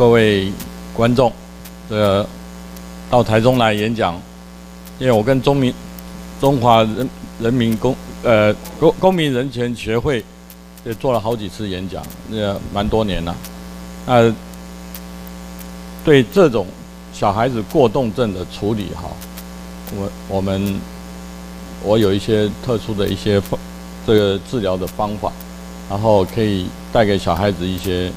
[0.00, 0.50] 各位
[0.94, 1.30] 观众，
[1.86, 2.26] 这
[3.10, 4.18] 到台中来演讲，
[4.98, 5.74] 因为我跟中民
[6.40, 10.24] 中华人人民公呃公公民人权学会
[10.86, 13.36] 也做了好几次演讲，那蛮多年了。
[14.06, 14.34] 呃，
[16.02, 16.66] 对这种
[17.12, 19.10] 小孩子过动症的处理哈，
[19.94, 20.80] 我我们
[21.84, 23.60] 我有一些特殊的一些方
[24.06, 25.30] 这个治疗的方法，
[25.90, 28.10] 然后可以带给小孩子一些。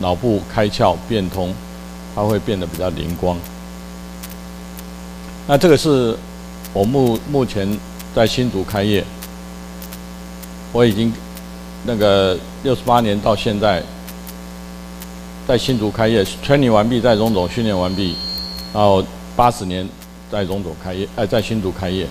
[0.00, 1.54] 脑部开窍变通，
[2.14, 3.36] 它会变得比较灵光。
[5.46, 6.16] 那这个是
[6.72, 7.78] 我目目前
[8.14, 9.04] 在新竹开业，
[10.72, 11.12] 我已经
[11.84, 13.82] 那个六十八年到现在，
[15.46, 18.16] 在新竹开业，training 完毕，在荣总训练完毕，
[18.72, 19.04] 然后
[19.36, 19.88] 八十年
[20.30, 22.06] 在荣总开业，哎，在新竹开业，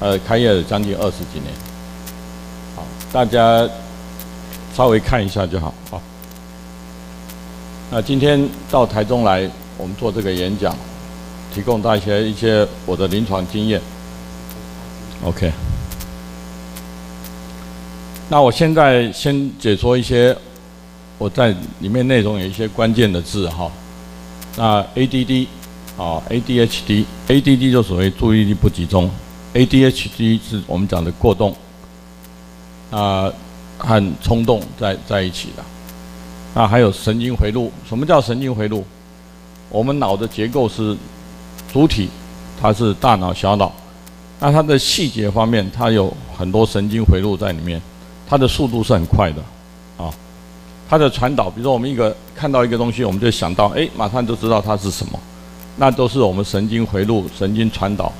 [0.00, 1.52] 呃，开业了将近二十几年。
[2.76, 3.68] 好，大家
[4.74, 6.00] 稍微看一下就好，好。
[7.90, 10.76] 那今天到台中来，我们做这个演讲，
[11.54, 13.80] 提供大家一些我的临床经验。
[15.24, 15.50] OK。
[18.28, 20.36] 那我现在先解说一些
[21.16, 21.48] 我在
[21.80, 23.72] 里面内容有一些关键的字哈。
[24.54, 25.46] 那 ADD
[25.96, 29.10] 啊，ADHD，ADD 就所谓注意力不集中
[29.54, 31.56] ，ADHD 是我们讲的过动
[32.90, 33.32] 啊
[33.78, 35.64] 和冲动在在一起的。
[36.54, 38.84] 那还有神经回路，什么叫神经回路？
[39.70, 40.96] 我们脑的结构是
[41.72, 42.08] 主体，
[42.60, 43.70] 它是大脑、小脑。
[44.40, 47.80] 那它的细节方面，它有很多神经回路在里面，
[48.26, 49.42] 它的速度是很快的，
[50.02, 50.10] 啊，
[50.88, 55.20] 它的传导，比如说我们一个看到一个东西，我们就想到，哎，马上就知道它是什么，
[55.76, 58.12] 那都是我们神经回路、神经传导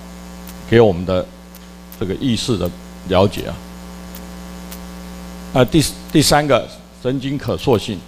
[0.69, 1.25] 给我们的
[1.99, 2.71] 这个意识的
[3.09, 3.57] 了解啊。
[5.55, 6.69] 啊，第第三个
[7.03, 7.99] 神经可塑性。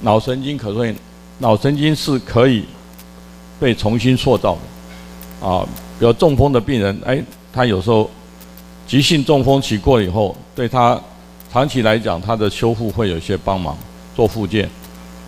[0.00, 0.94] 脑神经可塑性，
[1.38, 2.64] 脑神经是可以
[3.58, 4.56] 被重新塑造
[5.40, 5.66] 的啊。
[5.98, 7.22] 比如中风的病人，哎，
[7.52, 8.10] 他有时候
[8.86, 11.00] 急性中风期过以后，对他
[11.50, 13.76] 长期来讲，他的修复会有一些帮忙，
[14.14, 14.68] 做复健。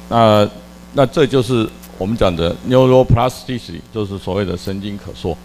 [0.09, 0.49] 那
[0.93, 5.37] 那这就是我们讲的 neuroplasticity，就是所谓的神经可塑。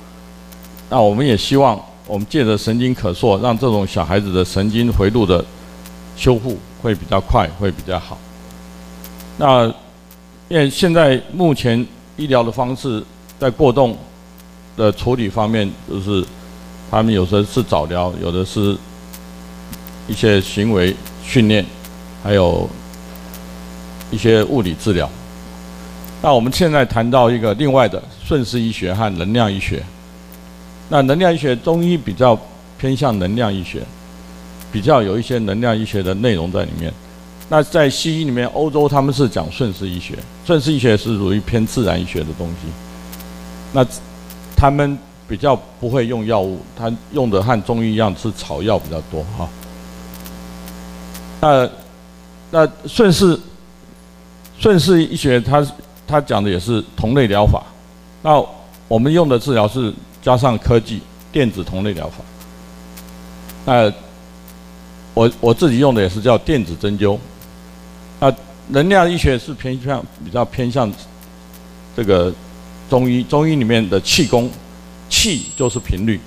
[0.90, 5.44] 那我们也希望，我们借着神经可塑，让这种小孩子的神经回路的
[6.18, 8.18] 修复会比较快，会比较好。
[9.38, 9.66] 那
[10.50, 11.86] 因为现在目前
[12.18, 13.04] 医疗的方式
[13.40, 13.98] 在过动
[14.78, 16.24] 的处理方面，就是
[16.92, 18.78] 他们有时候是早疗，有的是
[20.08, 21.66] 一些行为训练，
[22.22, 22.70] 还有
[24.12, 25.10] 一些物理治疗。
[26.22, 29.84] 那我们现在谈到一个另外的顺势医学和能量医学。
[30.90, 32.40] 那能量医学中医比较
[32.78, 33.82] 偏向能量医学，
[34.72, 36.94] 比较有一些能量医学的内容在里面。
[37.50, 42.68] 那在西医里面，欧洲他们是讲顺势医学，顺势医学是属于偏自然医学的东西。
[43.72, 43.86] 那
[44.56, 49.50] 他们比较不会用药物，他用的和中医一样是草药比较多哈。
[51.42, 51.70] 那
[52.50, 53.40] 那顺势
[54.58, 55.66] 顺势医学，他
[56.08, 57.64] 他讲的也是同类疗法。
[58.22, 58.44] 那
[58.88, 61.02] 我们用的治疗是加上科技
[61.32, 62.24] 电子同类疗法。
[63.66, 63.94] 那
[65.14, 67.20] 我我自己用的也是叫电子针灸。
[68.70, 70.92] 能量医学是偏向比较偏向
[71.96, 72.34] 这个
[72.90, 74.50] 中医，中医里面的气功，
[75.10, 76.20] 气就是频率，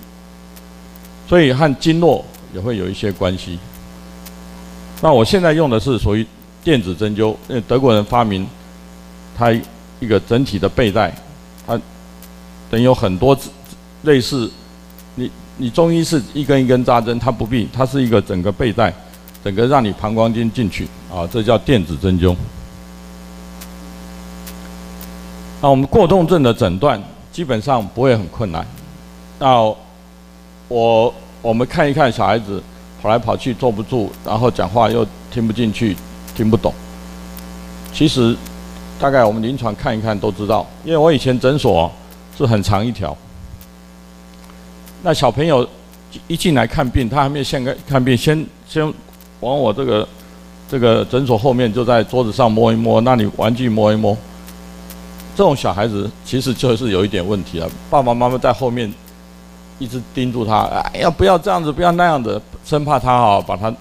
[1.28, 3.58] 所以和经络也会有一些关系。
[5.00, 6.26] 那我现在用的是属于
[6.62, 8.46] 电子针灸，因为德国人发明
[9.36, 9.50] 它
[9.98, 11.14] 一个整体的背带，
[11.66, 11.80] 它
[12.70, 13.36] 等于有很多
[14.02, 14.50] 类似
[15.14, 18.92] 你你中医是一根一根扎针，它不必，它是一个整个背带。
[19.46, 22.34] 整个让你膀胱经进去啊，这叫电子针灸。
[25.62, 28.66] 那我们过动症的诊断基本上不会很困难。
[29.38, 29.62] 那
[30.66, 32.60] 我我们看一看小孩子
[33.00, 35.96] 跑来跑去坐不住，然后讲话又听不进去、
[36.34, 36.74] 听不懂。
[37.92, 38.36] 其实
[38.98, 41.88] 大概我们临床看一看都知道，因为我以前诊所
[42.36, 43.16] 是很长一条。
[45.04, 45.64] 那小朋友
[46.26, 48.92] 一进来看病，他还没有先看看病，先先。
[49.46, 50.08] 往我这个
[50.68, 54.16] 这个诊所后面，就在桌子上摸一摸，那里玩具摸一摸。
[55.36, 57.70] 这种小孩子其实就是有一点问题了。
[57.88, 58.92] 爸爸妈妈在后面
[59.78, 60.62] 一直盯住他，
[60.92, 63.72] 哎呀，不要这样子，不要那样子，生怕他啊把他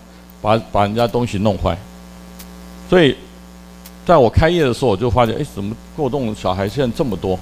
[0.42, 1.76] 把把人家东西弄坏。
[2.90, 3.16] 所以，
[4.06, 7.40] 在我开业的时候，我就发现，哎，怎么过动小孩现在这么多？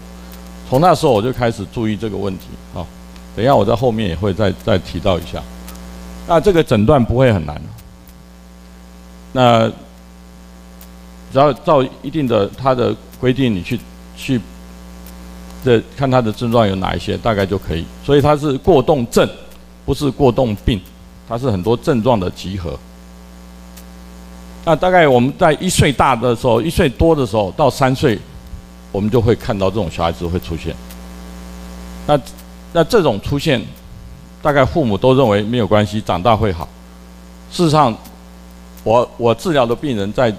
[0.69, 2.85] 从那时候我就开始注意这个问题啊。
[3.35, 5.41] 等一下我在后面也会再再提到一下。
[6.27, 7.59] 那这个诊断不会很难。
[9.33, 9.68] 那
[11.31, 13.77] 只要照一定的他的规定，你去
[14.15, 14.39] 去
[15.65, 17.83] 这看他的症状有哪一些，大概就可以。
[18.06, 19.27] 所以它是过动症，
[19.85, 20.80] 不是过动病，
[21.27, 22.77] 它是很多症状的集合。
[24.65, 28.18] 那大概我们在一岁大的时候，一岁多的时候到三岁，
[28.91, 30.75] 我们就会看到这种小孩子会出现。
[32.06, 32.19] 那
[32.71, 33.62] 那这种出现，
[34.41, 36.68] 大概父母都认为没有关系，长大会好。
[37.51, 37.95] 事实上，
[38.83, 40.33] 我我治疗的病人在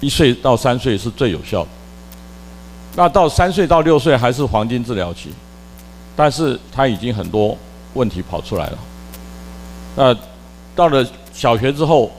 [0.00, 1.68] 一岁到三岁是最有效的。
[2.96, 5.30] 那到三岁到六岁还是黄金治疗期，
[6.16, 7.56] 但是他已经很多
[7.94, 8.78] 问题跑出来了。
[9.96, 10.16] 那
[10.74, 12.10] 到了小学之后，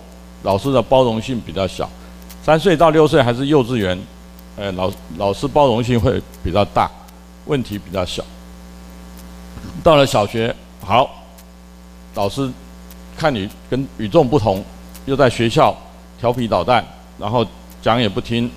[0.44, 1.90] 老师的包容性比较小。
[2.42, 4.00] 三岁到六岁还是幼稚园，
[4.56, 6.90] 呃，老老师包容性会比较大，
[7.46, 8.24] 问题比较小。
[9.84, 11.10] 到了小学，好，
[12.16, 12.50] 老师
[13.18, 14.64] 看你跟与众不同，
[15.10, 15.76] 又在学校
[16.20, 16.86] 调皮捣蛋，
[17.18, 17.44] 然后
[17.82, 18.48] 讲也不听，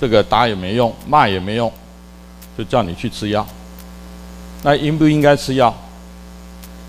[0.00, 1.72] 这个打也没用，骂也没用，
[2.58, 3.46] 就叫你去吃药。
[4.64, 5.72] 那应不应该吃药？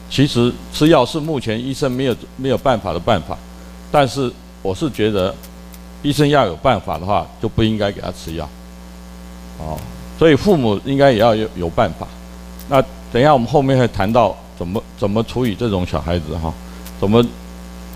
[0.09, 3.37] 其实吃药是目前医生没有没有办法的办法，
[3.91, 4.31] 但是
[4.63, 5.31] 我是觉得，
[6.01, 8.49] 医生要有办法的话，就不应该给他吃药。
[9.59, 9.77] 哦，
[10.17, 12.07] 所以父母应该也要有有办法。
[12.67, 12.83] 那。
[13.09, 16.53] 等一下，我们后面会谈到怎么怎么处理这种小孩子哈，
[16.99, 17.25] 怎么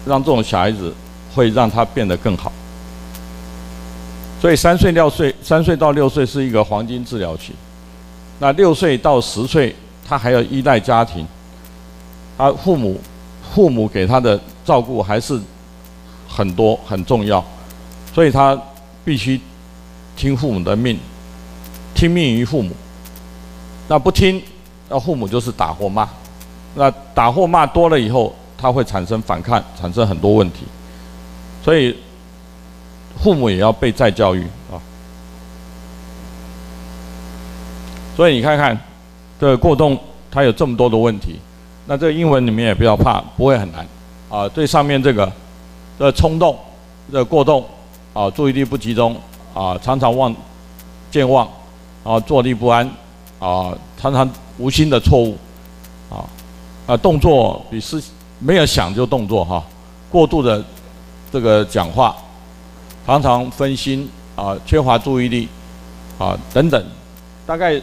[0.06, 0.94] 让这种小孩子
[1.34, 2.52] 会让他变得更好。
[4.40, 7.54] 所以三岁六岁，三岁到六岁是一个黄金治疗期。
[8.40, 9.76] 那六岁到十岁，
[10.08, 11.28] 他还要依赖家庭，
[12.38, 13.00] 他父母
[13.54, 15.40] 父母给他的照顾还是
[16.28, 17.44] 很多很重要，
[18.14, 18.60] 所以他
[19.06, 19.40] 必须
[20.16, 20.98] 听父母的命，
[21.94, 22.72] 听命于父母。
[23.88, 24.42] 那不听。
[24.94, 26.06] 那父母就是打或骂，
[26.76, 30.66] 那打或骂多了以后，他会产生反抗，产生很多问题，
[31.64, 31.98] 所以
[33.22, 34.78] 父母也要被再教育啊。
[38.16, 38.80] 所以你看看，
[39.40, 39.98] 这个过动
[40.30, 41.40] 它有这么多的问题，
[41.88, 43.88] 那这个英文里面也不要怕，不会很难
[44.30, 44.48] 啊。
[44.50, 45.32] 最上面这个
[45.98, 46.56] 这冲动、
[47.12, 47.66] 这过动
[48.14, 49.16] 啊，注意力不集中
[49.56, 50.36] 啊，常常忘
[51.10, 51.50] 健忘
[52.04, 52.88] 啊，坐立不安
[53.40, 54.30] 啊，常常。
[54.58, 55.36] 无心的错误，
[56.08, 56.22] 啊
[56.86, 58.00] 啊，动作比思
[58.42, 59.64] 没有想就动作哈，
[60.10, 60.62] 过度的
[61.32, 62.16] 这个讲话，
[63.06, 65.48] 常常分心啊，缺乏注意力
[66.18, 66.86] 啊等等，
[67.46, 67.80] 大概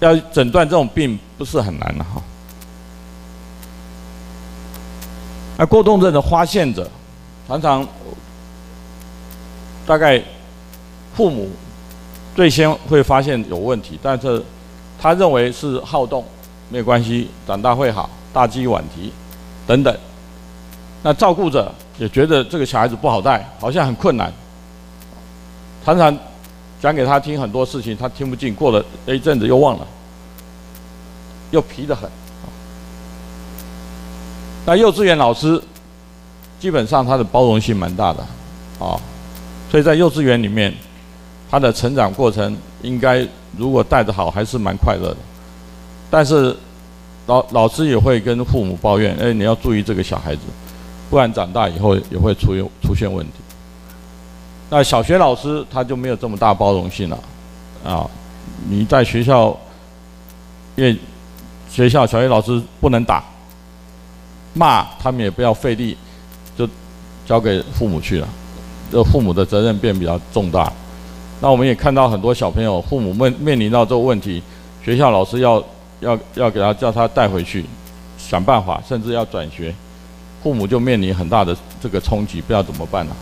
[0.00, 2.22] 要诊断这种病不是很难的哈。
[5.58, 6.90] 那过动症的发现者，
[7.46, 7.86] 常常
[9.86, 10.22] 大概
[11.14, 11.48] 父母
[12.34, 14.42] 最先会发现有问题，但是。
[15.02, 16.22] 他认为是好动，
[16.68, 19.10] 没有关系，长大会好，大鸡晚啼，
[19.70, 19.96] 等等。
[21.04, 24.32] 那照顾者也觉得这个小孩子不好带，好像很困难，
[25.84, 26.18] 常常
[26.80, 29.86] 讲给他听很多事情，他听不进，过了一阵子又忘了，
[31.52, 32.10] 又皮得很。
[34.66, 35.62] 那幼稚园老师
[36.58, 38.20] 基本上他的包容性蛮大的，
[38.84, 38.98] 啊，
[39.70, 40.74] 所以在幼稚园里面，
[41.48, 43.24] 他的成长过程应该。
[43.58, 45.16] 如果带得好，还是蛮快乐的。
[46.08, 46.56] 但是
[47.30, 50.42] 老老师也会跟父母抱怨：“哎，你要注意这个小孩子，
[51.08, 53.34] 不然长大以后也会出现出现问题。”
[54.68, 57.18] 那小学老师他就没有这么大包容性了
[57.84, 58.04] 啊！
[58.68, 59.56] 你在学校，
[60.74, 60.96] 因为
[61.68, 63.22] 学校小学老师不能打，
[64.52, 65.96] 骂他们也不要费力，
[66.58, 66.68] 就
[67.24, 68.28] 交给父母去了。
[68.90, 70.72] 这父母的责任变比较重大。
[71.40, 74.42] 那我们也看到很多小朋友，父母面面临到这个问题，
[74.84, 75.62] 学校老师要
[76.00, 77.64] 要要给他叫他带回去，
[78.18, 79.74] 想办法，甚至要转学，
[80.42, 83.16] 父母就面临很大的这个冲击，不知道怎么办了。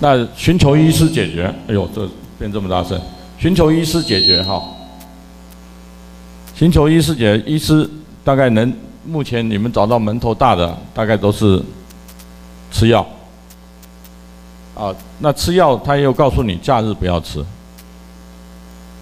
[0.00, 3.00] 那寻求医师解决，哎呦，这变这么大声，
[3.38, 4.62] 寻求医师解决哈，
[6.54, 7.88] 寻求医师解决，医师
[8.24, 8.72] 大概能
[9.04, 11.62] 目前你们找到门头大的，大概都是
[12.70, 13.06] 吃药。
[14.74, 17.44] 啊，那吃药他又告诉你假日不要吃，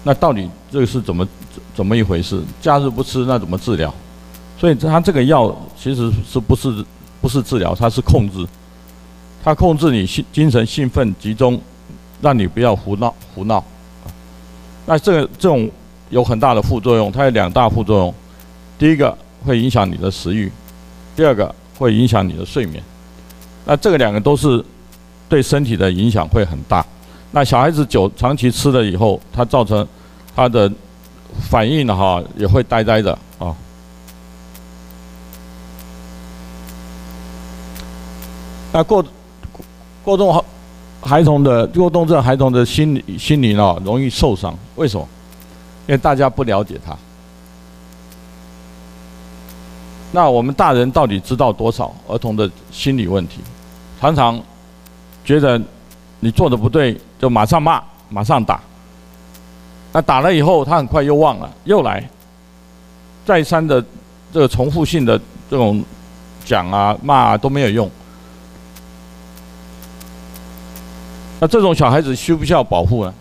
[0.03, 1.27] 那到底这个是怎么
[1.75, 2.41] 怎么一回事？
[2.61, 3.93] 假日不吃那怎么治疗？
[4.59, 6.85] 所以他这个药其实是不是
[7.21, 8.45] 不是治疗，它是控制，
[9.43, 11.59] 它控制你心精神兴奋集中，
[12.21, 13.63] 让你不要胡闹胡闹。
[14.85, 15.69] 那这个这种
[16.09, 18.13] 有很大的副作用，它有两大副作用，
[18.77, 20.51] 第一个会影响你的食欲，
[21.15, 22.83] 第二个会影响你的睡眠。
[23.65, 24.63] 那这个两个都是。
[25.29, 26.85] 对身体的影响会很大，
[27.31, 29.87] 那小孩子久长期吃了以后，他造成
[30.35, 30.69] 他的
[31.49, 33.55] 反应的哈也会呆呆的啊。
[38.73, 39.03] 那过
[40.03, 40.43] 过动
[41.01, 44.53] 孩童的过动症孩童的心理心灵啊，容易受伤。
[44.75, 45.07] 为什么？
[45.87, 46.95] 因为大家不了解他。
[50.11, 53.39] 那我们大人到底知道多少儿童的心理问题？
[53.99, 54.41] 常常
[55.23, 55.61] 觉得
[56.19, 58.59] 你做的不对，就马上骂，马上打。
[59.93, 62.03] 那打了以后，他很快又忘了，又来，
[63.23, 63.83] 再三的
[64.33, 65.83] 这个重复性的这种
[66.43, 67.89] 讲啊、骂啊都没有用。
[71.39, 73.13] 那这种小孩子需不需要保护呢？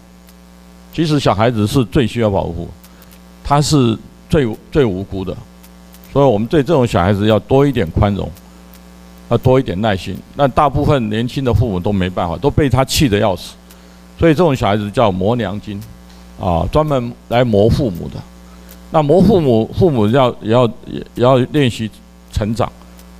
[0.92, 2.68] 其实小孩子是最需要保护，
[3.44, 5.36] 他是最最无辜的，
[6.12, 8.30] 所以我们对这种小孩子要多一点宽容，
[9.28, 10.16] 要多一点耐心。
[10.34, 13.54] 那大部分年轻的父母都没办法，都被他气得要死，
[14.20, 15.82] 所以这种小孩子叫磨娘精，
[16.38, 18.20] 啊，专门来磨父母的。
[18.92, 20.70] 那磨父母，父母要也要
[21.14, 21.90] 要练习
[22.30, 22.70] 成长，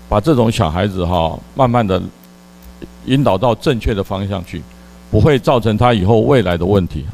[0.08, 2.00] 把这种小孩子哈，慢慢的
[3.06, 4.62] 引导到正确的方向去。
[5.10, 7.04] 不会造成他以后未来的问题，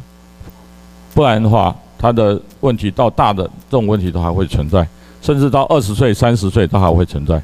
[1.14, 4.86] 不然的话，他的问题到大的这种问题都还会存在，
[5.22, 7.40] 甚至到二十岁、三十岁都还会存在。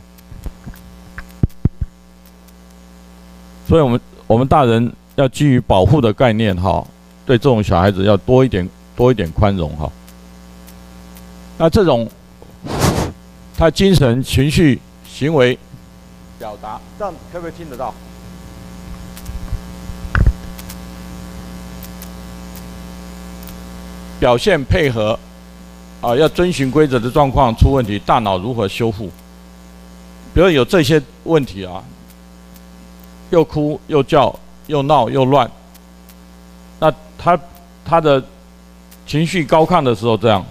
[3.67, 6.87] 所以，我们我们大人要基于保护的概念哈，
[7.27, 9.91] 对这种小孩子要多一点多一点宽容哈。
[11.59, 12.09] 那这种
[13.57, 15.59] 他精神、情绪、行为
[16.39, 17.95] 表达，这样可不可以听得到？
[24.19, 25.19] 表现配合，
[26.01, 29.11] 啊，要遵循规则的状况出问题，大脑如何修复？
[30.33, 31.83] 比如有这些问题啊，
[33.31, 34.35] 又哭又叫
[34.67, 35.51] 又闹又乱，
[36.79, 37.39] 那他
[37.85, 38.23] 他的
[39.07, 40.45] 情绪高亢的时候这样，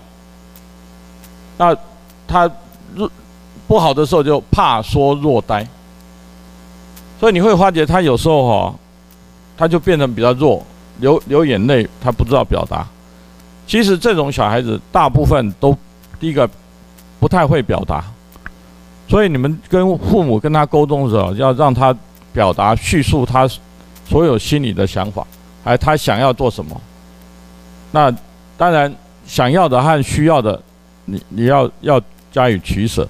[1.57, 1.75] 那
[2.27, 2.49] 他
[2.95, 3.09] 弱
[3.67, 5.65] 不好的时候就怕说弱呆，
[7.19, 8.75] 所以你会发觉他有时候哈、
[9.57, 10.65] 他就变得比较弱，
[10.99, 12.85] 流流眼泪，他不知道表达。
[13.65, 15.77] 其实这种小孩子大部分都，
[16.19, 16.49] 第一个
[17.19, 18.03] 不太会表达，
[19.07, 21.95] 所以你们跟父母跟他沟通的时候，要让他
[22.33, 23.47] 表达叙述他
[24.11, 25.25] 所有心里的想法，
[25.63, 26.79] 还他想要做什么。
[27.91, 28.13] 那
[28.57, 28.93] 当然
[29.25, 30.61] 想要的和需要的，
[31.05, 33.07] 你你要要加以取舍，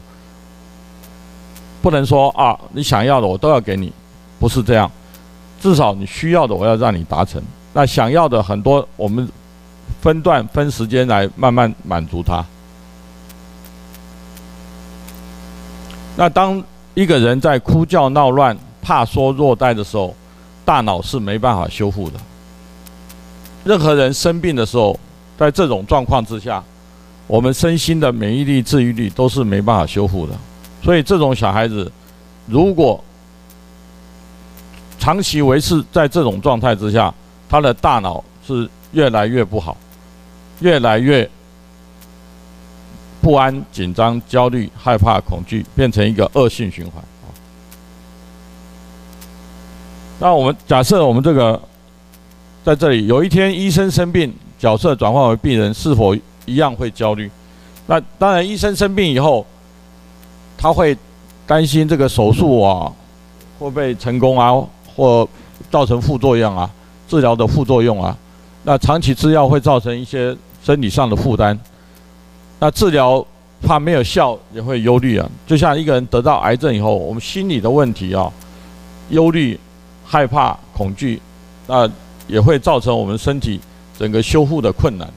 [1.81, 3.91] 不能说啊你想要的我都要给你，
[4.39, 4.91] 不是这样，
[5.59, 7.41] 至少你需要的我要让你达成。
[7.73, 9.27] 那想要的很多我们。
[9.99, 12.43] 分段分时间来慢慢满足他。
[16.15, 16.63] 那当
[16.95, 20.15] 一个人在哭叫闹乱、怕说弱带的时候，
[20.71, 22.17] 大脑是没办法修复的。
[23.65, 24.97] 任何人生病的时候，
[25.37, 26.63] 在这种状况之下，
[27.27, 30.33] 我们身心的免疫力、治愈力都是没办法修复的。
[30.81, 31.91] 所以，这种小孩子
[32.45, 33.03] 如果
[34.97, 37.13] 长期维持在这种状态之下，
[37.49, 39.75] 他的大脑是越来越不好。
[40.61, 41.29] 越来越
[43.19, 47.03] 不安、紧张、焦虑、害怕、恐惧，变成一个恶性循环。
[50.21, 51.59] 那我们假设我们这个
[52.63, 57.27] 在这里有一天医生生病，角色转换为病人，是否一样会焦虑？
[57.87, 59.43] 那当然，医生生病以后，
[60.55, 60.95] 他会
[61.47, 62.93] 担心这个手术啊
[63.57, 64.53] 会不会成功啊，
[64.95, 65.27] 或
[65.71, 66.69] 造成副作用啊，
[67.07, 68.15] 治疗的副作用啊。
[68.61, 70.37] 那长期吃药会造成一些。
[70.63, 71.57] 生理上的负担，
[72.59, 73.25] 那治疗
[73.63, 75.27] 怕没有效，也会忧虑啊。
[75.47, 78.31] 就像一个人得到癌症以后，我们心理的问题啊，
[79.09, 79.59] 忧虑、
[80.11, 81.21] 害怕、恐惧，
[81.67, 81.89] 那
[82.27, 83.57] 也会造成我们身体
[83.97, 85.07] 整个修复的困难。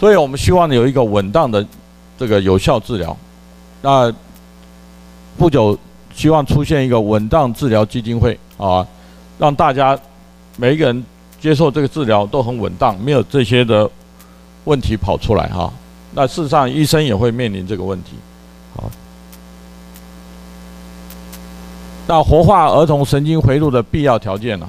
[0.00, 1.64] 所以我们希望有一个稳当的
[2.18, 3.16] 这个有效治疗。
[3.80, 4.12] 那
[5.36, 5.78] 不久
[6.12, 8.84] 希望出现一个稳当治疗基金会啊，
[9.38, 9.96] 让大家
[10.56, 11.04] 每一个人。
[11.40, 13.88] 接受这个治疗都很稳当，没有这些的
[14.64, 15.72] 问题跑出来哈。
[16.12, 18.14] 那事实上，医生也会面临这个问题。
[18.74, 18.90] 好，
[22.08, 24.66] 那活化儿童神经回路的必要条件呢？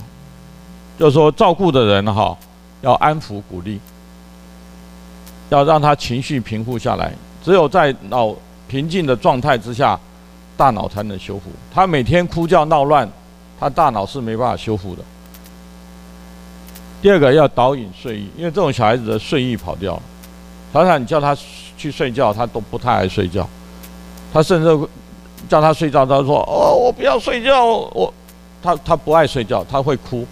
[1.00, 2.38] 就是说，照顾的人哈
[2.82, 3.80] 要安抚鼓励，
[5.48, 7.14] 要让他情绪平复下来。
[7.42, 8.36] 只有在脑
[8.68, 9.98] 平静的状态之下，
[10.58, 11.44] 大脑才能修复。
[11.74, 13.10] 他每天哭叫闹乱，
[13.58, 15.02] 他大脑是没办法修复的。
[17.02, 20.02] 第二个要导引睡意，因为这种小孩子的睡意跑掉了。
[20.74, 21.34] 常常你叫他
[21.78, 23.48] 去睡觉，他都不太爱睡觉。
[24.34, 24.78] 他甚至
[25.48, 28.14] 叫他睡觉，他说：“哦，我不要睡觉。”我
[28.62, 30.26] 他他不爱睡觉，他会哭，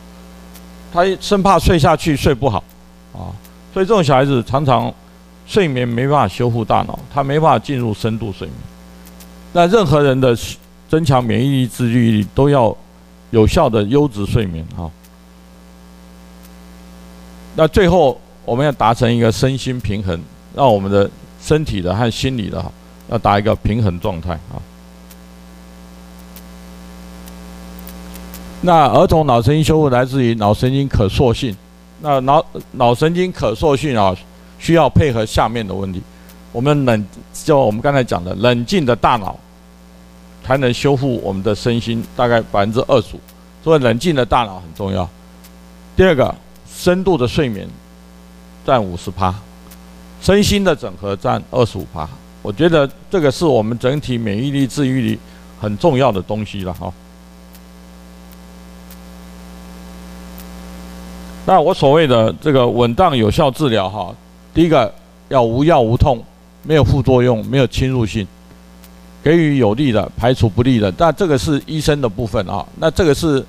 [0.91, 2.61] 他生怕睡下去睡不好
[3.13, 3.31] 啊。
[3.73, 4.93] 所以这种小孩子常常
[5.45, 8.57] 睡眠没办法修复大脑，他没办法进入深度睡眠。
[9.53, 10.37] 那任何人的
[10.89, 12.75] 增强免疫力、自愈力，都要
[13.29, 14.91] 有效的优质睡眠哈。
[17.55, 20.21] 那最后我们要达成一个身心平衡，
[20.53, 21.09] 让我们的
[21.41, 22.63] 身体的和心理的
[23.09, 24.59] 要达一个平衡状态啊。
[28.61, 31.55] 那儿童脑神经修复来自于脑神经可塑性，
[32.01, 34.15] 那脑脑神经可塑性啊，
[34.57, 36.01] 需要配合下面的问题。
[36.51, 39.39] 我们冷，就我们刚才讲的，冷静的大脑
[40.43, 43.19] 才能修复我们的身心，大概百分之二十五。
[43.63, 45.07] 所以冷静的大脑很重要。
[45.95, 46.33] 第二个，
[46.73, 47.67] 深度的睡眠
[48.65, 49.33] 占五十趴，
[50.19, 52.09] 身心的整合占二十五趴。
[52.41, 55.19] 我觉得这个是我们整体免疫力、治愈力
[55.59, 56.91] 很重要的东西了哈。
[61.47, 64.13] 那我所谓的这个稳当有效治疗哈，
[64.53, 64.93] 第一个
[65.29, 66.21] 要无药无痛。
[66.63, 68.27] 没有副作用，没有侵入性，
[69.23, 70.91] 给予有利的，排除不利的。
[70.91, 73.41] 但这个是医生的部分啊，那这个是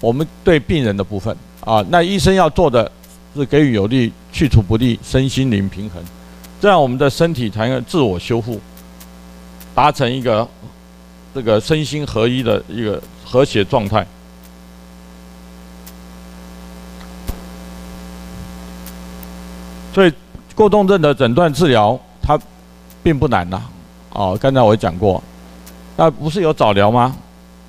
[0.00, 1.84] 我们对病人的部分啊。
[1.90, 2.90] 那医生要做的
[3.36, 6.02] 是给予有利，去除不利，身心灵平衡，
[6.58, 8.58] 这样我们的身体才能自我修复，
[9.74, 10.48] 达成一个
[11.34, 14.06] 这个身心合一的一个和谐状态。
[19.92, 20.12] 所以
[20.54, 21.98] 过动症的诊断治疗。
[22.22, 22.38] 它
[23.02, 23.60] 并不难呐，
[24.10, 25.20] 哦，刚才我讲过，
[25.96, 27.16] 那不是有早疗吗？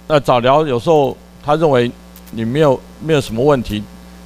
[0.07, 1.89] 那早疗有时候他认为
[2.31, 3.81] 你没有没有什么问题，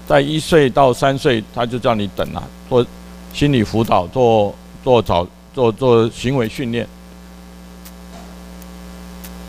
[0.07, 2.85] 在一岁到三岁他就叫你等啊，做
[3.31, 6.85] 心理辅导，做做早做做行为训练。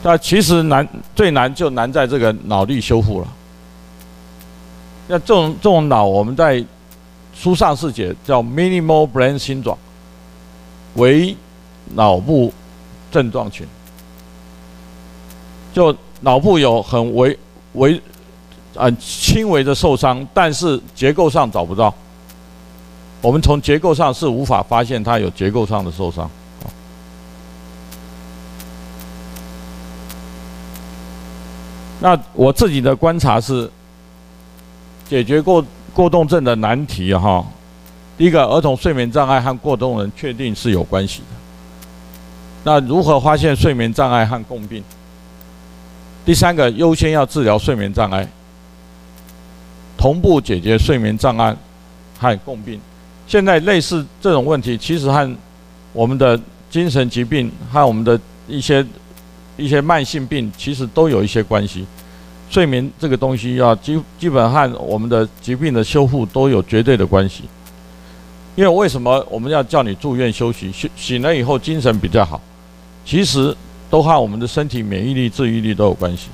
[0.03, 0.87] 那其实难
[1.17, 3.29] 最难就难在这个脑力修复了。
[5.09, 6.63] 那这种这种脑，我们在
[7.39, 9.77] 书上是写叫 minimal brain syndrome。
[10.95, 11.37] 为
[11.95, 12.51] 脑部
[13.13, 13.67] 症状群，
[15.75, 17.39] 就脑部有很微
[17.75, 18.01] 微、
[18.75, 21.93] 很轻微的受伤，但是结构上找不到。
[23.21, 26.31] 我们从结构上是无法发现它有结构上的受伤。
[32.01, 33.71] 那我自己的观察是，
[35.09, 35.63] 解决过
[35.97, 37.43] 过动症的难题哈。
[38.19, 41.27] 第一个，儿童睡眠障碍和过动症确定是有关系的。
[42.65, 44.85] 那如何发现睡眠障碍和共病？
[46.23, 48.29] 第三个，优先要治疗睡眠障碍，
[49.97, 51.57] 同步解决睡眠障碍
[52.19, 52.79] 和共病。
[53.27, 55.37] 现在类似这种问题，其实和
[55.95, 58.85] 我们的精神疾病和我们的一些
[59.57, 61.87] 一些慢性病，其实都有一些关系。
[62.49, 67.45] 睡眠这个东西要基基本和我们的疾病的修复都有绝对的关系。
[68.55, 70.73] 因为为什么我们要叫你住院休息？
[70.73, 72.41] 醒醒了以后精神比较好，
[73.05, 73.55] 其实
[73.91, 76.29] 都和我们的身体免疫力、治愈力都有关系。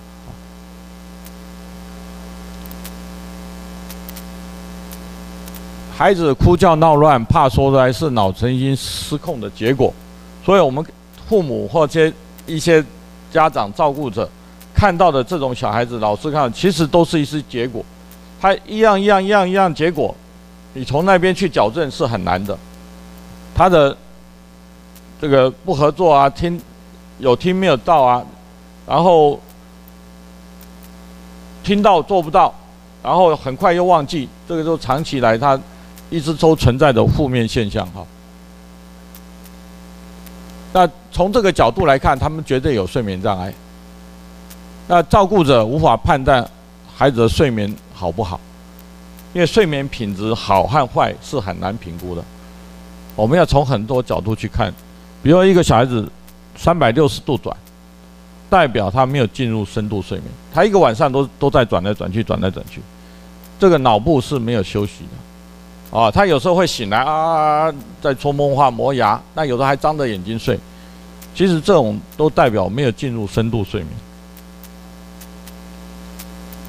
[5.94, 9.92] 孩子哭叫闹乱，怕说出来是脑神经失控的结果，
[10.44, 10.84] 所以我们
[11.28, 12.12] 父母或者
[12.46, 12.84] 一些
[13.32, 14.28] 家长照顾者
[14.74, 17.84] 看到的这种小孩子，老师看，其实都是一些结果，
[18.40, 20.14] 他一样一样一样一样结果。
[20.74, 22.56] 你从那边去矫正是很难的，
[23.54, 23.96] 他的
[25.20, 26.60] 这个不合作啊，听
[27.18, 28.24] 有听没有到啊，
[28.86, 29.38] 然后
[31.62, 32.52] 听到做不到，
[33.02, 35.60] 然后很快又忘记，这个就长期来他
[36.08, 38.04] 一直都存在的负面现象哈。
[40.72, 43.52] 那从这个角度来看，他们绝对有睡眠障碍。
[44.94, 46.46] 那照顾者无法判断
[46.94, 48.38] 孩子的睡眠好不好。
[49.32, 52.22] 因为睡眠品质好和坏是很难评估的，
[53.16, 54.70] 我们要从很多角度去看，
[55.22, 56.06] 比如一个小孩子
[56.54, 57.56] 三百六十度转，
[58.50, 62.82] 代表他没有进入深度睡眠，他一个晚上都都在转来转去，转来转去，
[63.58, 65.04] 这个脑部是没有休息
[65.90, 70.58] 的，啊，他有时候会醒来啊，在说梦话、磨牙，那有的还张着眼睛睡，
[71.34, 73.90] 其实这种都代表没有进入深度睡眠。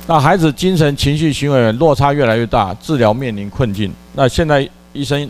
[0.05, 3.93] 那孩子精神、情绪、行为落差越来越大，治疗面临困境。
[4.13, 5.29] 那现在医生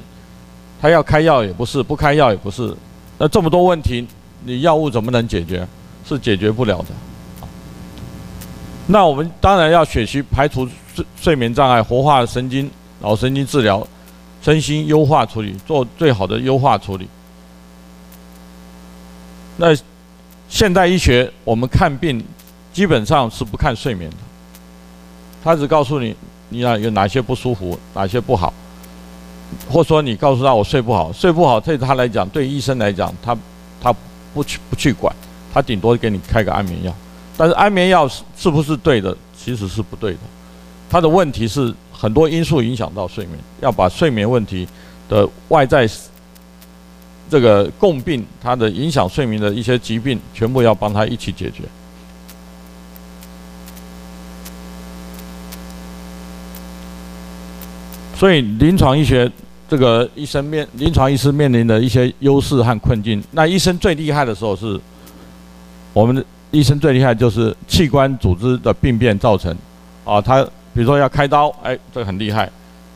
[0.81, 2.75] 他要开药也不是，不开药也不是。
[3.17, 4.07] 那这么多问题，
[4.43, 5.67] 你药物怎么能解决？
[6.05, 6.87] 是解决不了的。
[8.87, 13.87] 那我们当然要学习排除睡睡眠障碍，活化神经、脑神经治疗，
[14.41, 17.07] 身心优化处理，做最好的优化处理。
[19.55, 19.67] 那
[20.49, 22.21] 现代医学我们看病
[22.73, 24.17] 基本上是不看睡眠的。
[25.43, 26.15] 他只告诉你，
[26.49, 28.53] 你那有哪些不舒服，哪些不好，
[29.69, 33.37] 或者说你告诉他我睡不好，睡不好对他来讲，对医生来讲，他
[33.81, 33.93] 他
[34.33, 35.13] 不去不去管，
[35.53, 36.93] 他顶多给你开个安眠药。
[37.35, 39.15] 但是安眠药是是不是对的？
[39.37, 40.19] 其实是不对的。
[40.89, 44.67] 他的问题是很多因素影响到睡眠，要把睡眠问题
[45.09, 45.89] 的外在
[47.29, 51.63] 这个共病，它的影响睡眠的一些疾病，全部要帮他一起解决。
[58.23, 59.29] 所以临床医学
[59.67, 64.79] 这个医生面临床医师面临的一些优势和困境，那医生最厉害的时候是
[65.91, 66.23] 我们的。
[66.51, 69.53] 医生最厉害就是器官组织的病变造成，
[70.05, 70.41] 啊，他
[70.73, 72.49] 比如说要开刀，哎，这个很厉害。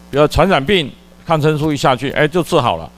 [0.10, 0.90] 比如传染病，
[1.26, 2.90] 抗生素一下去，哎，就治好了，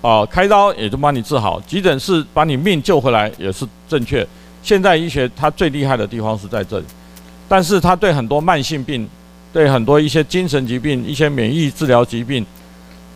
[0.00, 4.26] 啊，开刀也就帮你治好，急诊室把你命救回来也是正确。
[4.62, 6.86] 现代医学它最厉害的地方是在这里，
[7.46, 9.06] 但是它对很多慢性病，
[9.52, 12.44] 对很多一些精神疾病、一些免疫治疗疾病，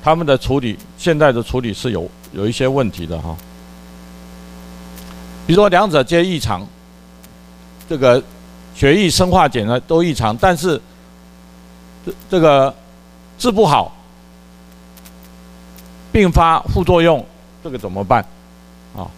[0.03, 3.35] 他们的处理，现在的处理是有有一些问题的哈。
[5.47, 6.67] 比如说两者皆异常，
[7.89, 8.23] 这个
[8.75, 10.81] 血液生化检呢都异常，但是
[12.05, 12.75] 这这个
[13.39, 13.97] 治不好，
[16.13, 17.25] 并发副作用，
[17.65, 18.23] 这个怎么办？
[18.95, 19.09] 啊，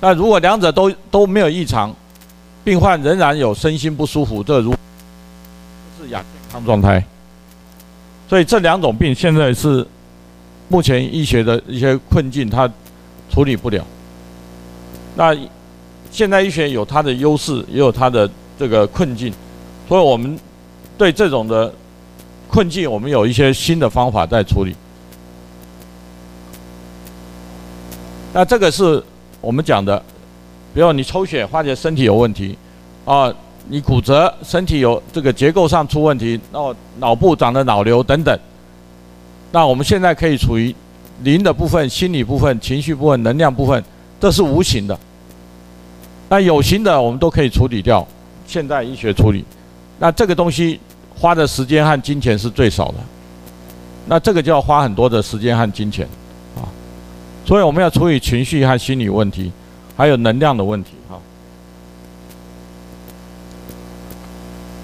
[0.00, 1.94] 那如果两者都都没有异常，
[2.64, 4.74] 病患仍然有身心不舒服，这如
[6.02, 7.04] 是亚健康状态。
[8.28, 9.86] 所以这两种病现在是
[10.68, 12.68] 目前医学的一些困境，它
[13.30, 13.84] 处理不了。
[15.14, 15.36] 那
[16.10, 19.32] 现代医学有它的优势，也有它的这个困境，
[19.86, 20.38] 所以我们
[20.96, 21.72] 对这种的
[22.48, 24.74] 困境，我们有一些新的方法在处理。
[28.32, 29.02] 那这个是
[29.42, 30.02] 我们讲的，
[30.72, 32.56] 比如你抽血发觉身体有问题，
[33.04, 33.30] 啊，
[33.68, 38.38] 你骨折身体有这个结构上出问题，然后脑部长了脑瘤等等，
[39.50, 40.74] 那我们现在可以处于
[41.22, 43.82] 灵的部分、心理部分、情绪部分、能量部分。
[44.20, 44.96] 这是无形的，
[46.28, 48.06] 那有形的我们都可以处理掉。
[48.46, 49.44] 现代医学处理，
[49.98, 50.78] 那这个东西
[51.18, 52.94] 花的时间和金钱是最少的，
[54.06, 56.06] 那这个就要花很多的时间和金钱
[56.54, 56.68] 啊。
[57.44, 59.50] 所以我们要处理情绪和心理问题，
[59.96, 61.18] 还有能量的问题哈。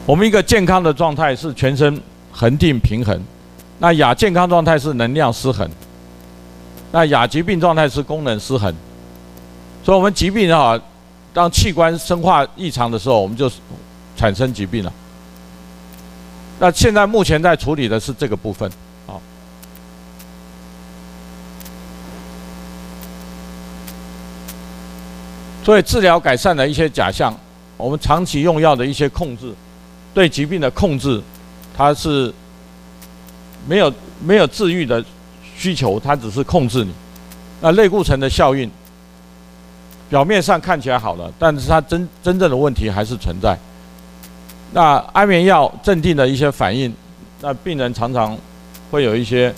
[0.09, 2.01] 我们一个健康的状态是全身
[2.33, 3.23] 恒定平衡，
[3.79, 5.69] 那亚健康状态是能量失衡，
[6.91, 8.75] 那亚疾病状态是功能失衡。
[9.85, 10.81] 所以，我们疾病啊，
[11.35, 13.53] 当器官生化异常的时候，我们就
[14.17, 14.91] 产生疾病了。
[16.59, 18.67] 那现在目前在处理的是这个部分，
[19.07, 19.21] 啊。
[25.63, 27.39] 所以，治疗改善的一些假象，
[27.77, 29.53] 我们长期用药的一些控制，
[30.15, 31.23] 对疾病的控制，
[31.77, 32.33] 它是
[33.67, 35.05] 没有没有治愈的
[35.57, 36.93] 需求，它只是控制你。
[37.61, 38.71] 那类固醇的效应。
[40.11, 43.55] 表面上看起来好了，但是它真真正的问题还是存在。
[44.73, 46.91] 那安眠药镇定的一些反应，
[47.43, 48.35] 那病人常常
[48.91, 49.55] 会有一些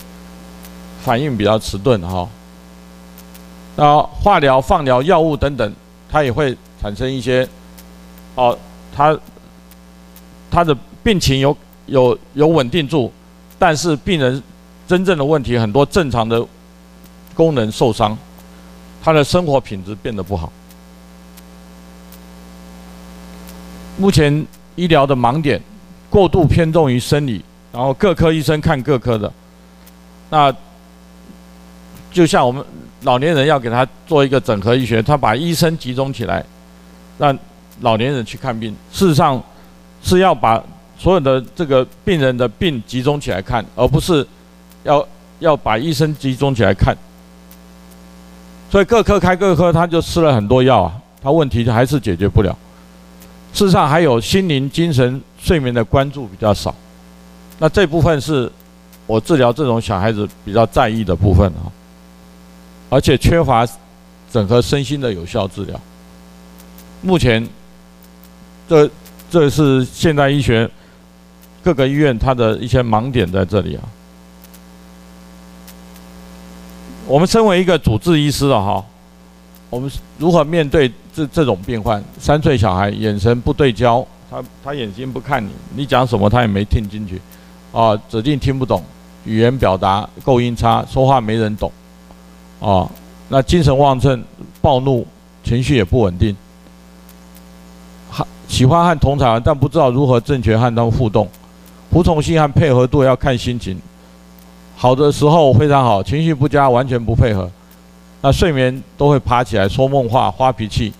[1.05, 2.29] 反应比较迟钝哈。
[3.77, 5.73] 那化疗、放疗、药物等等，
[6.11, 7.49] 它也会产生一些
[8.35, 8.59] 哦，
[8.93, 9.17] 它
[10.51, 13.11] 他的病情有有有稳定住，
[13.59, 14.43] 但是病人
[14.87, 16.45] 真正的问题很多正常的
[17.35, 18.17] 功能受伤。
[19.03, 20.53] 他的生活品质变得不好。
[23.97, 25.59] 目前医疗的盲点，
[26.11, 29.33] 过度偏重于生理，然后各科医生看各科的。
[30.29, 30.55] 那
[32.13, 32.63] 就像我们
[33.03, 36.45] 老年人要给他做一个整合医学，他把医生集中起来，
[37.17, 37.37] 让
[37.81, 38.77] 老年人去看病。
[38.93, 39.43] 事实上
[40.03, 40.63] 是要把
[40.99, 44.27] 所有的这个病人的病集中起来看，而不是
[44.83, 45.07] 要
[45.39, 46.97] 要把医生集中起来看。
[48.71, 52.57] 所以各科开各科，他就吃了很多药啊，他问题还是解决不了。
[53.53, 56.75] 事实上，还有心灵、精神、睡眠的关注比较少。
[57.59, 58.51] 那这部分是
[59.07, 61.67] 我治疗这种小孩子比较在意的部分啊，
[62.89, 63.67] 而且缺乏
[64.31, 65.81] 整合身心的有效治疗。
[67.03, 67.45] 目前，
[68.69, 68.89] 这
[69.31, 70.69] 这是现代医学
[71.63, 73.83] 各个医院它的一些盲点在这里啊。
[77.07, 78.85] 我们身为一个主治医师的哈，
[79.69, 82.03] 我们如何面对这这种病患？
[82.19, 87.21] 三岁小孩眼神不对焦，他他眼睛不看你，你讲什么他也没听进去，
[87.73, 88.85] 啊，指定听不懂，
[89.25, 91.73] 语言表达构音差，说话没人懂，
[92.61, 92.89] 啊，
[93.29, 94.23] 那精神旺盛，
[94.63, 95.05] 暴怒，
[95.43, 96.37] 情绪也不稳定，
[98.51, 101.27] 喜欢和同场，但不知道如何正确和他们互动，
[101.91, 103.81] 服从性和配合度要看心情。
[104.77, 107.49] 好的时候非常好，情绪不佳，完全不配合，
[108.21, 110.93] 那睡眠都会爬起来说梦话、发脾气，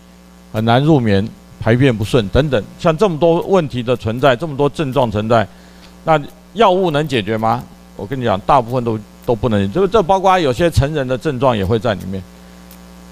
[0.53, 5.47] 很难入眠、排便不顺等等，像这么多问题的存在，这么多症状存在，
[6.05, 6.19] 那
[6.55, 7.63] 药物能解决吗？
[7.97, 12.23] 我跟你讲，大部分都都不能，就这包括有些成人的症状也会在里面。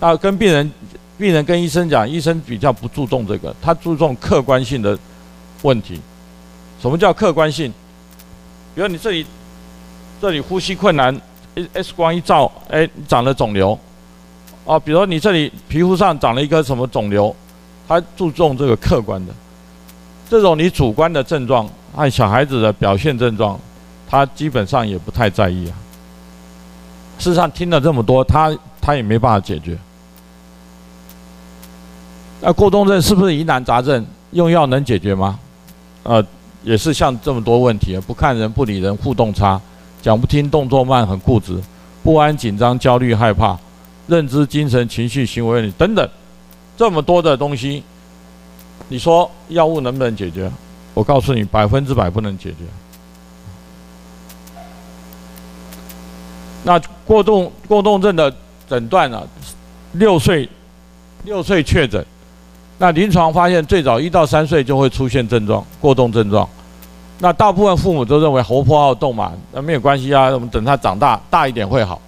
[0.01, 0.71] 那跟病人、
[1.19, 4.97] 病人跟医生讲，医生比较不注重这个，他注重客观性的
[5.63, 6.01] 问题。
[6.81, 7.73] 什么叫客观性？
[8.75, 9.27] 比如你这里
[10.21, 11.21] 这里呼吸困难
[11.73, 13.77] ，X 光一照，哎，长了肿瘤。
[14.65, 17.35] 哦，比如说你这里皮肤上长了一个什么肿瘤，
[17.89, 19.35] 他注重这个客观的，
[20.31, 23.59] 这种你主观的症状和小孩子的表现症状，
[24.09, 25.75] 他基本上也不太在意啊。
[27.19, 29.77] 事实上听了这么多，他他也没办法解决。
[32.41, 34.05] 那过动症是不是疑难杂症？
[34.33, 35.39] 用药能解决吗？
[36.03, 36.25] 呃，
[36.63, 39.61] 也是像这么多问题，不看人不理人，互动差，
[40.03, 41.61] 讲不听，动作慢，很固执，
[42.03, 43.59] 不安、紧张、焦虑、害怕。
[44.07, 46.09] 认知、精神、情绪、行为等等，
[46.79, 47.83] 这么多的东西，
[48.89, 50.51] 你说药物能不能解决？
[50.95, 52.57] 我告诉你，百分之百不能解决。
[56.65, 58.35] 那过动过动症的
[58.69, 59.23] 诊断呢？
[59.93, 60.49] 六岁
[61.25, 62.05] 六岁确诊，
[62.79, 66.49] 那临床发现最早一到三岁就会出现症状，过动症状。
[67.19, 72.01] 那大部分父母都认为活泼好动嘛，那没有关系啊，我们等他长大大一点会好。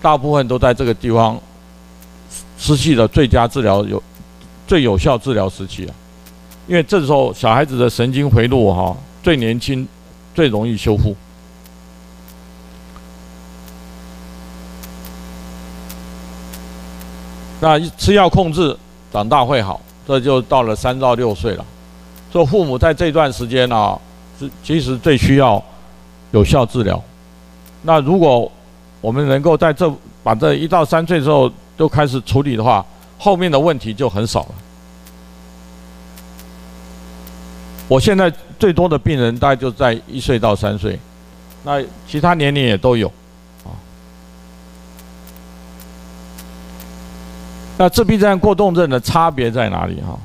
[0.00, 1.38] 大部分都在这个地方
[2.58, 4.02] 失去了最佳治疗有
[4.66, 5.92] 最有效治疗时期啊，
[6.66, 9.86] 因为这时候小孩子的神经回路哈最年轻，
[10.34, 11.14] 最容易修复。
[17.60, 18.76] 那吃药控制，
[19.14, 21.64] 长大会好，这就到了三到六岁了。
[22.32, 23.96] 做父母在这段时间呢，
[24.40, 25.62] 是其实最需要
[26.32, 27.00] 有效治疗。
[27.82, 28.50] 那如果
[29.00, 29.88] 我们能够在这
[30.24, 31.48] 把这一到三岁之后
[31.78, 32.84] 就开始处理的话，
[33.16, 34.54] 后面的问题就很少了。
[37.86, 40.98] 我现在最多的病人大概就在一岁到三岁，
[41.62, 43.12] 那其他年龄也都有，
[47.76, 50.00] 那自闭症、过动症的差别在哪里？
[50.00, 50.18] 哈，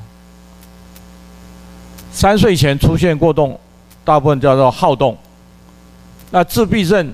[2.12, 3.58] 三岁前出现过动，
[4.04, 5.16] 大部分叫做好动。
[6.30, 7.12] 那自闭症。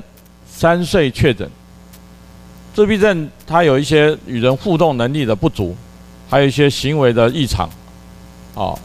[0.49, 1.46] 三岁确诊，
[2.75, 5.77] 自闭症它有一些与人互动能力的不足，
[6.31, 7.68] 还有一些行为的异常。
[8.55, 8.79] 哦，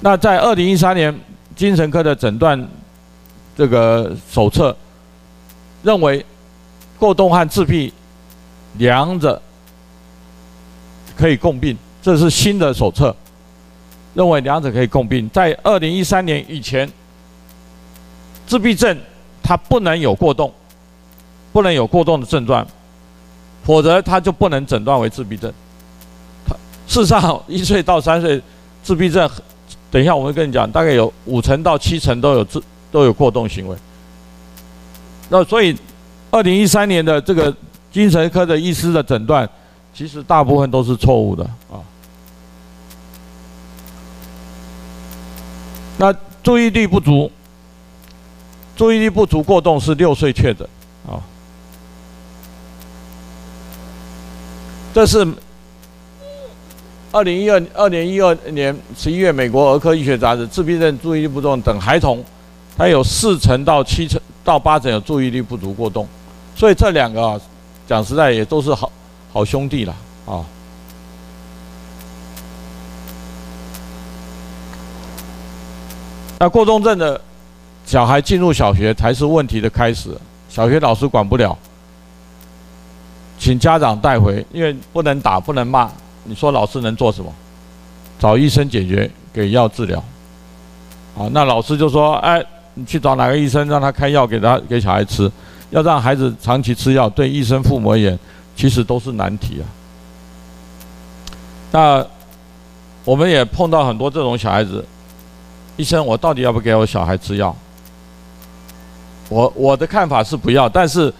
[0.00, 1.18] 那在二零一三年
[1.56, 2.62] 精神科的诊断
[3.56, 4.76] 这个手册
[5.82, 6.22] 认为，
[6.98, 7.90] 过动和自闭
[8.74, 9.40] 两者
[11.18, 13.14] 可以共病，这是新的手册，
[14.14, 15.28] 认为两者可以共病。
[15.30, 16.88] 在二零一三年以前，
[18.46, 18.96] 自闭症
[19.42, 20.52] 它不能有过动。
[21.50, 22.64] 不能有过动的症状，
[23.64, 25.50] 否则它就不能诊断为自闭症。
[26.46, 26.54] 它
[26.86, 28.40] 事实上，一岁到三岁
[28.82, 29.28] 自闭症，
[29.90, 33.74] 等一下我会跟你讲，大概有五成到七成都有自都有过动行为。
[35.30, 35.74] 那所以，
[36.30, 37.52] 二零一三年的这个
[37.90, 39.48] 精神科的医师的诊断，
[39.98, 41.82] 其实大部分都是错误的啊。
[45.96, 47.28] 那注意力不足，
[48.76, 50.64] 注意力不足过动是六岁确诊
[51.04, 51.18] 啊。
[54.94, 55.26] 这是
[57.10, 62.24] 二零一二二零一二年十一月，美国儿科医学杂志自闭症、注意力不足等孩童，
[62.76, 66.06] 他有四成到七成到八成有注意力不足过动，
[66.54, 67.40] 所以这两个，
[67.88, 68.92] 讲实在也都是好
[69.32, 69.94] 好兄弟了
[70.26, 70.44] 啊。
[76.40, 77.20] 那过动症的
[77.84, 80.16] 小孩进入小学才是问题的开始，
[80.48, 81.56] 小学老师管不了。
[83.38, 85.90] 请家长带回，因为不能打，不能骂。
[86.24, 87.32] 你说老师能做什么？
[88.18, 90.02] 找医生解决，给药治疗。
[91.14, 95.30] 好，那老师就说：“哎，你去找哪个医生，让他开药给他给小孩吃。
[95.70, 98.18] 要让孩子长期吃药，对医生、父母而言，
[98.58, 99.64] 其实都是难题啊。”
[101.72, 102.06] 那
[103.04, 104.84] 我们也碰到很多这种小孩子，
[105.78, 107.56] 医生，我到底要不给我小孩吃药？
[109.30, 111.10] 我我的看法是不要，但是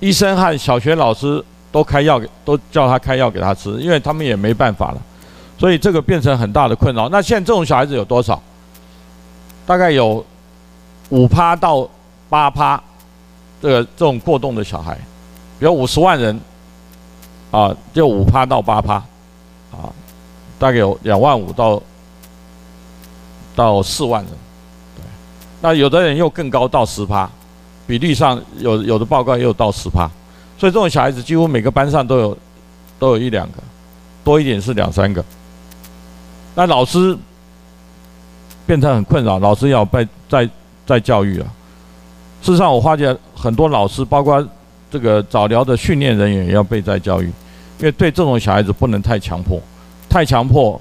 [0.00, 1.44] 医生和小学老师。
[1.72, 5.00] 都开药给，都叫他开药给他吃，因为他们也没办法了，
[5.56, 7.08] 所以这个变成很大的困扰。
[7.10, 8.42] 那现在这种小孩子有多少？
[9.64, 10.26] 大概有
[11.10, 11.88] 五趴到
[12.28, 12.82] 八趴，
[13.62, 14.98] 这个这种过动的小孩，
[15.60, 16.40] 比如五十万人，
[17.50, 18.94] 啊，就五趴到八趴，
[19.72, 19.90] 啊，
[20.58, 21.82] 大概有两万五到
[23.54, 24.32] 到四万人，
[24.96, 25.02] 对，
[25.60, 27.28] 那有的人又更高到十趴，
[27.86, 30.08] 比例上有有的报告也有到十趴。
[30.58, 32.38] 所以这种小孩子几乎每个班上都有，
[32.98, 33.54] 都有一两个。
[34.22, 35.24] 多一点是两三个。
[36.54, 37.16] 那老师
[38.66, 40.48] 变成很困扰，老师要被再
[40.84, 41.46] 再教育啊。
[42.42, 44.46] 事实上，我发觉很多老师，包括
[44.90, 47.32] 这个早疗的训练人员，也要被再教育，
[47.80, 49.58] 因为对这种小孩子不能太强迫，
[50.06, 50.78] 太强迫，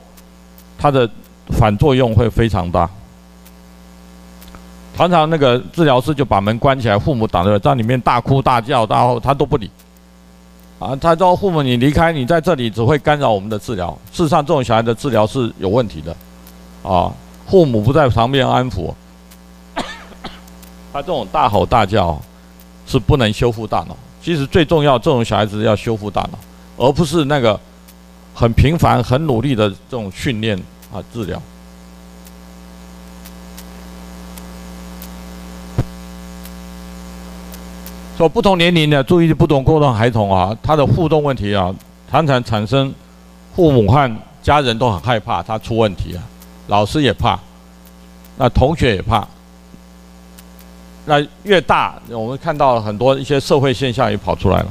[0.77, 1.09] 他的
[1.49, 2.89] 反作用会非常大。
[4.97, 9.71] 常常那个治疗师就把门关起来，父母挡着，在里面大哭大叫，然后他都不理。
[10.77, 13.97] 啊，他说：“父母，你离开，你在这里只会干扰我们的治疗。
[14.11, 16.15] 事实上，这种小孩的治疗是有问题的。
[16.83, 17.11] 啊，
[17.47, 18.93] 父母不在旁边安抚。”
[20.91, 22.19] 他这种大吼大叫，
[22.85, 23.95] 是不能修复大脑。
[24.21, 26.39] 其实最重要，这种小孩子要修复大脑，
[26.79, 27.59] 而不是那个
[28.33, 30.57] 很频繁、很努力的这种训练
[30.93, 31.39] 啊治疗。
[38.17, 41.73] 说不同年龄的注意力不同过动孩童啊，他的互动问题啊，
[42.09, 42.93] 常常产生
[43.55, 46.23] 父母和家人都很害怕他出问题啊，
[46.67, 47.39] 老师也怕，
[48.37, 49.27] 那同学也怕。
[51.05, 54.67] 那越大，我们看到很多一些社会现象也跑出来了，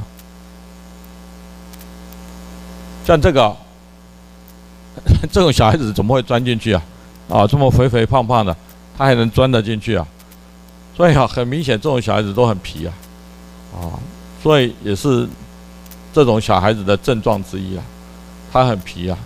[3.09, 3.57] 像这个
[5.33, 6.83] 这种小孩子怎么会钻进去啊？
[7.31, 8.55] 啊，这么肥肥胖胖的，
[8.99, 10.07] 他还能钻得进去啊？
[10.95, 12.93] 所以啊，很明显这种小孩子都很皮啊，
[13.73, 13.97] 啊，
[14.43, 15.27] 所以也是
[16.13, 17.83] 这种小孩子的症状之一啊，
[18.53, 19.17] 他很皮啊，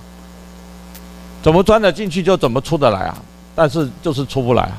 [1.42, 3.18] 怎么钻得进去就怎么出得来啊？
[3.52, 4.78] 但是就是出不来啊。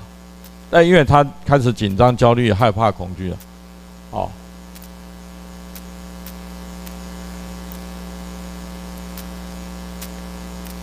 [0.71, 3.37] 但因为他开始紧张、焦虑、害怕、恐惧了，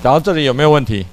[0.02, 1.04] 讲到这里有没有问题？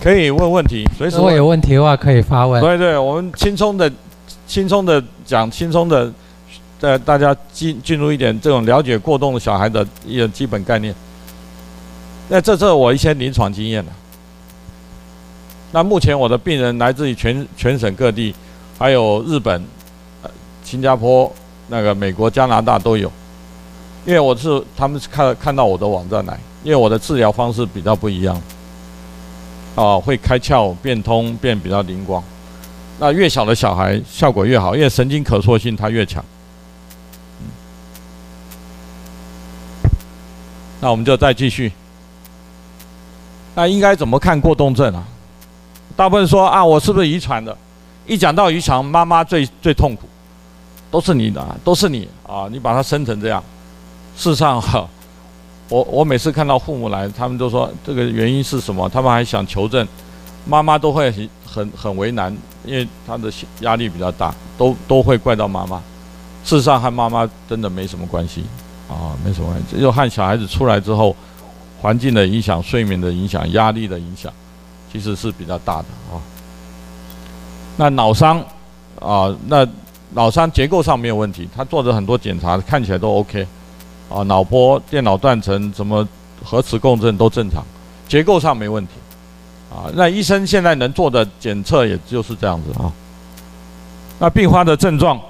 [0.00, 1.16] 可以问问题，随时。
[1.16, 2.62] 如果有问题的话，可以发问。
[2.62, 3.90] 对对，我们轻松的、
[4.46, 6.12] 轻松的讲，轻松的，
[6.78, 10.94] 带大家进进入一点这种了解过动的小孩的一个基本概念。
[12.28, 13.92] 那这是我一些临床经验了。
[15.72, 18.32] 那目前我的病人来自于全全省各地，
[18.78, 19.60] 还有日本、
[20.62, 21.32] 新加坡、
[21.68, 23.10] 那个美国、加拿大都有。
[24.04, 28.40] 因为我是他们是看看到我的网站来，因为我的治疗方式比较不一样。
[29.74, 32.22] 啊，会开窍、变通、变比较灵光。
[32.98, 36.24] 那越小的小孩效果越好，因为神经可塑性它越强。
[40.80, 41.72] 那我们就再继续。
[43.54, 45.04] 那应该怎么看过动症啊？
[45.96, 47.56] 大部分说啊，我是不是遗传的？
[48.06, 50.08] 一讲到遗传，妈妈最最痛苦，
[50.96, 52.48] 都是你的，都是你啊！
[52.50, 53.44] 你把他生成这样。
[54.16, 54.88] 事实上哈，
[55.68, 58.88] 我我每次看到父母来，他们都说这个原因是什么？
[58.88, 59.86] 他们还想求证，
[60.46, 63.30] 妈妈都会很很很为难，因为他的
[63.60, 65.76] 压力比较大，都都会怪到妈妈。
[66.44, 68.46] 事实上和妈妈真的没什么关系
[68.88, 71.14] 啊，没什么关系，就和小孩子出来之后。
[71.78, 74.32] 环境的影响、睡眠的影响、压力的影响，
[74.90, 76.16] 其实是比较大的啊。
[77.76, 78.40] 那脑伤
[78.98, 79.64] 啊，那
[80.12, 83.46] 脑伤结构上没有问题，他做的很多检查，看起来都 OK
[84.08, 84.22] 啊。
[84.22, 86.06] 脑波、电脑断层、什么
[86.44, 87.62] 核磁共振都正常，
[88.08, 88.92] 结构上没问题
[89.70, 89.90] 啊。
[89.94, 92.92] 那医生现在能做的检测也就是这样子啊。
[94.18, 95.20] 那并发的症状，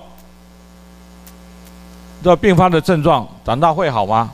[2.23, 4.31] 这并发的症状，长大会好吗？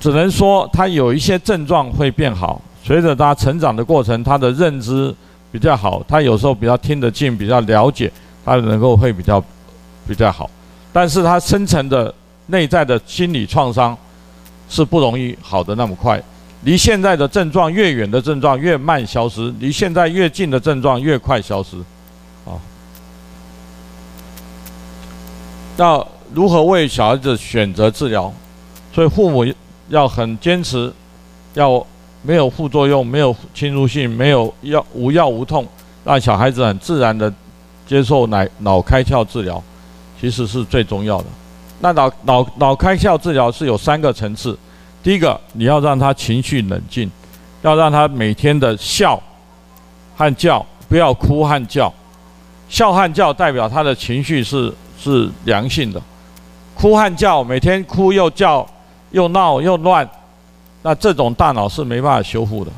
[0.00, 5.14] 只能说他有一些症状会变好，随着他成长的过程，他的认知
[5.50, 8.12] 比较好，他有时候比较听得进，比较了解，
[8.44, 9.42] 他能够会比较
[10.06, 10.50] 比较好。
[10.92, 12.14] 但是他深层的
[12.46, 13.96] 内在的心理创伤
[14.68, 16.22] 是不容易好的那么快。
[16.62, 21.76] 离现在的症状越远的症状越慢消失，离现在越近的症状越快消失。
[22.44, 22.54] 啊，
[25.76, 28.32] 那如何为小孩子选择治疗？
[28.92, 29.44] 所以父母。
[29.90, 30.90] 要很坚持，
[31.52, 31.86] 要
[32.22, 35.68] 没有副作用，没有侵入性，没有药无药无痛，
[36.02, 37.30] 让小孩子很自然的
[37.86, 39.62] 接受脑脑开窍治疗，
[40.20, 41.24] 其实是最重要的。
[41.80, 44.58] 那脑脑脑开窍治疗是有三个层次，
[45.02, 47.10] 第一个你要让他情绪冷静，
[47.62, 49.20] 要让他每天的笑
[50.16, 51.92] 和叫，不要哭和叫，
[52.68, 56.00] 笑和叫代表他的情绪是是良性的，
[56.74, 58.66] 哭和叫每天哭又叫。
[59.10, 60.10] 又闹又乱，
[60.82, 62.70] 那这种大脑是没办法修复的，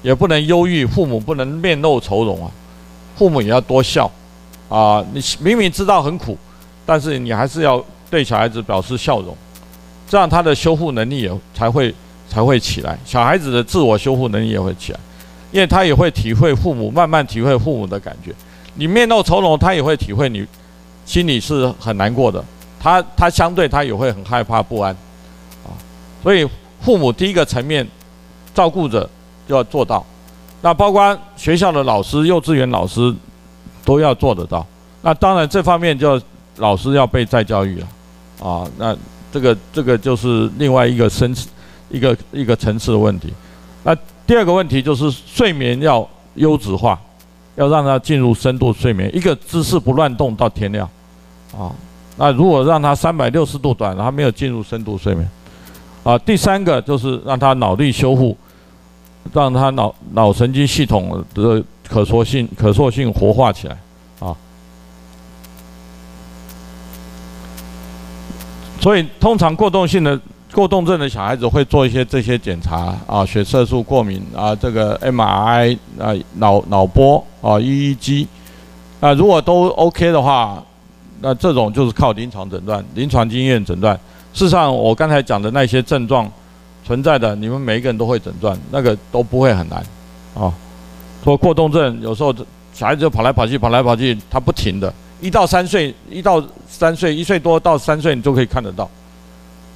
[0.00, 2.50] 也不能忧郁，父母不能面露愁容啊，
[3.14, 4.10] 父母也要多笑，
[4.68, 6.36] 啊，你明明知道很苦，
[6.84, 9.36] 但是你还是要对小孩子表示笑容，
[10.08, 11.94] 这样他的修复能力也才会
[12.28, 14.98] 才会起来，小孩子的自我修复能力也会起来，
[15.52, 18.32] 因为他也会体会父母，慢慢体会父母的感觉，
[18.74, 20.44] 你面露愁容，他也会体会你
[21.04, 22.44] 心里是很难过的，
[22.80, 24.92] 他他相对他也会很害怕不安，
[25.64, 25.70] 啊，
[26.22, 26.48] 所以
[26.80, 27.86] 父母第一个层面，
[28.52, 29.08] 照顾者
[29.48, 30.04] 就要做到，
[30.60, 33.14] 那包括学校的老师、幼稚园老师
[33.86, 34.66] 都要做得到，
[35.00, 36.20] 那当然这方面就
[36.56, 37.86] 老师要被再教育了，
[38.46, 38.94] 啊，那
[39.32, 41.48] 这个这个就是另外一个深次
[41.88, 43.32] 一个一个层次的问题，
[43.84, 46.98] 那第二个问题就是睡眠要优质化，
[47.54, 50.88] 要让他进入深度睡眠，一个姿势不乱动到天亮。
[51.56, 51.72] 啊，
[52.16, 55.30] 那如果让他三百六十度转，他没有进入深度睡眠。
[56.02, 58.36] 啊，第三个就是让他脑力修复，
[59.32, 63.76] 让他脑脑神经系统的可塑性可塑性活化起来。
[64.20, 64.36] 啊，
[68.80, 70.20] 所以通常过动性的
[70.52, 78.26] 过动症的小孩子会做一些这些检查啊，血色素过敏啊，这个 MRI 啊，脑脑波啊，EEG
[79.00, 80.62] 啊，如果都 OK 的话。
[81.18, 83.98] 那这种就是靠临床诊断、临床经验诊断。
[84.34, 86.30] 事实上，我刚才讲的那些症状
[86.84, 89.82] 存在的，你们每一个人都会诊断，那个都不会很难
[90.34, 90.52] 啊。
[91.26, 92.32] 说过动症，有时候
[92.72, 94.94] 小孩子就跑来跑去、跑来跑去，他不停的。
[95.20, 98.88] 一到三岁，一到三岁，一岁多到三岁，你就可以看得到。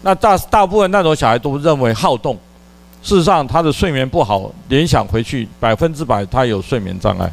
[0.00, 2.38] 那大大部分那种小孩都认为好动，
[3.02, 7.28] 事实上他的睡眠不好，联想回去百分之百他有睡眠障碍。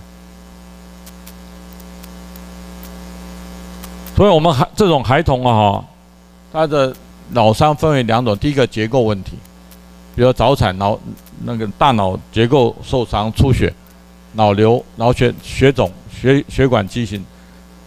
[4.15, 5.85] 所以，我们孩这种孩童啊，
[6.51, 6.91] 他的
[7.29, 9.33] 脑伤分为两种，第一个结构问题，
[10.15, 10.97] 比如早产脑
[11.43, 13.71] 那个大脑结构受伤出血，
[14.37, 17.25] 脑瘤、脑血血肿、血血管畸形。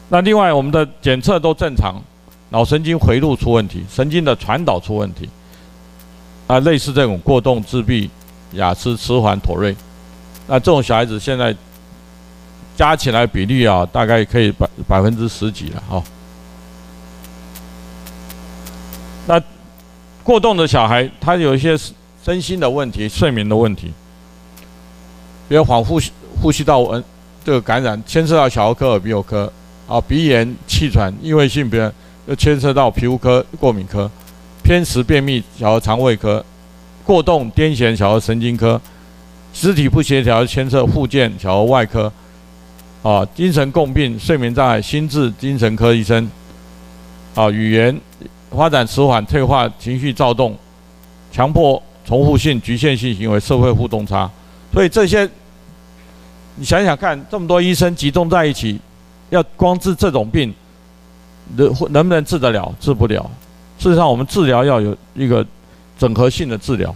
[0.09, 2.03] 那另外，我们的检测都正常，
[2.49, 5.29] 脑神经回路出问题，神经的传导出问题。
[6.49, 8.11] 啊，类似这种过动、自闭、
[8.55, 9.75] 亚斯、迟缓、妥瑞，
[10.49, 11.55] 那这种小孩子现在
[12.77, 16.03] 加起来比例啊，大概可以百百分之十几了哈。
[19.29, 19.41] 那
[20.25, 21.79] 过动的小孩，他有一些
[22.25, 23.93] 身心的问题、睡眠的问题，
[25.49, 26.05] 比如恍惚
[26.41, 27.03] 呼吸道嗯
[27.45, 29.53] 这个感染，牵涉到小儿科、耳鼻喉科
[29.87, 31.93] 啊，鼻炎、气喘、异位性鼻炎，
[32.27, 34.11] 又牵涉到皮肤科、过敏科，
[34.63, 36.45] 偏食、便秘、小儿肠胃科，
[37.05, 38.81] 过动、癫痫、小儿神经科，
[39.53, 42.13] 肢体不协调，牵涉附件、小儿外科，
[43.03, 46.31] 啊，精神共病、睡眠障碍，心智精神科医生，
[47.35, 48.01] 啊，语言。
[48.51, 50.59] 发展迟缓、退化、情绪躁动、
[51.31, 54.29] 强迫、重复性、局限性行为、社会互动差，
[54.73, 55.25] 所以这些，
[56.61, 58.79] 你想想看，这么多医生集中在一起，
[59.31, 60.53] 要光治这种病，
[61.57, 62.71] 能能不能治得了？
[62.79, 63.31] 治不了。
[63.79, 65.45] 事实上，我们治疗要有一个
[65.99, 66.95] 整合性的治疗，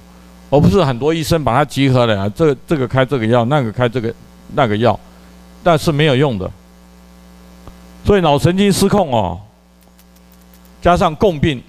[0.50, 4.14] 而不是很多医生把它集合了，这、这个开这个药，那个开这个
[4.54, 5.00] 那个药，
[5.62, 6.50] 但是没有用的。
[8.04, 9.40] 所以脑神经失控哦。
[10.82, 11.62] 加上共病，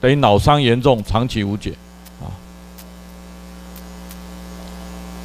[0.00, 1.74] 等于脑伤严重，长期无解，
[2.20, 2.30] 啊。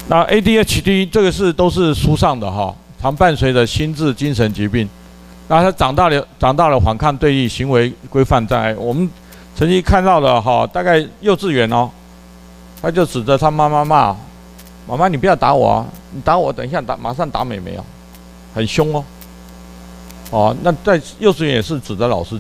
[0.10, 4.88] 那 ADHD 这个是都是书上的哈，常伴随着心智精神疾病。
[5.50, 8.74] 那他长大了，长大了反抗对立行为规范障碍。
[8.76, 9.10] 我们
[9.54, 11.90] 曾经看到的哈，大概幼稚园哦，
[12.82, 14.16] 他就指着他妈妈骂
[14.88, 15.86] ：“妈妈，你不要打我啊！
[16.12, 17.84] 你打我，等一下打，马上打妹妹啊，
[18.54, 19.04] 很凶哦。”
[20.32, 22.40] 哦，那在幼稚园也是指着老师。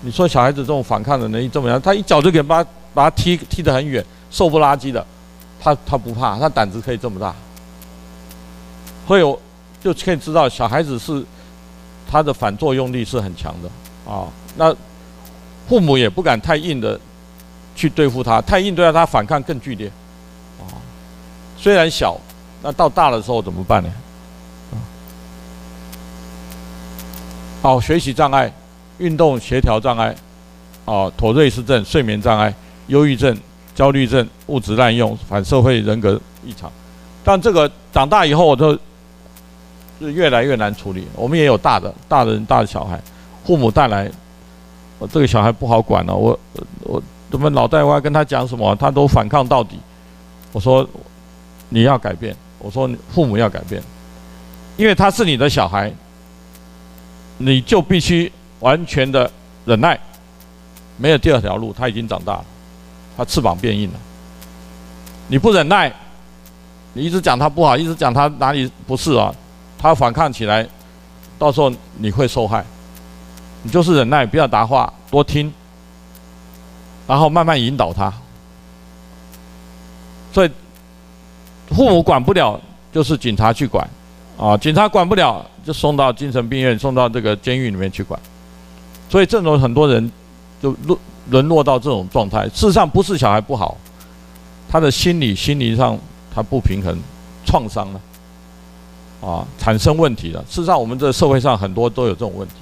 [0.00, 5.04] 你说小孩子这种反抗的能力这么样，他一脚就给把把他踢踢得很远，瘦不拉几的，
[5.62, 7.34] 他他不怕，他胆子可以这么大，
[9.06, 9.38] 所以我
[9.82, 11.24] 就可以知道小孩子是
[12.10, 14.26] 他的反作用力是很强的啊。
[14.56, 14.74] 那
[15.68, 16.98] 父母也不敢太硬的
[17.76, 19.90] 去对付他，太硬对他，他反抗更剧烈
[20.58, 20.74] 啊。
[21.56, 22.18] 虽然小，
[22.62, 23.90] 那到大的时候怎么办呢？
[27.62, 28.52] 好，学习障碍。
[28.98, 30.14] 运动协调障碍，
[30.84, 32.54] 啊，妥瑞氏症、睡眠障碍、
[32.86, 33.36] 忧郁症、
[33.74, 36.70] 焦虑症、物质滥用、反社会人格异常，
[37.24, 38.72] 但这个长大以后都
[40.00, 41.06] 是越来越难处理。
[41.14, 43.00] 我们也有大的、大人、大的小孩，
[43.44, 44.10] 父母带来，
[44.98, 46.38] 我这个小孩不好管了，我
[46.82, 49.78] 我怎么脑袋瓜跟他讲什么，他都反抗到底。
[50.52, 50.88] 我说
[51.68, 53.82] 你要改变，我说父母要改变，
[54.76, 55.92] 因为他是你的小孩，
[57.38, 58.30] 你就必须。
[58.62, 59.28] 完全的
[59.64, 59.98] 忍耐，
[60.96, 61.74] 没有第二条路。
[61.76, 62.44] 他已经长大了，
[63.16, 63.98] 他翅膀变硬了。
[65.28, 65.92] 你不忍耐，
[66.92, 69.34] 你一直讲他不好，一直讲他哪里不是啊？
[69.78, 70.66] 他反抗起来，
[71.38, 72.64] 到时候你会受害。
[73.62, 75.52] 你就是忍耐，不要答话，多听，
[77.06, 78.12] 然后慢慢引导他。
[80.32, 80.50] 所以
[81.68, 82.60] 父母管不了，
[82.92, 83.88] 就是警察去管
[84.38, 84.56] 啊。
[84.56, 88.18] 警察管不了，就送到精神病院，送到这个监狱里面去管。
[89.08, 90.10] 所以这种很多人
[90.60, 90.76] 就
[91.30, 92.48] 沦落到这种状态。
[92.48, 93.76] 事实上不是小孩不好，
[94.68, 95.98] 他的心理心理上
[96.34, 96.96] 他不平衡，
[97.44, 98.00] 创伤了，
[99.20, 100.44] 啊，产生问题了。
[100.48, 102.54] 事实上我们这社会上很多都有这种问题。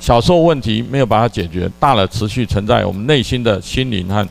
[0.00, 4.28] 小时候问题没有把它解决，大了持续存在我们内心的心灵和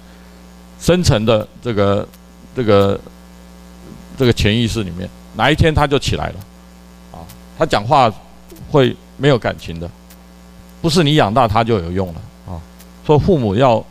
[0.80, 2.08] 深层的这个
[2.54, 3.00] 这个
[4.18, 6.36] 这个潜意识里面，哪一天他就起来了，
[7.14, 7.24] 啊，
[7.58, 8.14] 他讲话
[8.70, 9.90] 会没有感情的，
[10.82, 12.22] 不是你养大他就有用了
[13.06, 13.84] 说，父母要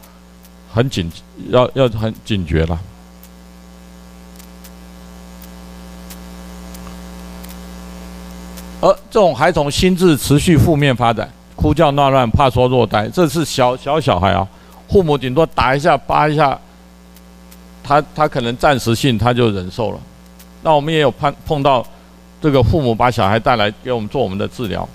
[0.73, 1.11] 很警，
[1.49, 2.79] 要要很警觉了。
[8.81, 11.31] 而这种孩童心智持续负面发展。
[11.55, 14.49] 哭叫闹乱，怕说弱呆，这是小小小孩啊，
[14.89, 16.59] 父母顶多打一下、扒一下，
[17.83, 20.01] 他他可能暂时性他就忍受了。
[20.63, 21.87] 那我们也有碰碰到
[22.41, 24.89] 这个父母把小孩带来给我们做我们的治疗，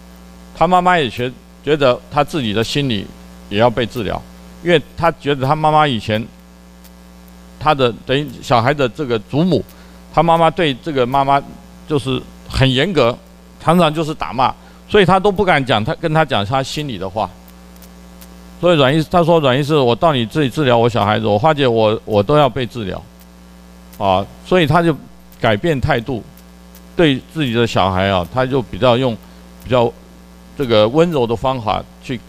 [0.57, 1.31] 他妈妈也觉
[1.63, 3.05] 觉得他自己的心理
[3.49, 4.21] 也要被治疗，
[4.63, 6.25] 因为他觉得他妈妈以前
[7.59, 9.63] 他的等于小孩的这个祖母，
[10.13, 11.41] 他妈妈对这个妈妈
[11.87, 13.17] 就是很严格，
[13.61, 14.53] 常常就是打骂。
[14.87, 17.27] 所以他都不敢讲，他跟他讲他心里的话。
[18.61, 23.01] 所以阮医师他说阮医师，我到你这里治疗我小孩子，我发觉我我都要被治疗，
[23.97, 24.95] 啊，所以他就
[25.41, 26.23] 改变态度，
[26.95, 29.17] 对自己的小孩啊，他就比较用
[29.63, 29.91] 比较
[30.55, 32.19] 这个温柔的方法去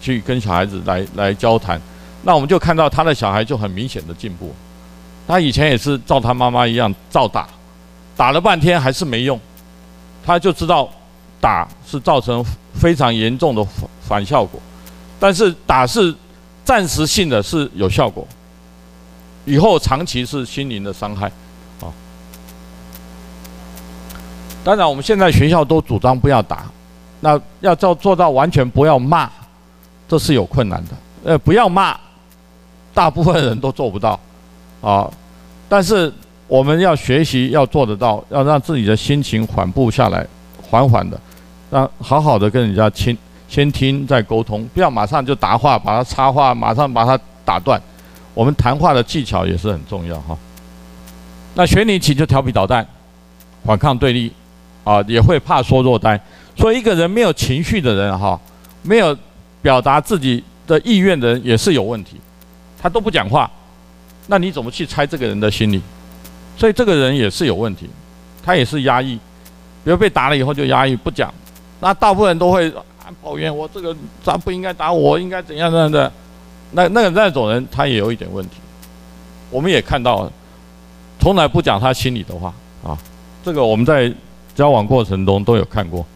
[0.00, 1.80] 去跟小孩子来来交谈。
[2.22, 4.54] 那我们就看到他的小孩就很明显的进步。
[5.26, 7.48] 他以前也是照他妈妈一样照打，
[8.16, 9.40] 打了半天还是没用，
[10.24, 10.88] 他就知道。
[11.38, 12.42] 打是造成
[12.72, 13.64] 非常严重的
[14.00, 14.58] 反效果，
[15.20, 16.12] 但是打是
[16.64, 18.26] 暂时性的，是有效果，
[19.44, 21.26] 以后长期是心灵的伤害，
[21.80, 21.92] 啊。
[24.64, 26.64] 当然，我们现在学校都主张不要打，
[27.20, 29.30] 那要做做到完全不要骂，
[30.08, 30.90] 这是有困难的。
[31.24, 31.96] 呃，不要骂，
[32.94, 34.18] 大部分人都做不到，
[34.80, 35.10] 啊。
[35.68, 36.12] 但是
[36.46, 40.26] 我们要学习要做得到，要让自己的心情缓步下来。
[40.68, 41.20] 缓缓的，
[41.70, 43.16] 让好好的跟人家听，
[43.48, 47.80] 先听再沟通，不要马上就答话，把他插话，马上把他打断。
[48.34, 50.36] 我们谈话的技巧也是很重要哈。
[51.54, 52.84] 那学你起就调皮捣蛋，
[53.64, 54.32] 反抗对立，
[54.82, 56.20] 啊，也会怕说弱呆。
[56.56, 58.40] 所以一个人没有情绪的人哈，
[58.82, 59.16] 没有
[59.66, 62.20] 表达自己的意愿的人也是有问题，
[62.80, 63.50] 他都不讲话，
[64.28, 65.82] 那你怎么去猜这个人的心理？
[66.56, 67.90] 所以这个人也是有问题，
[68.44, 69.18] 他也是压抑。
[69.84, 71.34] 比如被打了以后就压抑不讲，
[71.80, 72.72] 那大部分人都会
[73.20, 73.92] 抱怨我这个
[74.22, 76.12] 咋不应该打我，应该怎样怎样的，
[76.70, 78.58] 那那那种人他也有一点问题。
[79.50, 80.30] 我们也看到，
[81.18, 82.54] 从来不讲他心里的话
[82.84, 82.96] 啊，
[83.44, 84.14] 这个我们在
[84.54, 86.06] 交往过程中都有看过。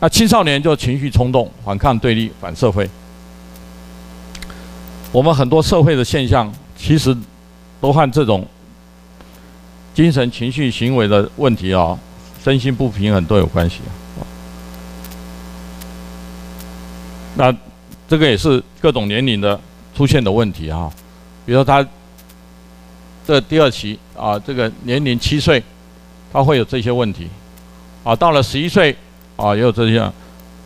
[0.00, 2.88] 那青少年就情绪冲动、反抗对立、反社会。
[5.12, 7.16] 我们很多社会的现象其实
[7.80, 8.46] 都和这种。
[9.92, 11.98] 精神、情绪、行为的问题啊，
[12.42, 13.80] 身心不平衡都有关系。
[17.34, 17.54] 那
[18.08, 19.60] 这个也是各种年龄的
[19.94, 20.90] 出现的问题啊。
[21.44, 21.86] 比如说他
[23.26, 25.62] 这第二期啊，这个年龄七岁，
[26.32, 27.28] 他会有这些问题
[28.04, 28.14] 啊。
[28.14, 28.96] 到了十一岁
[29.40, 30.12] 啊，也有这些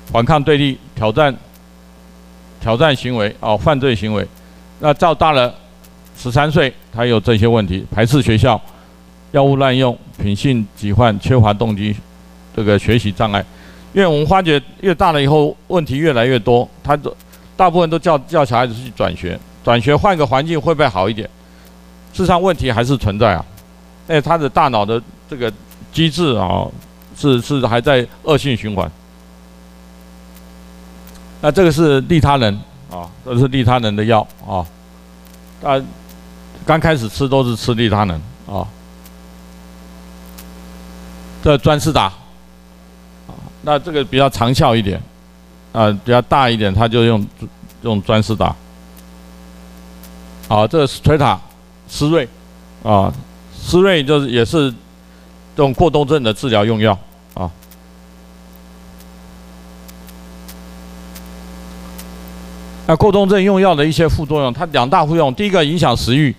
[0.06, 1.34] 反抗、对立、挑战、
[2.60, 4.26] 挑战行为啊，犯罪行为。
[4.80, 5.54] 那到大了
[6.18, 8.60] 十三岁，他有这些问题，排斥学校。
[9.32, 11.92] 药物滥用、品性疾患、缺乏动机，
[12.54, 13.44] 这个学习障碍，
[13.92, 16.68] 因为我们发觉越大了以后，问题越来越多。
[16.84, 17.12] 他都
[17.56, 21.28] 大部分都叫叫小孩子去转学，转学换个环境会不会好一点？
[22.12, 23.44] 事实上问题还是存在啊。
[24.06, 25.52] 哎，他的大脑的这个
[25.92, 26.64] 机制啊，
[27.16, 28.90] 是是还在恶性循环。
[31.40, 32.58] 那这个是利他人
[32.90, 34.66] 啊，这是利他人的药啊。
[35.62, 35.80] 啊，
[36.64, 38.66] 刚开始吃都是吃利他人啊。
[41.42, 42.04] 这专思达，
[43.26, 44.98] 啊，那这个比较长效一点，
[45.72, 47.26] 啊，比较大一点，他就用
[47.82, 48.56] 用专思达。
[50.48, 51.38] 好，这个是推塔
[51.86, 52.26] 思瑞，
[52.82, 53.12] 啊，
[53.54, 54.72] 思瑞就是也是
[55.56, 56.98] 这种过动症的治疗用药，
[57.34, 57.50] 啊。
[62.86, 66.30] 那过动症用药的一些副作用，它两大副作用，第一个影响食欲，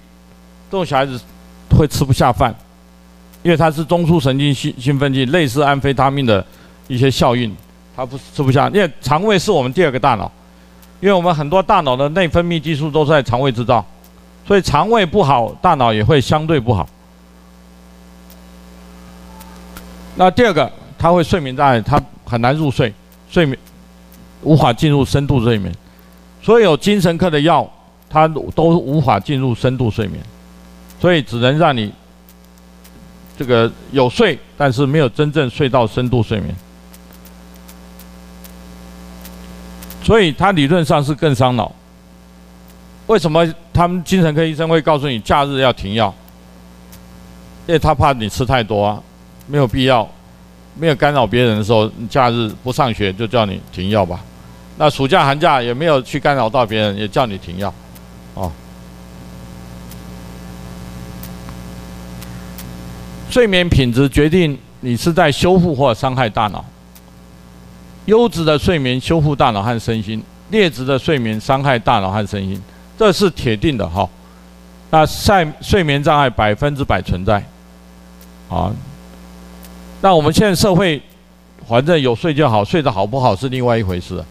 [0.69, 1.19] 这种小孩子
[1.77, 2.53] 会吃不下饭。
[3.41, 6.43] 因为它是中枢神经兴兴奋剂，类似安非他命的
[6.87, 7.55] 一些效应，
[7.95, 8.67] 它不吃不下。
[8.69, 10.31] 因为肠胃是我们第二个大脑，
[10.99, 13.85] 因为我们很多大脑的内分泌激素都是在肠胃制造，
[14.47, 16.89] 所以肠胃不好，大脑也会相对不好。
[20.15, 22.93] 那第二个，他会睡眠障碍，他很难入睡，
[23.29, 23.57] 睡眠
[24.41, 25.73] 无法进入深度睡眠。
[26.41, 27.69] 所有精神科的药，
[28.09, 30.23] 他都无法进入深度睡眠，
[31.01, 31.91] 所以只能让你
[33.37, 36.55] 这个有睡，但是没有真正睡到深度睡眠。
[40.01, 41.73] 所以它理论上是更伤脑。
[43.07, 46.13] 为什么他们精神科医生会告诉你假日要停药？
[47.67, 49.01] 因为他怕你吃太多啊，
[49.47, 50.07] 没有必要，
[50.75, 54.19] 没有干扰别人的时候，假日不上学就叫你停药吧。
[54.77, 57.73] 那暑假寒假也没有去干扰到别人，也叫你停药，
[58.33, 58.51] 哦。
[63.29, 66.63] 睡眠品质决定你是在修复或伤害大脑。
[68.05, 72.61] 优质的睡眠修复大脑和身心，劣质的睡眠伤害大脑和身心，
[72.97, 74.07] 这是铁定的哈、
[74.91, 77.43] 那睡睡眠障碍百分之百存在，
[78.49, 78.71] 啊。
[80.05, 81.01] 那我们现在社会，
[81.67, 84.23] 反正有睡就好，睡得好不好是另外一回事。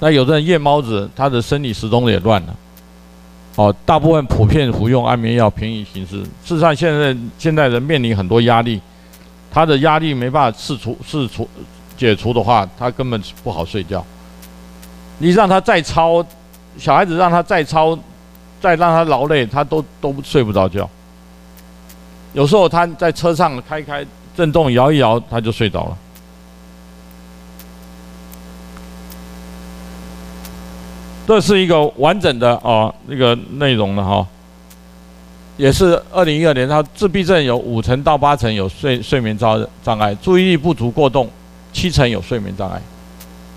[0.00, 2.56] 那有的人夜猫子，他的生理时钟也乱了。
[3.56, 6.22] 哦，大部分普遍服用安眠药，便宜行事。
[6.42, 8.80] 事实上，现在现在人面临很多压力，
[9.50, 11.46] 他的压力没办法释除释除
[11.98, 14.02] 解除的话，他根本不好睡觉。
[15.18, 16.24] 你让他再操，
[16.78, 17.94] 小孩子让他再操，
[18.62, 20.88] 再让他劳累，他都都睡不着觉。
[22.32, 24.02] 有时候他在车上开开
[24.36, 25.96] 震动摇一摇，他就睡着了。
[31.26, 34.24] 这是一个完整的哦，那个内容了哈，
[35.56, 41.28] 也是二零一二年，他自闭症有五成到八成有睡睡眠障障碍，注意力不足过动，
[41.72, 42.80] 七成有睡眠障碍。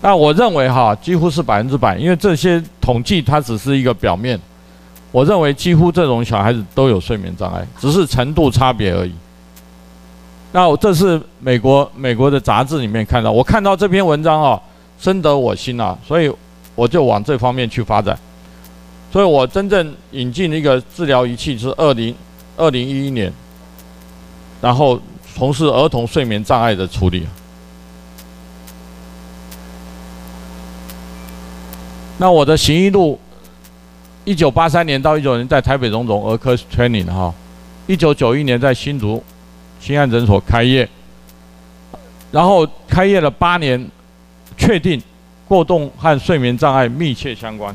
[0.02, 4.40] 那我认为哈，几乎是百分之百，因为这些统计它只是一个表面。
[5.12, 9.12] 我认为几乎这种小孩子都有睡眠障碍，只是程度差别而已。
[10.52, 14.60] 那这是美国美国的杂志里面看到，我看到这篇文章啊，
[14.98, 16.32] 深得我心啊，所以。
[16.76, 18.18] 我就往这方面去发展，
[19.12, 22.14] 所以我真正引进一个治疗仪器是二零
[22.56, 23.30] 二零一一年，
[24.62, 24.98] 然后
[25.34, 27.26] 从事儿童睡眠障碍的处理。
[32.16, 33.18] 那我的行医路，
[34.24, 37.34] 一九八三年到一九年在台北荣总儿科 training 哈，
[37.86, 39.22] 一九九一年在新竹
[39.80, 40.88] 新安诊所开业，
[42.30, 43.90] 然后开业了八年，
[44.56, 45.02] 确定。
[45.48, 47.74] 过动和睡眠障碍密切相关。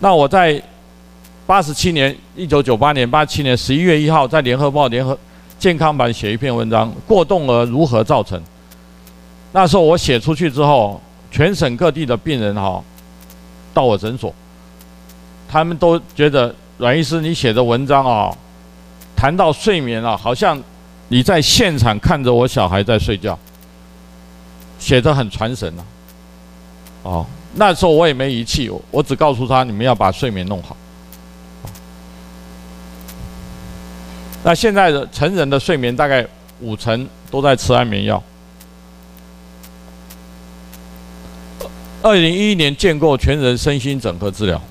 [0.00, 0.58] 那我在
[1.46, 5.18] 八十七年，一九九八年八七年十一月一号，在联合报联合
[5.58, 8.42] 健康版写一篇文章：过动儿如何造成？
[9.52, 10.98] 那时候我写出去之后，
[11.30, 12.82] 全省各地的病人哈，
[13.74, 14.34] 到我诊所，
[15.46, 18.34] 他们都觉得阮医师你写的文章啊，
[19.14, 20.58] 谈到睡眠啊，好像
[21.08, 23.38] 你在现场看着我小孩在睡觉，
[24.78, 25.84] 写得很传神啊。
[27.02, 30.76] 哦，那时候我也没仪器，我只告诉他，你们要把睡眠弄好。
[34.44, 36.26] 那现在的成人的睡眠大概
[36.60, 38.22] 五成都在吃安眠药。
[42.02, 44.62] 二零一一年建构全人身心整合治疗。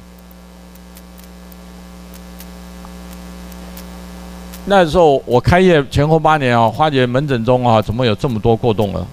[4.68, 9.08] 那时候我开业前后八年啊，发觉门诊中啊，怎么有这么多过动了？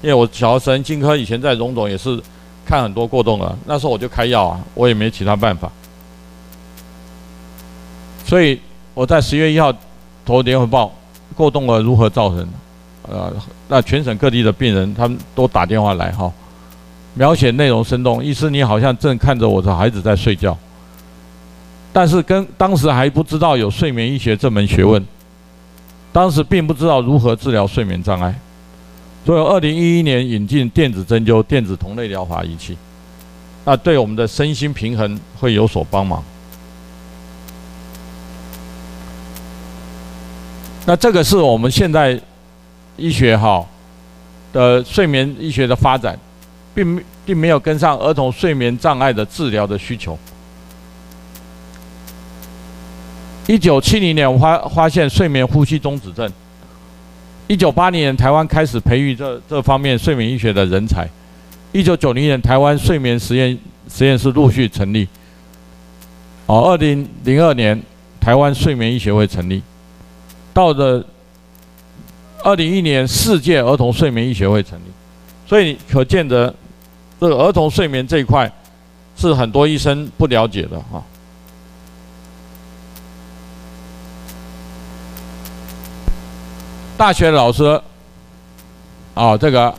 [0.00, 2.18] 因为我小儿神经科以前在荣总也是。
[2.66, 5.70] 看很多过动了，那时候我就开药啊，我也没其他办法。
[8.24, 8.58] 所以
[8.94, 9.70] 我在十月一号
[10.24, 10.90] 投联合报，
[11.36, 12.48] 过动了如何造成？
[13.02, 13.30] 呃，
[13.68, 16.32] 那全省各地的病人他们都打电话来哈，
[17.12, 18.24] 描写内容生动。
[18.24, 20.56] 意思你好像正看着我的孩子在睡觉，
[21.94, 25.00] 但是跟当时还不知道有睡眠医学这门学问，
[26.12, 28.34] 当时并不知道如何治疗睡眠障碍。
[29.24, 32.76] 所以，二零一一年引进电子针灸、电子同类疗法仪器，
[33.64, 36.22] 那对我们的身心平衡会有所帮忙。
[40.84, 42.20] 那这个是我们现在
[42.96, 43.64] 医学哈
[44.52, 46.18] 的睡眠医学的发展，
[46.74, 50.18] 并并没有跟上儿童睡眠障碍的治疗的需求。
[53.46, 56.30] 一九七零年，我发发现睡眠呼吸中止症。
[57.46, 61.06] 一九八零年，台湾开始培育这这方面睡眠医学的人才。
[61.70, 65.06] 一九九零年，台湾睡眠实验实验室陆续成立。
[66.46, 67.80] 哦，二零零二年，
[68.18, 69.62] 台湾睡眠医学会成立。
[70.54, 71.04] 到了
[72.42, 74.84] 二零一一年，世界儿童睡眠医学会成立。
[75.46, 76.54] 所以可见得，
[77.20, 78.50] 这个儿童睡眠这一块
[79.16, 81.02] 是很多医生不了解的哈。
[86.96, 87.80] 大学老师，
[89.14, 89.74] 哦，这个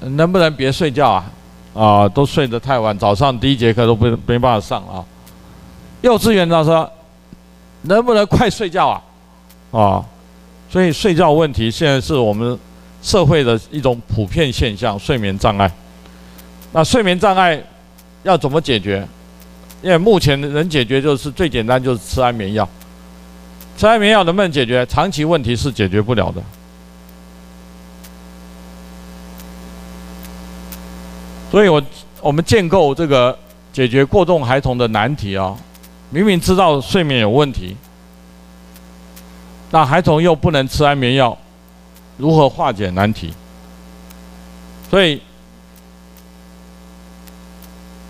[0.00, 1.24] 能不能别睡觉啊？
[1.74, 5.02] 啊，都睡得太晚，早上第一节课都不没办法上啊。
[6.02, 6.90] 幼稚园他说，
[7.82, 9.02] 能不能快睡觉啊？
[9.70, 10.04] 啊，
[10.68, 12.58] 所以睡觉问题现在是我们
[13.02, 15.72] 社会的一种普遍现象，睡眠障碍。
[16.72, 17.58] 那睡眠障碍
[18.24, 19.06] 要怎么解决？
[19.80, 22.68] 因为目前能解决就是最简单，就是吃安眠药。
[23.82, 24.86] 吃安眠药能不能解决？
[24.86, 26.40] 长期问题是解决不了的。
[31.50, 31.82] 所以我
[32.20, 33.36] 我们建构这个
[33.72, 35.56] 解决过动孩童的难题啊，
[36.10, 37.76] 明明知道睡眠有问题，
[39.72, 41.36] 那孩童又不能吃安眠药，
[42.16, 43.34] 如何化解难题？
[44.88, 45.20] 所以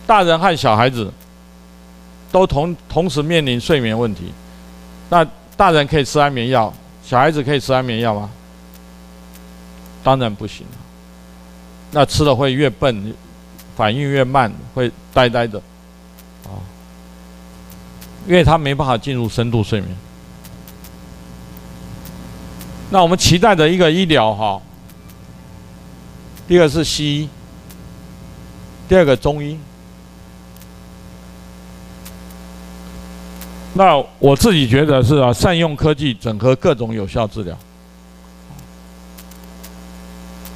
[0.06, 1.10] 大人和小孩子
[2.30, 4.34] 都同同时面临睡眠问题，
[5.08, 5.26] 那
[5.56, 6.72] 大人可以吃安眠药，
[7.04, 8.30] 小孩子可以吃安眠药吗？
[10.02, 10.66] 当然不行，
[11.90, 13.14] 那吃了会越笨。
[13.74, 15.58] 反应越慢，会呆呆的，
[16.44, 16.60] 啊，
[18.26, 19.96] 因为他没办法进入深度睡眠。
[22.90, 24.60] 那我们期待的一个医疗哈，
[26.46, 27.28] 第一个是西医，
[28.86, 29.58] 第二个中医。
[33.74, 37.56] 那我自己觉得是啊，善用科技，整合各种有效治疗。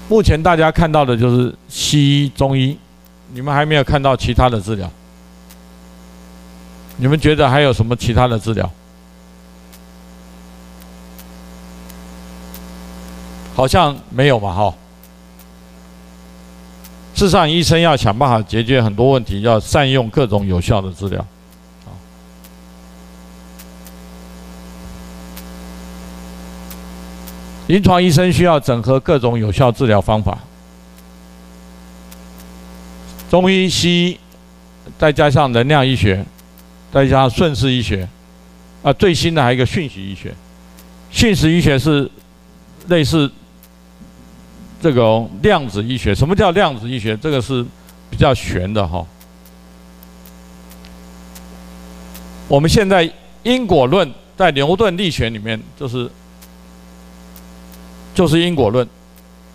[0.08, 2.78] 目前大家看到的就是西医、中医。
[3.32, 4.88] 你们还没有看到其他的治疗？
[6.96, 8.70] 你们觉得还有什么其他的治疗？
[13.54, 14.52] 好像没有吧？
[14.52, 14.74] 哈。
[17.14, 21.26] 事实上，医生要想办法解决很多问题，要善用各种有效的治疗。
[27.66, 30.38] 临床医生需要整合各种有效治疗方法。
[33.28, 34.20] 中医、西医，
[34.98, 36.24] 再加上能量医学，
[36.92, 38.08] 再加上顺势医学，
[38.82, 40.32] 啊，最新的还有一个讯息医学。
[41.10, 42.08] 讯息医学是
[42.86, 43.30] 类似
[44.80, 46.14] 这个量子医学。
[46.14, 47.16] 什么叫量子医学？
[47.16, 47.64] 这个是
[48.08, 49.04] 比较玄的哈。
[52.46, 53.10] 我们现在
[53.42, 56.08] 因果论在牛顿力学里面就是
[58.16, 58.88] 就是因果论，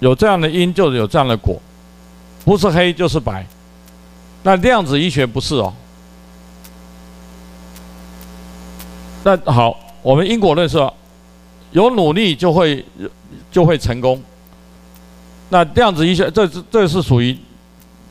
[0.01, 1.59] 有这样的因就有这样的果，
[2.45, 3.43] 不是黑就是白。
[4.43, 5.73] 那量子医学不是哦。
[9.23, 10.93] 那好，我们因果论说，
[11.71, 12.85] 有努力就会
[13.51, 14.21] 就会成功。
[15.49, 17.35] 那量子医学这这是属于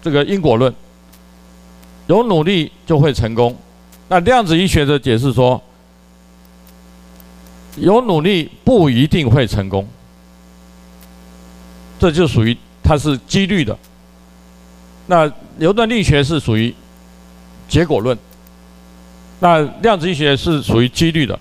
[0.02, 0.74] 这个因果论，
[2.08, 3.56] 有努力就会成功。
[4.08, 5.62] 那量子医学的解释说，
[7.76, 9.86] 有努力不一定会成功，
[12.00, 13.76] 这就属于它是几率的。
[15.06, 16.74] 那牛顿力学是属于
[17.68, 18.16] 结果论，
[19.38, 21.38] 那量子力学是属于几率的，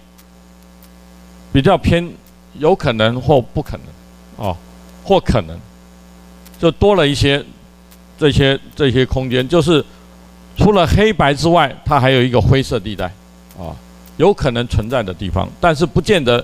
[1.54, 2.12] 比较偏
[2.56, 4.58] 有可能或不可能，哦，
[5.04, 5.58] 或可能，
[6.60, 7.44] 就多了一些
[8.18, 9.84] 这些这些空间，就是
[10.58, 13.06] 除了黑白之外，它还有一个灰色地带，
[13.58, 13.72] 啊，
[14.18, 16.44] 有可能存在的地方，但是不见得，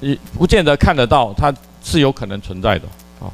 [0.00, 1.54] 你不见得看得到，它
[1.88, 2.84] 是有可能存在的
[3.20, 3.32] 啊。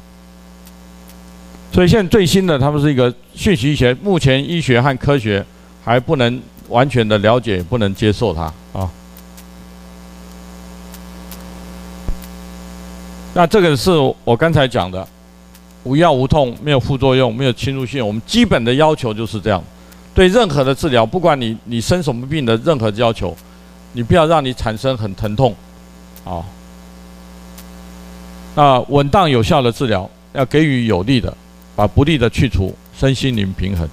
[1.73, 5.45] 所以现在最新的，他们是一个讯息医学，目前医学和科学
[5.83, 8.89] 还不能完全的了解，不能接受它啊。
[13.33, 13.91] 那这个是
[14.23, 15.05] 我刚才讲的，
[15.83, 18.05] 无药无痛，没有副作用，没有侵入性。
[18.07, 19.61] 我们基本的要求就是这样，
[20.13, 23.35] 对任何的治疗，不管你你生什么病的任何要求，
[23.91, 25.53] 你不要让你产生很疼痛，
[26.23, 26.41] 啊。
[28.55, 31.31] 那稳当有效的治疗，要给予有利的。
[31.75, 33.85] 把不利的去除，身心灵平衡。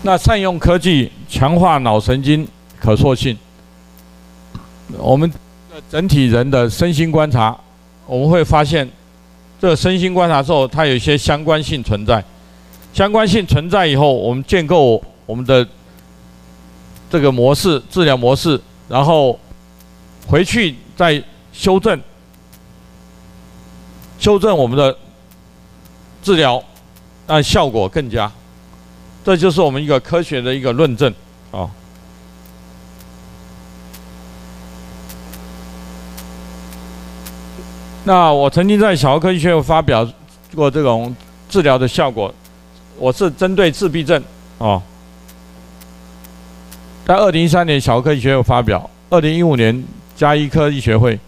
[0.00, 2.46] 那善用科技强化脑神经
[2.78, 3.36] 可塑性。
[4.96, 5.28] 我们
[5.90, 7.58] 整体人的身心观察，
[8.06, 8.88] 我们会发现，
[9.60, 12.24] 这身心观察之后，它有一些相关性存在。
[12.94, 15.66] 相关性存在以后，我们建构我们的
[17.10, 18.60] 这个模式、治疗模式，
[18.92, 19.40] 然后
[20.28, 21.98] 回去再修正。
[24.18, 24.94] 修正我们的
[26.22, 26.62] 治疗，
[27.26, 28.30] 让效果更佳，
[29.24, 31.10] 这就是我们一个科学的一个论证
[31.50, 31.70] 啊。
[38.04, 40.06] 那我曾经在小儿科医学会发表
[40.54, 41.16] 过这种
[41.48, 42.32] 治疗的效果，
[42.98, 44.22] 我是针对自闭症
[44.58, 44.82] 啊，
[47.04, 49.84] 在二零一三年小儿科医学会发表，二零一五年
[50.14, 51.18] 加医科医学会。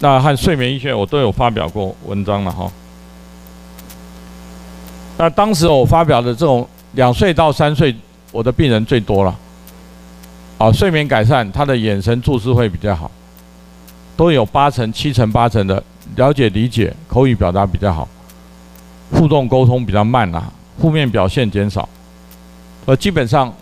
[0.00, 2.70] 那和睡眠医学我都有发表过文章了哈。
[5.16, 7.94] 那当时我发表的这种两岁到三岁，
[8.32, 9.34] 我的病人最多了。
[10.58, 13.10] 啊，睡眠改善，他的眼神注视会比较好，
[14.16, 15.82] 都有八成、七成、八成的
[16.16, 18.08] 了解理解，口语表达比较好，
[19.12, 21.88] 互动沟通比较慢啦，负面表现减少，
[22.86, 23.52] 呃，基本上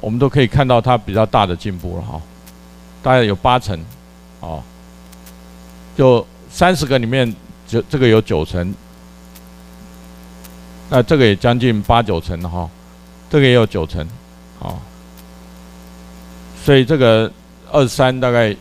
[0.00, 2.20] 我们都可以看到他比较大的进步了哈，
[3.02, 3.78] 大概有八成，
[4.40, 4.62] 啊，
[5.96, 7.34] 就三十个里面
[7.66, 8.74] 就这个有九成，
[10.88, 12.68] 那这个也将近八九成哈，
[13.28, 14.06] 这个也有九成，
[14.60, 14.74] 啊。
[16.62, 17.30] 所以这个
[17.72, 18.54] 二三大概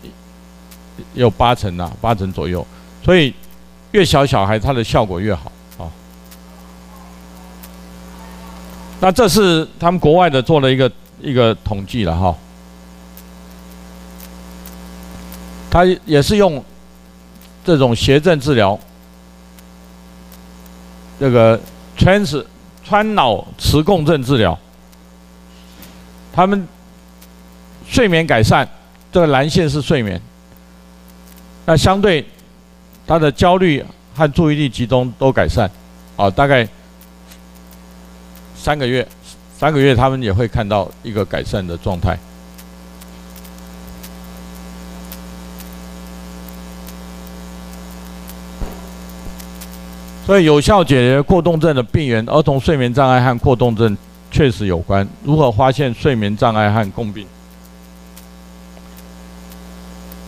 [1.13, 2.65] 有八成呐，八成左右。
[3.03, 3.33] 所以
[3.91, 5.91] 越小小孩他的效果越好啊。
[9.01, 10.89] 那这是他们国外的做了一个
[11.21, 12.35] 一个统计了哈。
[15.69, 16.63] 他也是用
[17.63, 18.79] 这种谐振治疗，
[21.19, 21.59] 这个
[21.97, 22.45] 川是
[22.83, 24.57] 川脑磁共振治疗，
[26.33, 26.67] 他们。
[27.91, 28.69] 睡眠改善，
[29.11, 30.21] 这个蓝线是睡眠。
[31.65, 32.23] 那相对
[33.07, 35.67] 他的焦虑和注意力集中都改善，
[36.15, 36.69] 啊，大概
[38.55, 39.07] 三个月，
[39.59, 42.17] 三个月他们也会看到一个改善的状态。
[50.25, 53.97] 所以有效解决过动症的病源，儿童睡眠障碍和过动症
[54.31, 55.05] 确实有关。
[55.23, 57.27] 如何发现睡眠障碍和共病？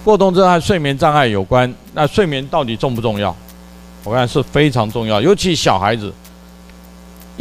[0.03, 3.33] 过动症和睡眠障碍有关，那睡眠到底重不重要？
[4.03, 6.11] 我看是非常重要，尤其小孩子，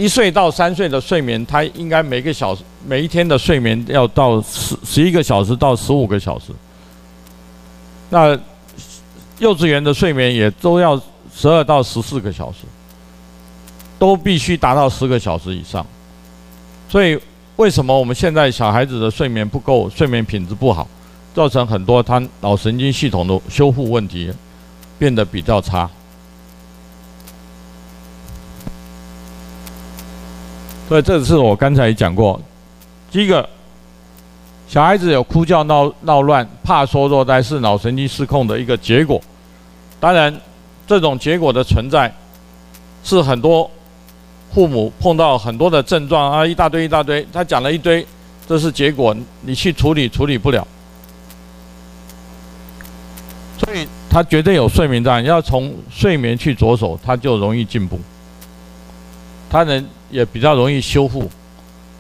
[0.01, 6.47] 一岁到三岁的睡眠，他应该每个小时、每一天的睡眠要到十十一个小时到十五个小时。
[8.09, 8.31] 那
[9.41, 10.99] 幼稚园的睡眠也都要
[11.35, 12.61] 十二到十四个小时，
[13.99, 15.87] 都必须达到十个小时以上。
[16.89, 17.21] 所以，
[17.57, 20.89] 为什么我们现在小孩子的睡眠不够，睡眠品质不好？
[21.35, 24.33] 造成很多他脑神经系统的修复问题
[24.99, 25.91] 变得比较差，
[30.91, 32.43] 所以这是我刚才讲过，
[33.13, 33.49] 第一个，
[34.67, 39.23] 小孩子有哭叫闹闹乱、怕说弱呆是脑神经失控的一个结果。
[40.01, 40.37] 当然，
[40.89, 42.13] 这种结果的存在
[43.05, 43.71] 是很多
[44.53, 48.05] 父母碰到很多的症状啊，一大堆一大堆，他讲了一堆，
[48.49, 50.67] 这是结果，你去处理处理不了。
[53.59, 57.97] 所以他绝对有睡眠障碍，要从睡眠去着手，他就容易进步。
[59.51, 61.29] 他人也比较容易修复。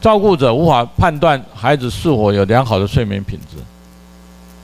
[0.00, 3.58] 照顾者无法判断孩子是否有良好的睡眠品质，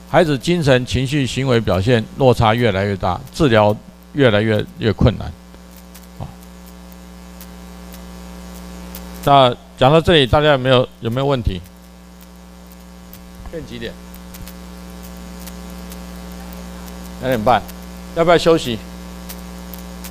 [0.09, 3.75] 孩子精神、情绪、行为表现落差越来越大，治疗
[4.13, 5.27] 越来越越困难。
[6.17, 6.25] 啊，
[9.25, 11.61] 那讲到这里，大家有没有有没有问题？
[13.51, 13.93] 现几点？
[17.21, 17.61] 两点半，
[18.15, 18.79] 要不要休息？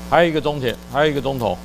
[0.09, 1.59] 还有一个钟点，还有一个钟头。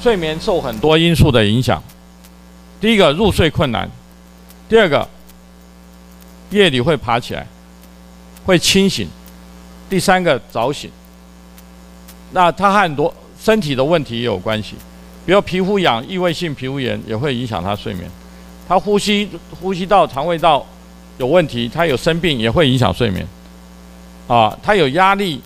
[0.00, 1.82] 睡眠受很多因素的影响，
[2.80, 3.88] 第一个入睡困难，
[4.68, 5.06] 第二个
[6.50, 7.46] 夜里会爬起来，
[8.46, 9.06] 会清醒，
[9.88, 10.90] 第三个早醒。
[12.32, 14.74] 那他和很多身体的问题也有关系，
[15.26, 18.08] 比如皮肤痒、异位性皮肤炎也会影响他睡眠。
[18.66, 19.28] 他呼吸、
[19.60, 20.64] 呼吸道、肠胃道
[21.18, 23.26] 有问题，他有生病也会影响睡眠。
[24.28, 25.42] 啊，他有压力，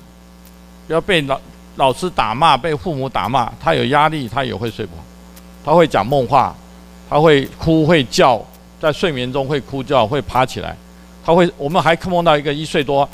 [0.87, 1.41] 比如被老
[1.77, 5.03] 老师打骂、被父母打骂，他有压力，他也会睡不好。
[5.65, 6.55] 他会讲梦话，
[7.09, 8.41] 他会哭会叫，
[8.81, 10.77] 在睡眠中会哭叫，会爬起来。
[11.25, 13.09] 他会，我们还梦到一个一岁多。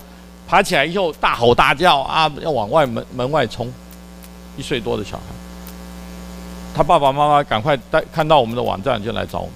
[0.48, 3.72] 爬起来以后大吼大叫啊，要往外门门外冲，
[4.56, 5.22] 一岁多的小孩，
[6.74, 9.54] 他爸爸妈妈赶快带看到我们的网站就来找我们。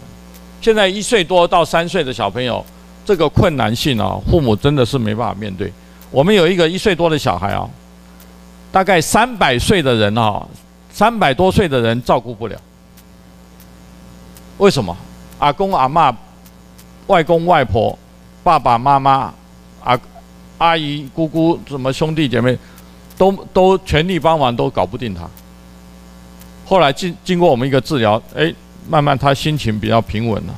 [0.61, 2.65] 现在一岁多到三岁的小朋友，
[3.05, 5.73] 这个困难性啊，父母真的是没办法面对。
[6.13, 7.69] 我们有一个一岁多的小孩啊，
[8.75, 10.45] 大概三百岁的人啊，
[10.91, 12.61] 三百多岁的人照顾不了。
[14.59, 14.97] 为什么？
[15.39, 16.13] 阿公阿嬷、
[17.07, 17.97] 外公外婆、
[18.43, 19.33] 爸爸妈妈、
[19.85, 19.97] 阿。
[20.59, 22.59] 阿姨、姑姑、什么兄弟姐妹，
[23.17, 25.29] 都都全力帮忙，都搞不定他。
[26.65, 28.53] 后来经经过我们一个治疗，哎，
[28.89, 30.55] 慢慢他心情比较平稳了，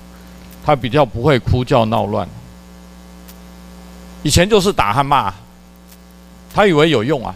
[0.64, 2.26] 他比较不会哭叫闹乱。
[4.22, 5.32] 以前就是打和骂，
[6.54, 7.34] 他以为有用啊。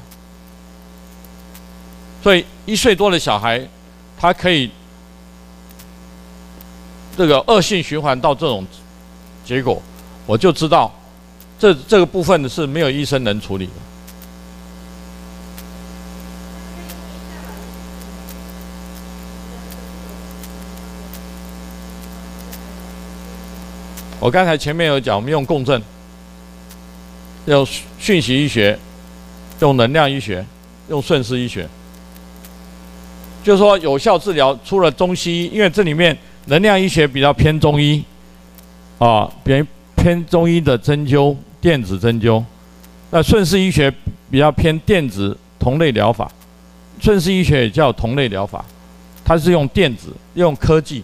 [2.23, 3.67] 所以一岁多的小孩，
[4.19, 4.71] 他可以
[7.17, 8.67] 这个恶性循环到这种
[9.45, 9.83] 结果，
[10.27, 10.93] 我就知道
[11.59, 13.73] 这这个部分是没有医生能处理的。
[24.23, 25.83] 我刚才前面有讲，我们用共振，
[27.47, 27.67] 用
[27.99, 28.79] 讯息医学，
[29.61, 30.45] 用能量医学，
[30.91, 31.67] 用顺势医学，
[33.43, 36.17] 就是说有效治疗，除了中西医，因为这里面
[36.47, 38.05] 能量医学比较偏中医，
[38.99, 39.67] 啊，偏
[39.97, 42.45] 偏中医的针灸、电子针灸，
[43.11, 43.93] 那顺势医学
[44.31, 46.31] 比较偏电子同类疗法，
[47.01, 48.65] 顺势医学也叫同类疗法，
[49.25, 51.03] 它是用电子、用科技。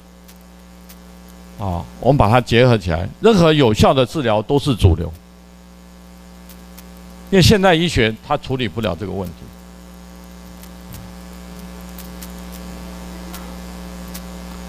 [1.59, 5.11] 啊，我们把它结合起来，任何有效的治疗都是主流，
[7.31, 9.46] 因为现代医学它处理不了这个问题。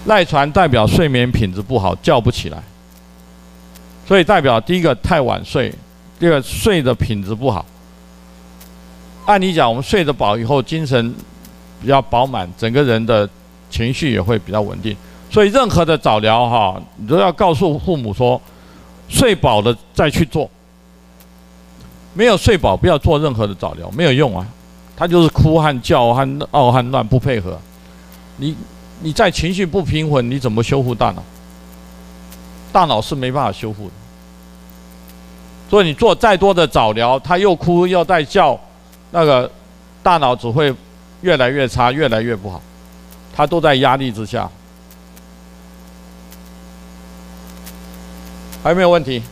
[0.08, 2.62] 赖床代表睡眠品质不好，叫不起来，
[4.06, 5.70] 所以代表第一个太晚睡，
[6.18, 7.64] 第二个睡的品质不好。
[9.26, 11.14] 按理讲，我们睡得饱以后，精神
[11.82, 13.28] 比较饱满，整个人的
[13.68, 14.96] 情绪也会比较稳定。
[15.30, 18.40] 所以，任何的早疗哈，你都要告诉父母说，
[19.10, 20.50] 睡饱了再去做。
[22.14, 24.46] 没有睡饱，不要做任何的早疗，没有用啊。
[24.96, 27.60] 他就是哭和叫和闹和乱不配合。
[28.38, 28.56] 你
[29.00, 31.22] 你在情绪不平稳，你怎么修复大脑？
[32.72, 33.92] 大脑是没办法修复的。
[35.70, 38.58] 所以你做再多的早疗，他又哭又在叫，
[39.10, 39.50] 那个
[40.02, 40.74] 大脑只会
[41.20, 42.60] 越来越差，越来越不好。
[43.34, 44.50] 他都在压力之下。
[48.62, 49.22] 还有没有问题？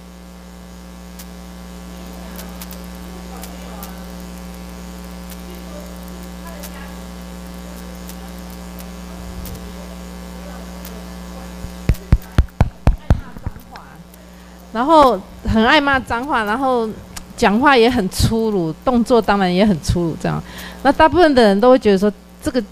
[14.77, 15.19] 然后
[15.49, 16.87] 很爱骂脏话，然后
[17.35, 20.17] 讲话也很粗鲁，动作当然也很粗鲁。
[20.21, 20.39] 这样，
[20.83, 22.13] 那大部分的人都会觉得说，
[22.43, 22.63] 这个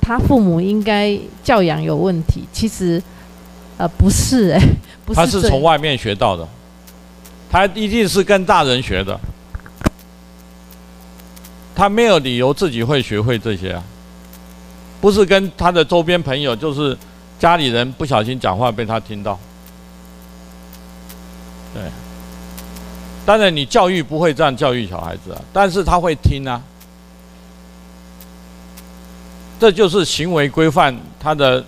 [0.00, 2.48] 他父母应该教养有问题。
[2.50, 3.02] 其实，
[3.76, 4.60] 呃，不是哎。
[5.14, 6.48] 他是从外面学到的，
[7.50, 9.20] 他一定是跟大人学的，
[11.74, 13.82] 他没有理由自己会学会这些啊，
[14.98, 16.96] 不是跟他的周边朋友，就是
[17.38, 19.38] 家里人不小心讲话被他听到，
[21.74, 21.82] 对，
[23.24, 26.62] 当然你教育不会这样教育小孩子啊，但是他会听啊，
[29.58, 31.64] 这就是行为规范，他的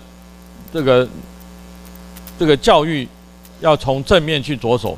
[0.73, 1.07] 这个
[2.39, 3.07] 这个教育。
[3.59, 4.97] 要从正面去着手，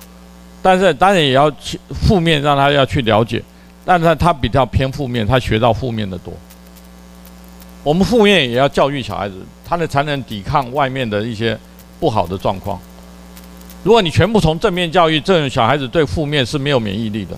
[0.60, 3.40] 但是当然也要去负面，让他要去了解。
[3.86, 6.34] 但是他比较偏负面，他学到负面的多。
[7.84, 11.56] 我们负面也要教育小孩子，他呢才能抵抗外面的一些
[12.00, 12.82] 不好的状况。
[13.86, 17.38] 如果你全部从正面教育，这种小孩子对负面是没有免疫力的。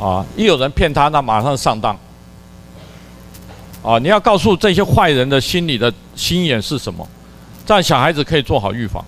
[0.00, 1.98] 啊，一有人骗他，那马上上当。
[3.82, 7.04] 啊，你要告诉这些坏人的心理的心眼是什么，
[7.66, 9.04] 这样小孩子可以做好预防。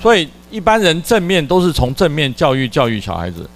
[0.00, 3.46] 所以一般人正面都是从正面教育教育小孩子，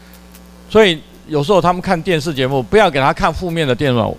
[0.69, 4.15] 所以有时候他们看电视节目，不要给他看负面的电视。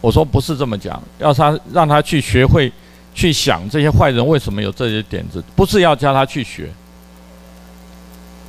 [0.00, 2.72] 我说不是这么讲，要他让他去学会
[3.14, 6.70] 去想这些坏人为什么有这些点子，不是要教他去学，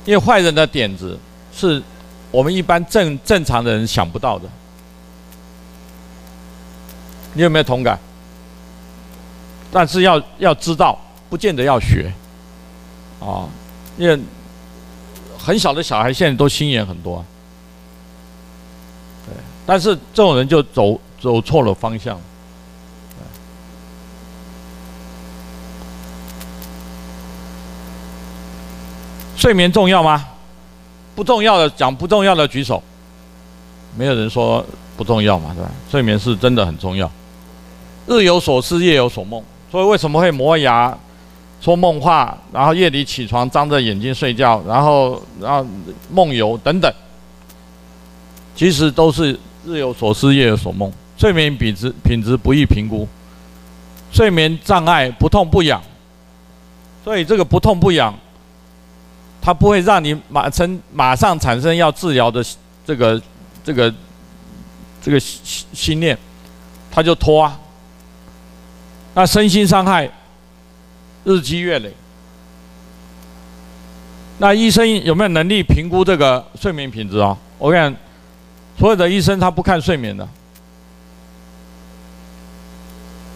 [0.04, 1.18] 因为坏人的点子
[1.54, 1.80] 是
[2.30, 4.48] 我们一般正正常的人想不到的。
[7.32, 7.98] 你有没有同感？
[9.70, 10.98] 但是要要知道，
[11.28, 12.12] 不见得要学。
[13.20, 13.48] 啊，
[13.96, 14.18] 因为
[15.38, 17.24] 很小的小孩现在都心眼很多，
[19.26, 22.20] 对，但是这种人就走走错了方向。
[29.36, 30.26] 睡眠重要吗？
[31.14, 32.82] 不重要的讲不重要的举手，
[33.96, 34.64] 没有人说
[34.96, 35.70] 不重要嘛，对吧？
[35.90, 37.10] 睡眠是真的很重要。
[38.06, 40.96] 日有所思，夜有所梦，所以为什么会磨牙？
[41.60, 45.66] 说梦话，然后夜里起床张着眼睛睡觉，然后然后
[46.10, 46.92] 梦游等等，
[48.54, 49.32] 其实都是
[49.64, 50.92] 日有所思夜有所梦。
[51.16, 53.08] 睡眠品质品质不易评估，
[54.12, 55.82] 睡眠障碍不痛不痒，
[57.02, 58.14] 所以这个不痛不痒，
[59.46, 62.44] 它不会让你马成马上产生要治疗的
[62.84, 63.22] 这个
[63.62, 63.94] 这个
[65.00, 66.18] 这个心心念，
[66.90, 67.56] 它就拖啊，
[69.14, 70.10] 那身心伤害。
[71.22, 71.92] 日积月累，
[74.38, 77.36] 那医生有没有能力评估这个睡眠品质啊？
[77.58, 77.94] 我看
[78.76, 80.28] 所有的医生他不看睡眠的，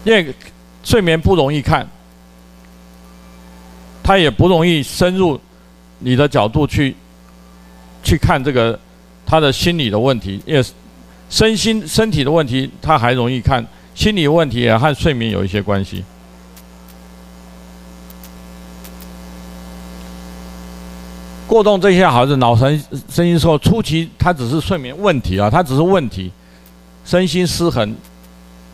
[0.03, 0.35] 因为
[0.83, 1.87] 睡眠不容易看，
[4.03, 5.39] 他也不容易深入
[6.01, 6.95] 你的角度去
[8.03, 8.77] 去看这个
[9.25, 10.63] 他的心理的问题，因为
[11.29, 16.03] 身心身体的问题他还容易看，心理问题也和睡眠有一些关系。
[21.47, 26.31] 过动这些孩子脑神身心受初期，他只是睡眠问题啊，他只是问题，
[27.05, 27.93] 身心失衡，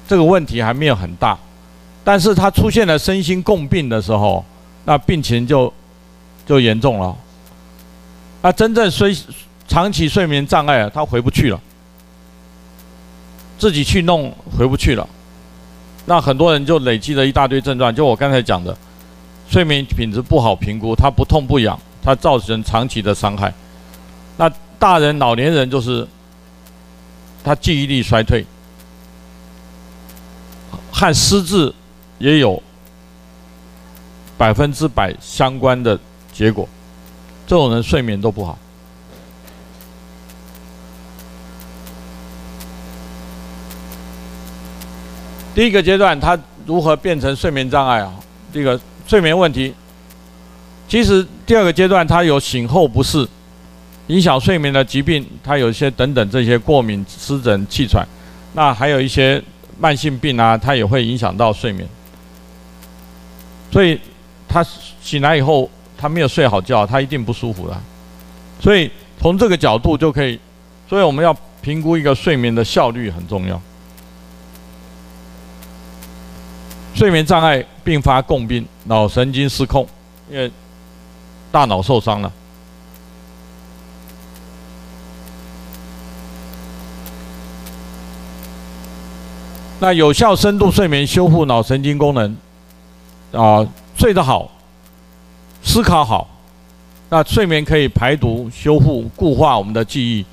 [0.08, 1.38] 这个问题还没有很大，
[2.04, 4.46] 但是他出现了身心共病的时候，
[4.86, 5.74] 那病情就
[6.48, 7.16] 就严重了。
[8.42, 9.16] 那真正睡
[9.68, 11.62] 长期睡眠障碍啊，他回不去了，
[13.60, 15.08] 自己去弄回不去了，
[16.06, 18.76] 那很多人就累积了一大堆症状，就我刚才讲的，
[19.48, 21.80] 睡眠品质不好评估，他不痛不痒。
[22.00, 23.54] 它造成长期的伤害。
[24.38, 26.08] 那大人、老年人就是
[27.44, 28.46] 他记忆力衰退，
[30.90, 31.74] 和失智
[32.18, 32.64] 也有
[34.38, 36.00] 百分之百相关的
[36.38, 36.70] 结果。
[37.48, 38.60] 这种人睡眠都不好。
[45.56, 48.14] 第一个阶段，他如何变成睡眠障碍啊？
[48.54, 49.74] 这个睡眠问题。
[50.88, 53.28] 其实第二个阶段，他有醒后不适，
[54.06, 58.08] 影响睡眠的疾病，他有一些等等这些过敏、湿疹、气喘，
[58.54, 59.42] 那还有一些
[59.80, 61.90] 慢性病啊，它也会影响到睡眠。
[63.72, 64.00] 所以
[64.48, 64.64] 他
[65.02, 67.76] 醒来以后，他没有睡好觉，他一定不舒服的。
[68.60, 70.40] 所以从这个角度就可以，
[70.88, 73.60] 所以我们要评估一个睡眠的效率很重要。
[76.94, 79.88] 睡眠障碍并发共病，脑神经失控，
[80.30, 80.52] 因为。
[81.50, 82.32] 大脑受伤了，
[89.80, 92.36] 那有效深度睡眠修复脑神经功能，
[93.32, 93.66] 啊，
[93.98, 94.52] 睡得好，
[95.68, 96.28] 思考好，
[97.10, 100.26] 那睡眠可以排毒、修复、固化我们的记忆，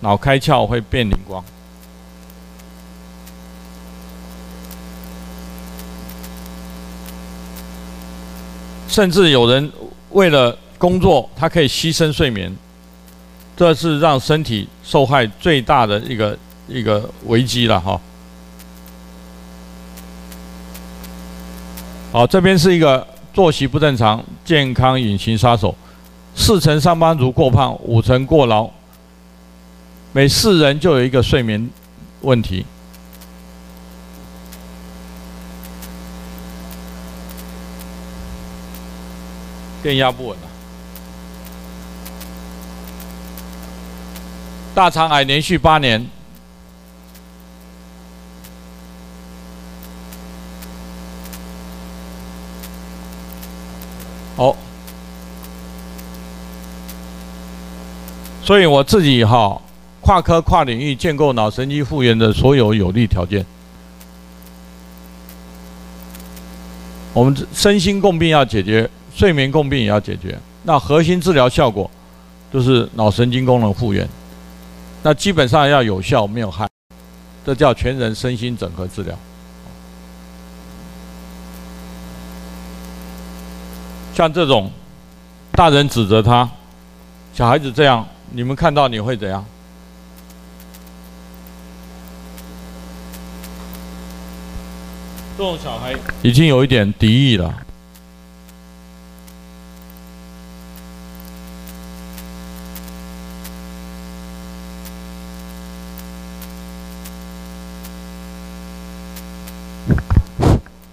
[0.00, 1.42] 脑开窍会变灵光，
[8.86, 9.72] 甚至有人。
[10.10, 12.54] 为了工作，他可以牺牲睡眠，
[13.56, 18.00] 这是让身体受害最大的一个一个危机了哈。
[22.12, 23.04] 好，这边是一个
[23.34, 25.74] 作息不正常、健康隐形杀手，
[26.36, 28.70] 四成上班族过胖，五成过劳，
[30.12, 31.68] 每四人就有一个睡眠
[32.20, 32.64] 问题。
[39.82, 40.48] 电压不稳了，
[44.76, 46.08] 大肠癌连续八年，
[54.36, 54.54] 哦，
[58.42, 59.60] 所以我自己哈
[60.00, 63.44] 跨科跨领域建构脑神经复原的所有有利条件，
[67.12, 68.90] 我们身心共病要解决。
[69.14, 71.88] 睡眠共病也要解决，那核心治疗效果
[72.52, 74.08] 就是脑神经功能复原，
[75.04, 76.68] 那基本上要有效没有害，
[77.46, 79.16] 这叫全人身心整合治疗。
[84.14, 84.70] 像这种
[85.50, 86.48] 大人指责他，
[87.32, 89.44] 小孩子这样，你们看到你会怎样？
[95.36, 95.92] 这种小孩
[96.22, 97.52] 已经有一点敌意了。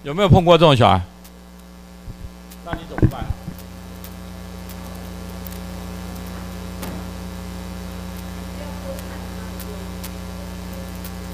[0.04, 1.00] 有没有碰过这种小孩？
[2.72, 3.26] 那你怎么办？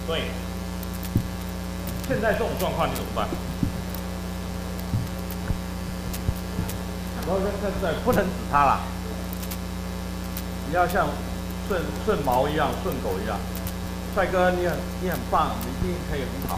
[0.07, 0.31] 对，
[2.07, 3.27] 现在这种状况你怎么办？
[7.27, 8.81] 我跟他在不能指他了，
[10.69, 11.07] 你要像
[11.67, 13.37] 顺顺毛一样，顺狗一样。
[14.15, 16.57] 帅哥，你很你很棒，你一定可以很好，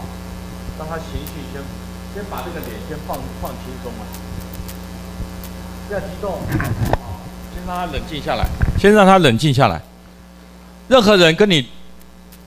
[0.78, 1.60] 让他情绪先。
[2.12, 4.04] 先把这个脸先放放轻松嘛，
[5.90, 6.38] 不要激动，
[7.52, 8.46] 先让他冷静下来，
[8.78, 9.82] 先让他冷静下来。
[10.86, 11.66] 任何人跟你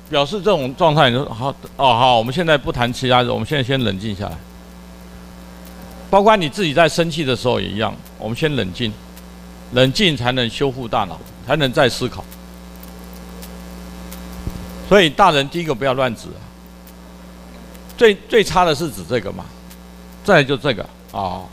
[0.10, 4.38] 表示这种状态，你说好哦好，我们现在不谈其他的，我们现在先冷静下来。
[6.10, 8.94] 包括你自己在生气的时候也一样，我们先冷静，
[9.74, 12.24] 冷静才能修复大脑，才能再思考。
[14.88, 16.30] 所以大人第一个不要乱指，
[17.98, 19.44] 最最差的是指这个嘛，
[20.24, 21.46] 再就这个啊、哦，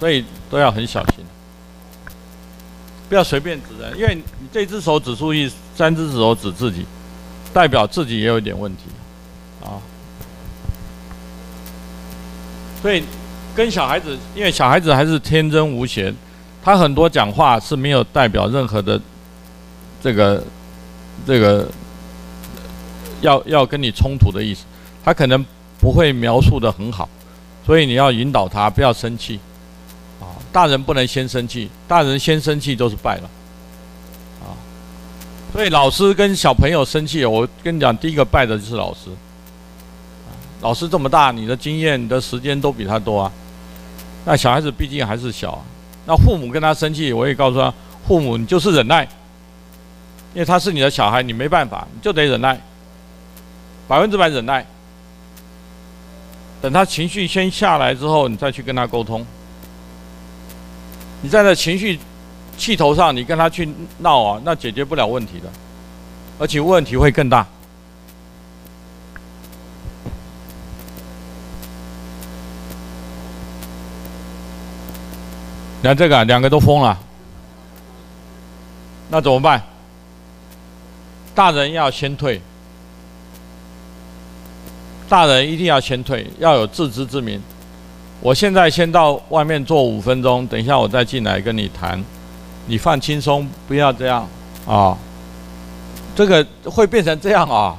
[0.00, 1.24] 所以都要很小心，
[3.08, 4.22] 不要随便指人，因为你
[4.52, 6.84] 这只手指出去，三只手指自己，
[7.52, 8.82] 代表自己也有一点问题
[9.62, 9.80] 啊、
[12.82, 13.02] 所以
[13.54, 16.12] 跟小孩子，因为小孩子还是天真无邪，
[16.62, 19.00] 他很多讲话是没有代表任何的
[20.02, 20.42] 这个
[21.26, 21.68] 这个。
[23.20, 24.64] 要要跟你冲突的意思，
[25.02, 25.42] 他可能
[25.80, 27.08] 不会描述得很好，
[27.64, 29.40] 所以你要引导他不要生气，
[30.54, 33.28] 大人不能先生气，大人先生气都是败了，
[34.40, 34.54] 啊，
[35.52, 39.10] 所以老师跟小朋友生气，我跟你讲，第一个败的就是老师，
[40.60, 43.32] 老师这么大，你的经验、你的时间都比他多啊，
[44.24, 45.64] 那小孩子毕竟还是小啊，
[46.06, 47.74] 那父母跟他生气，我也告诉他，
[48.06, 49.02] 父母你就是忍耐，
[50.34, 52.56] 因为他是你的小孩，你没办法，你就得忍耐。
[53.88, 54.64] 百分之百忍耐，
[56.62, 59.26] 等他情绪先下来之后，你再去跟他沟通。
[61.24, 61.98] 你站在情绪
[62.58, 63.66] 气头上，你跟他去
[64.00, 65.48] 闹啊，那解决不了问题的，
[66.38, 67.46] 而且问题会更大。
[75.80, 77.00] 你看这个，两个都疯了，
[79.08, 79.62] 那怎么办？
[81.34, 82.38] 大人要先退。
[85.08, 87.40] 大人一定要先退，要有自知之明。
[88.24, 92.02] 我现在先到外面坐五分钟，等一下我再进来跟你谈。
[92.66, 94.26] 你放轻松，不要这样
[94.66, 94.96] 啊。
[96.16, 97.76] 这个会变成这样啊。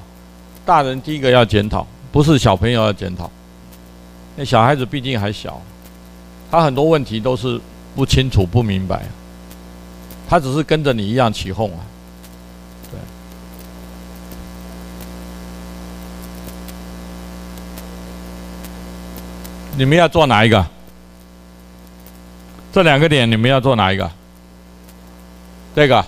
[0.64, 3.28] 大人第一个要检讨，不是小朋友要检讨。
[4.36, 5.60] 那小孩子毕竟还小，
[6.52, 7.60] 他很多问题都是
[7.96, 9.02] 不清楚、不明白，
[10.30, 11.82] 他只是跟着你一样起哄啊。
[19.78, 20.66] 你们要做哪一个？
[22.72, 24.10] 这两个点你们要做哪一个？
[25.76, 26.06] 这个，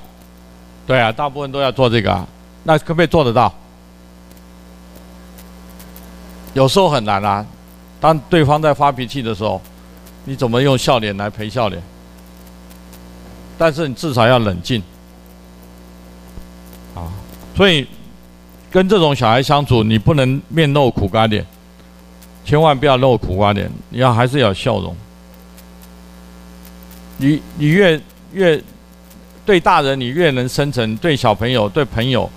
[0.86, 2.26] 对啊，大部分都要做这个。
[2.64, 3.54] 那可不可以做得到？
[6.54, 7.46] 有时候很难啊。
[8.00, 9.62] 当对方在发脾气的时候，
[10.24, 11.82] 你怎么用笑脸来陪笑脸？
[13.58, 14.82] 但是你至少要冷静
[16.96, 17.12] 啊。
[17.56, 17.88] 所以
[18.72, 21.46] 跟这种小孩相处，你不能面露苦瓜脸。
[22.48, 24.96] 千万不要露苦瓜脸，你要还是要笑容。
[27.18, 28.02] 你你越
[28.32, 28.64] 越
[29.46, 32.30] 对大人，你越能深沉；对小朋友、对朋友，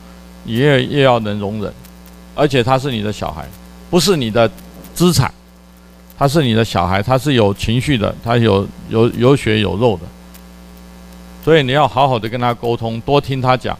[0.42, 1.72] 你越越要能容忍。
[2.34, 3.46] 而且他是你的小孩，
[3.88, 4.50] 不是你的
[4.92, 5.32] 资产，
[6.18, 10.02] 他是你的小孩，他是有情绪的，他有有有血有肉的。
[11.44, 13.78] 所以你要好好的跟他沟通，多听他讲。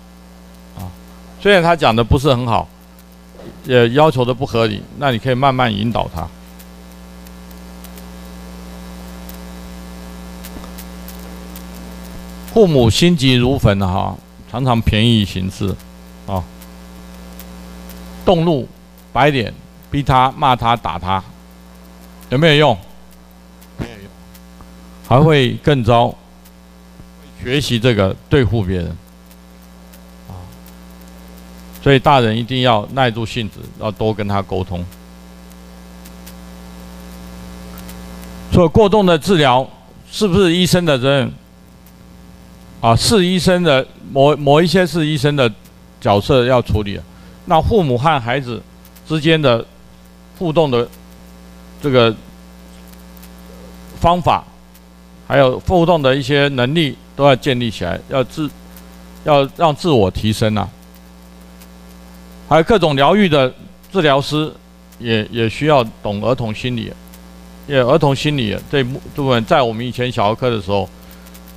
[0.79, 0.87] 啊，
[1.41, 2.69] 虽然他讲的不是很好。
[3.65, 6.27] 也要求的不合理，那你可以慢慢引导他。
[12.53, 14.17] 父母心急如焚哈，
[14.51, 15.75] 常常便宜行事，
[16.27, 16.43] 啊，
[18.25, 18.69] 动怒、
[19.13, 19.55] 摆脸、
[19.91, 21.23] 逼他、骂他、打他，
[22.29, 22.79] 有没有用？
[23.79, 24.11] 没有用，
[25.09, 26.13] 还会更糟。
[27.43, 28.97] 学习这个对付别人。
[31.83, 34.85] 所以大人一定要耐住性子，要多跟他沟通。
[38.53, 39.69] 所以过动的治疗
[40.11, 41.33] 是不是医生的责任？
[42.81, 45.51] 啊，是医生的某某一些是医生的
[46.01, 47.01] 角色要处理。
[47.45, 48.63] 那父母和孩子
[49.09, 49.65] 之间的
[50.39, 50.89] 互动的
[51.83, 52.15] 这个
[54.01, 54.45] 方法，
[55.27, 58.51] 还有互动的一些能力都要建立起来，要自
[59.25, 60.69] 要让自我提升啊。
[62.51, 63.55] 还有各种疗愈的
[63.93, 64.53] 治疗师
[64.99, 66.93] 也，也需要懂儿童心理，
[67.69, 70.91] 因为儿童心理这部分在我们以前小儿科的时候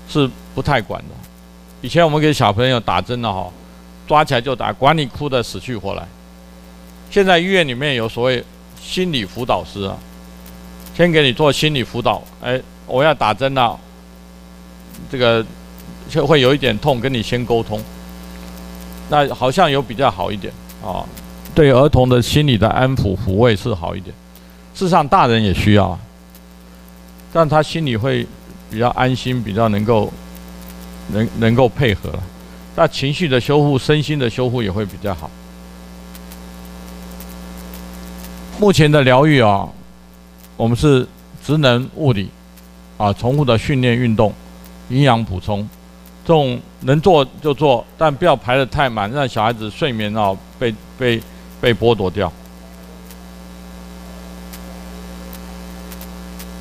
[0.07, 1.15] 是不太管的。
[1.82, 3.52] 以前我们给小朋友打针了哈，
[4.07, 6.07] 抓起来就打，管你哭得死去活来。
[7.10, 8.44] 现在医院里面有所谓
[8.80, 9.98] 心理辅导师啊，
[10.95, 13.80] 先给你做心理辅导，哎，我要打针了，
[15.11, 15.44] 这个
[16.07, 17.82] 就会有一点痛，跟你先沟通，
[19.10, 20.53] 那好像有比较好一点。
[20.84, 21.05] 啊，
[21.55, 24.14] 对儿童的心理的安抚抚慰是好一点，
[24.76, 25.97] 事实上大人也需要，
[27.31, 28.27] 但他心里会
[28.69, 30.11] 比较安心，比较能够
[31.11, 32.23] 能能够配合了，
[32.76, 35.31] 那情绪的修复、身心的修复也会比较好。
[38.60, 39.68] 目前的疗愈啊，
[40.57, 41.07] 我们是
[41.43, 42.30] 职能物理
[42.97, 44.34] 啊，重复的训练运动，
[44.89, 45.68] 营养补充，
[46.26, 50.38] 这种能做就做，但不要排得太满，让小孩子睡眠哦。
[50.60, 51.22] 被被
[51.60, 52.31] 被剥夺掉。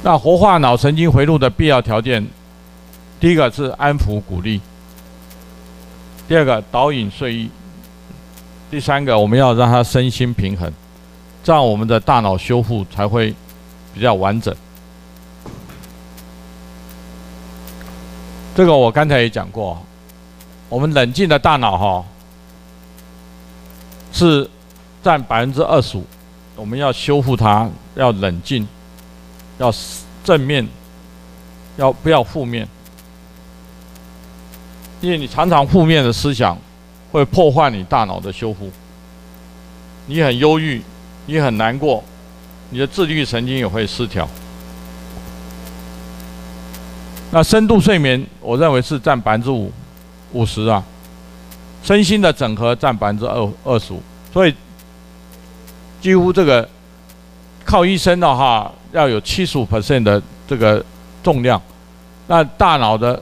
[0.02, 2.26] 那活化脑神经回路的必要条件，
[3.20, 4.60] 第一个是安抚鼓励，
[6.26, 7.50] 第二个导引睡意，
[8.68, 10.72] 第三个我们要让他身心平衡，
[11.44, 13.32] 这样我们的大脑修复才会
[13.94, 14.52] 比较完整。
[18.56, 19.80] 这个我刚才也讲过，
[20.72, 22.02] 我们冷静的大脑哈
[24.10, 24.48] 是
[25.02, 26.06] 占百分之二十五，
[26.56, 28.66] 我们要修复它，要冷静。
[29.58, 29.70] 要
[30.24, 30.66] 正面，
[31.76, 32.66] 要不要负面？
[35.02, 36.56] 因为你常常负面的思想，
[37.12, 38.70] 会破坏你大脑的修复。
[40.06, 40.80] 你很忧郁，
[41.26, 42.02] 你很难过，
[42.70, 44.26] 你的自律神经也会失调。
[47.30, 49.70] 那深度睡眠，我认为是占百分之五
[50.32, 50.82] 五十啊，
[51.82, 54.02] 身心的整合占百分之二二十五，
[54.32, 54.54] 所以
[56.00, 56.68] 几乎这个
[57.64, 58.70] 靠医生的话。
[58.92, 60.84] 要有七十五 percent 的这个
[61.22, 61.58] 重量，
[62.26, 63.18] 那大脑的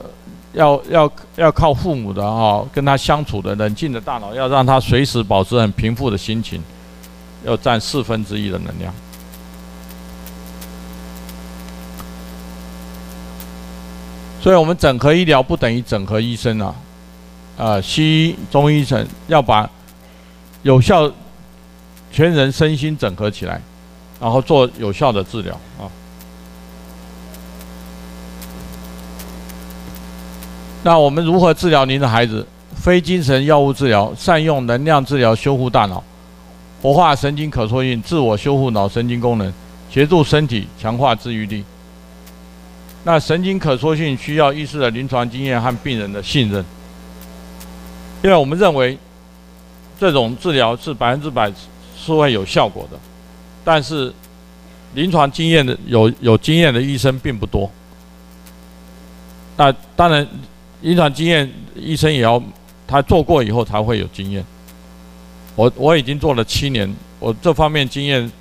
[0.51, 6.61] 要要要靠父母的哈，跟他相处的冷静的大脑，要让他随时保持很平复的心情，
[7.45, 8.93] 要占四分之一的能量。
[14.41, 16.75] 所以，我们整合医疗不等于整合医生啊，
[17.57, 19.69] 啊，西医、中医诊要把
[20.63, 21.11] 有效
[22.11, 23.61] 全人身心整合起来。
[24.19, 25.89] 然后做有效的治疗啊。
[30.83, 32.45] 那我们如何治疗您的孩子？
[32.75, 36.03] 非精神药物治疗，善用能量治疗修复大脑，
[36.83, 39.51] 活化神经可塑性，自我修复脑神经功能，
[39.89, 41.63] 协助身体强化治愈力。
[43.03, 46.63] 那神经可塑性需要医师的临床经验和病人的信任，
[48.23, 48.97] 因为我们认为
[49.99, 51.51] 这种治疗是百分之百
[51.97, 52.97] 是会有效果的。
[53.63, 54.11] 但是，
[54.95, 57.69] 临床经验的有有经验的医生并不多。
[59.57, 60.27] 那当然，
[60.81, 62.41] 临床经验医生也要
[62.87, 64.43] 他做过以后才会有经验。
[65.55, 68.31] 我我已经做了七年，我这方面经验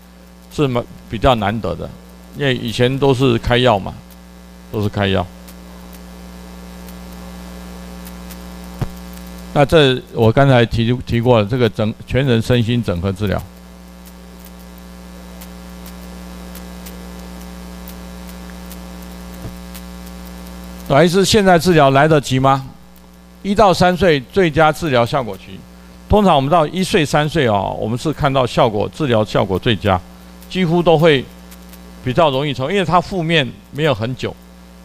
[0.55, 1.89] 是蛮比较难得的，
[2.37, 3.93] 因为以前都是开药嘛，
[4.73, 5.27] 都是开药。
[9.53, 13.43] 那这我刚才提提过了，这个整全人身心整合治疗。
[20.89, 22.69] 等于是现在治疗来得及吗？
[23.43, 25.59] 一到三岁最佳治疗效果期，
[26.09, 30.01] 通常我们到一岁三岁啊，我们是看到效果治疗效果最佳，
[30.49, 31.25] 几乎都会
[32.05, 34.35] 比较容易从，因为它负面没有很久，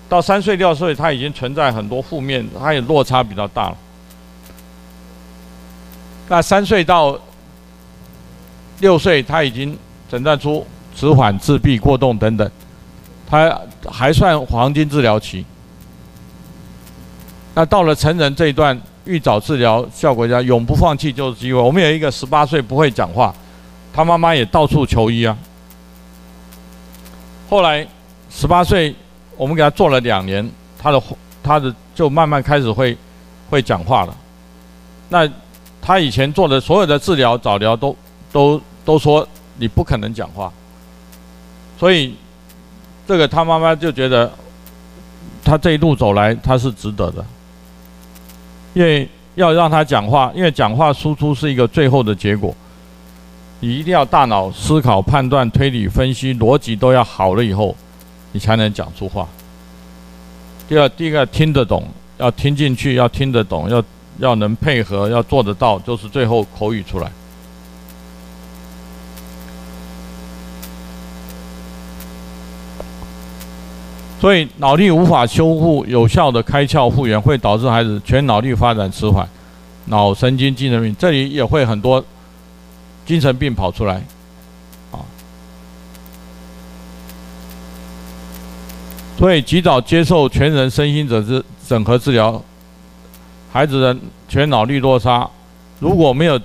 [0.08, 3.78] 到三岁六岁它已经存在很多负面，它也落差比较大了。
[6.28, 7.20] 那三岁到
[8.80, 9.78] 六岁，他已经
[10.10, 10.66] 诊断出
[10.96, 12.50] 迟缓、自闭、过动等等，
[13.30, 15.46] 他还算黄金治疗期。
[17.54, 21.60] 那到了成人这一段，预早治疗效果佳，永不放弃就是机会。
[21.60, 23.34] 我们有一个十八岁不会讲话，
[23.94, 25.38] 他妈妈也到处求医啊。
[27.50, 27.88] 后来
[28.30, 28.94] 十八岁，
[29.38, 31.02] 我们给他做了两年，他的
[31.42, 32.98] 他的就慢慢开始会
[33.50, 34.18] 会讲话了。
[35.08, 35.30] 那
[35.86, 37.96] 他以前做的所有的治疗早疗都
[38.32, 39.26] 都都说
[39.56, 40.52] 你不可能讲话，
[41.80, 42.16] 所以
[43.08, 44.32] 这个他妈妈就觉得
[45.44, 47.24] 他这一路走来他是值得的。
[48.74, 52.52] 因为要让他讲话，因为讲话输出是一个最后的结果，
[53.60, 57.76] 你一定要大脑思考、判断、推理、分析、逻辑都要好了以后，
[58.32, 59.28] 你才能讲出话。
[60.68, 61.88] 第二，第一个听得懂，
[62.18, 63.84] 要听进去，要听得懂，要
[64.18, 67.12] 要能配合，要做得到，就是最后口语出来。
[74.20, 79.28] 所以脑力无法修复、有效的开窍复原，会导致孩子全脑力发展迟缓，
[79.86, 82.04] 脑神经精神病，这里也会很多
[83.06, 84.02] 精神病跑出来，
[84.92, 85.04] 啊。
[89.20, 92.42] 所以及早接受全人身心整治整合治疗，
[93.56, 95.26] 孩子的全脑力落差
[95.80, 96.38] 如果没有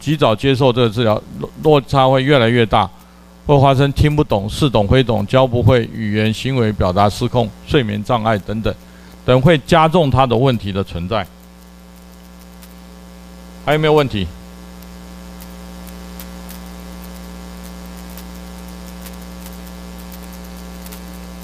[0.00, 2.88] 及早接受这个治疗，落落差会越来越大。
[3.44, 8.74] 会发生听不懂、似懂非懂、教不会、语言行为表达失控、睡眠障碍等等，
[9.22, 11.26] 等会加重他的问题的存在。
[13.66, 14.26] 还有没有问题？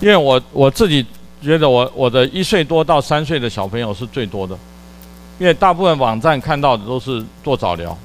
[0.00, 1.06] 因为我我自己
[1.42, 4.58] 觉得我我的一岁多到三岁的小朋友是最多的，
[5.38, 7.96] 因为大部分网站看到的都是做早疗，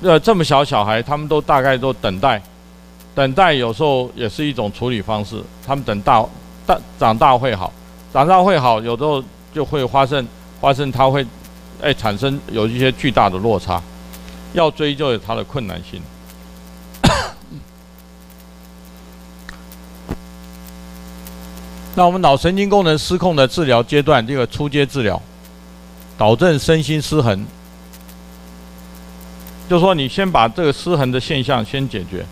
[0.00, 2.42] 呃，这么小小孩，他们都大概都等待，
[3.14, 5.40] 等待有时候也是一种处理方式。
[5.64, 6.24] 他们等大
[6.66, 7.72] 大长大会好，
[8.12, 9.22] 长大会好，有时候
[9.54, 10.26] 就会发生
[10.60, 11.24] 发生，他会
[11.80, 13.80] 哎产生有一些巨大的落差，
[14.52, 16.02] 要追就有它的困难性。
[21.94, 25.20] 那我们脑神经功能失控的治疗阶段，这个初阶治疗，
[26.16, 27.44] 导致身心失衡，
[29.68, 32.24] 就说你先把这个失衡的现象先解决，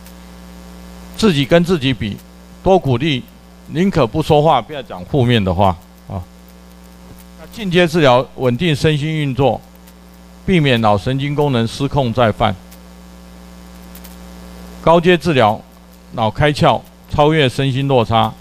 [1.17, 2.17] 自己跟自己比，
[2.63, 3.23] 多鼓励，
[3.69, 5.77] 宁可不说话，不要讲负面的话
[6.09, 6.23] 啊。
[7.41, 9.61] 那进阶治疗，稳定身心运作，
[10.47, 12.55] 避免脑神经功能失控再犯。
[14.83, 15.61] 高阶治疗，
[16.13, 16.81] 脑开窍，
[17.11, 18.33] 超越身心落差。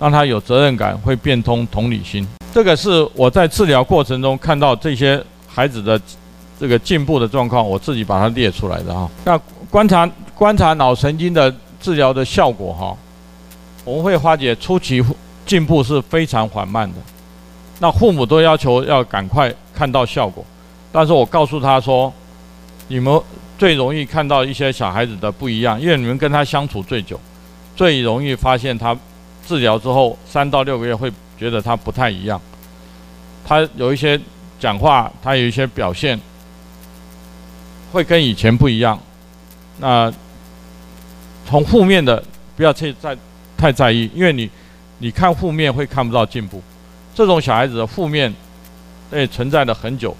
[0.00, 2.26] 让他有责任感，会变通同理心。
[2.52, 6.00] 这个是我在治疗过程中看到这些孩子的
[6.58, 9.08] 这个进步的状况，我自己把它列出来的哈。
[9.24, 9.38] 那
[9.70, 12.96] 观察观察脑神经的治疗的效果哈，
[13.84, 15.02] 我们会发觉初期
[15.46, 16.96] 进步是非常缓慢的。
[17.78, 20.44] 那父母都要求要赶快看到效果，
[20.90, 22.12] 但是我告诉他说，
[22.88, 23.20] 你们
[23.58, 27.18] 最容易看到一些小孩子的不一样，因为你们跟他相处最久，
[27.76, 28.96] 最容易发现他。
[29.48, 31.10] 治疗之后三到六个月会
[31.40, 32.38] 觉得他不太一样，
[33.46, 34.20] 他有一些
[34.58, 36.20] 讲话，他有一些表现
[37.90, 39.00] 会跟以前不一样。
[39.78, 40.12] 那
[41.48, 42.22] 从负面的
[42.54, 43.16] 不要去在
[43.56, 44.50] 太在意，因为你
[44.98, 46.62] 你看负面会看不到进步。
[47.14, 48.30] 这种小孩子的负面
[49.10, 50.14] 诶存在了很久，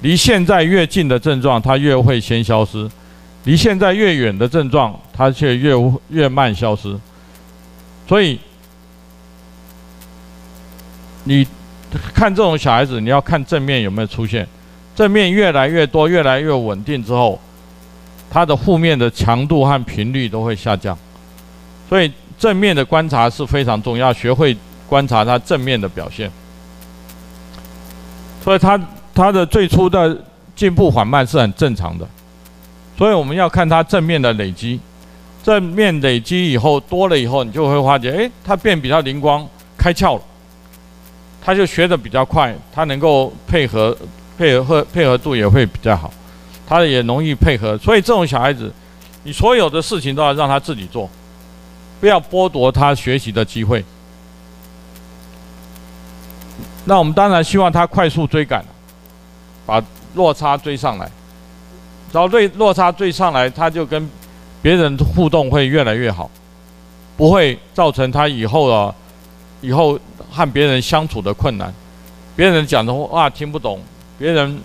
[0.00, 2.88] 离现在越近的症状，他越会先消失；
[3.44, 5.74] 离现在越远的症状，他却越
[6.08, 6.98] 越慢消失。
[8.08, 8.40] 所以。
[11.24, 11.46] 你
[12.14, 14.46] 看这种小孩子，你要看正面有没有出现，
[14.96, 17.40] 正面越来越多，越来越稳定之后，
[18.30, 20.96] 他的负面的强度和频率都会下降。
[21.88, 24.56] 所以正面的观察是非常重要，学会
[24.88, 26.30] 观察他正面的表现。
[28.42, 28.80] 所以他
[29.14, 30.16] 他的最初的
[30.56, 32.08] 进步缓慢是很正常的，
[32.98, 34.80] 所以我们要看他正面的累积，
[35.44, 39.46] 正面累积以后多了以后，你就会发觉，诶，他变比较灵光，
[39.78, 40.22] 开窍了。
[41.44, 43.96] 他就学得比较快，他能够配合，
[44.38, 46.12] 配合配合度也会比较好，
[46.64, 47.76] 他也容易配合。
[47.78, 48.72] 所以这种小孩子，
[49.24, 51.10] 你所有的事情都要让他自己做，
[52.00, 53.84] 不要剥夺他学习的机会。
[56.84, 58.64] 那我们当然希望他快速追赶，
[59.66, 59.82] 把
[60.14, 61.10] 落差追上来。
[62.12, 64.08] 只要对落差追上来，他就跟
[64.60, 66.30] 别人互动会越来越好，
[67.16, 68.94] 不会造成他以后啊。
[69.64, 69.96] 以后
[70.32, 71.72] 和别人相处的困难，
[72.34, 73.78] 别人讲的话听不懂，
[74.18, 74.58] 别人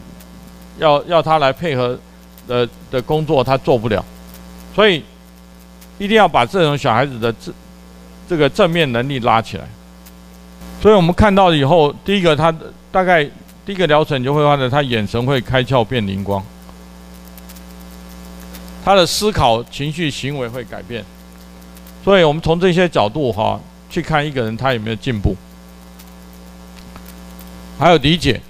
[0.80, 2.00] 要要他来配合
[2.48, 4.04] 的的工作他做不了，
[4.74, 5.04] 所以
[5.98, 7.52] 一定要把这种小孩子的这
[8.30, 9.66] 这个正面能力拉起来。
[10.82, 12.54] 所以我们看到以后，第一个他
[12.90, 13.24] 大概
[13.66, 16.42] 第一个疗程就会发现他眼神会开窍变灵光，
[18.86, 21.04] 他的思考、情绪、行为会改变。
[22.06, 23.60] 所以我们从这些角度哈。
[23.90, 25.34] 去看一个人他有没有进步，
[27.80, 28.42] 还有理解，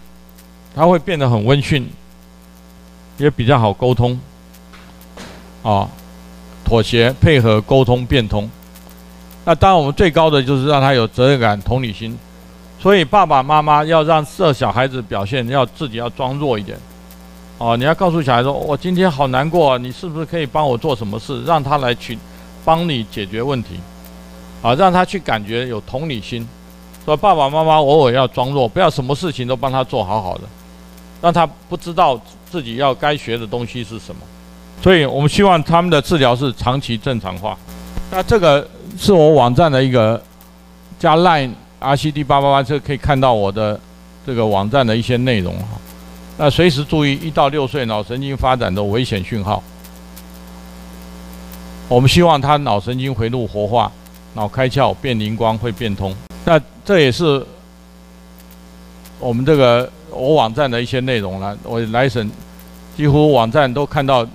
[0.76, 1.88] 他会变得很温驯，
[3.18, 4.20] 也比较好沟通，
[5.64, 5.90] 啊，
[6.64, 8.50] 妥协、配合、沟通、变通。
[9.44, 12.18] 那当然，我们最高的就是让他有责任感、同理心。
[12.80, 16.78] 所以爸爸妈妈要让这小孩子表现，要自己要装弱一点，
[17.58, 22.18] 哦，你要告诉小孩说：“我今天好难过，你是不是可以帮我做什么事？”让他来去
[22.64, 23.80] 帮你解决问题。
[24.62, 26.48] 啊，让他去感觉有同理心，
[27.08, 30.42] 说爸爸妈妈偶尔要装弱，不要什么事情都帮他做好好的，
[31.22, 32.20] 让他不知道
[32.52, 34.22] 自己要该学的东西是什么。
[34.84, 37.58] 所以我们希望他们的治疗是长期正常化。
[38.12, 38.68] 那这个
[38.98, 40.22] 是我网站的一个
[41.00, 43.80] 加 Line RCD 八八八，这可以看到我的
[44.26, 45.80] 这个网站的一些内容哈。
[46.36, 49.64] 那随时注意一到六岁脑神经发展的危险讯号。
[51.88, 53.90] 我们希望他脑神经回路活化。
[54.34, 56.14] 脑开窍变灵光会变通，
[56.46, 57.46] 那这也是
[59.20, 61.58] 我们这个我网站的一些内容了。
[61.64, 62.32] 我来省
[62.96, 64.26] 几乎网站都看到，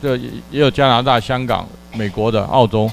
[0.00, 0.30] 这也
[0.60, 2.90] 有加拿大、香港、美国的、澳洲。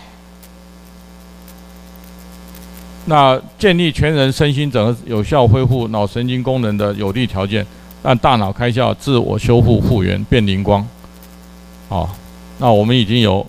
[3.06, 7.65] 那建立全人身心整合有效恢复脑神经功能的有利条件，
[8.03, 10.86] 让大脑开窍、自我修复复原变灵光。
[11.88, 12.14] 好，
[12.57, 13.48] 那我们已经有。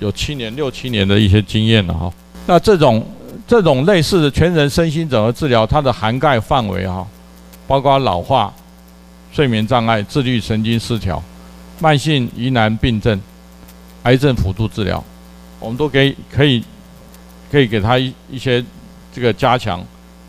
[0.00, 2.12] 有七年、六七年的一些经验了哈。
[2.46, 3.04] 那这种
[3.48, 7.04] 这种类似的全人身心整合治疗，它的涵盖范围哈，
[7.66, 8.52] 包括老化、
[9.32, 11.20] 睡眠障碍、自律神经失调，
[11.80, 13.18] 慢性疑难病症、
[14.02, 15.02] 癌症辅助治疗，
[15.58, 16.62] 我们都给可以
[17.50, 18.62] 可以给他一一些
[19.14, 19.82] 这个加强，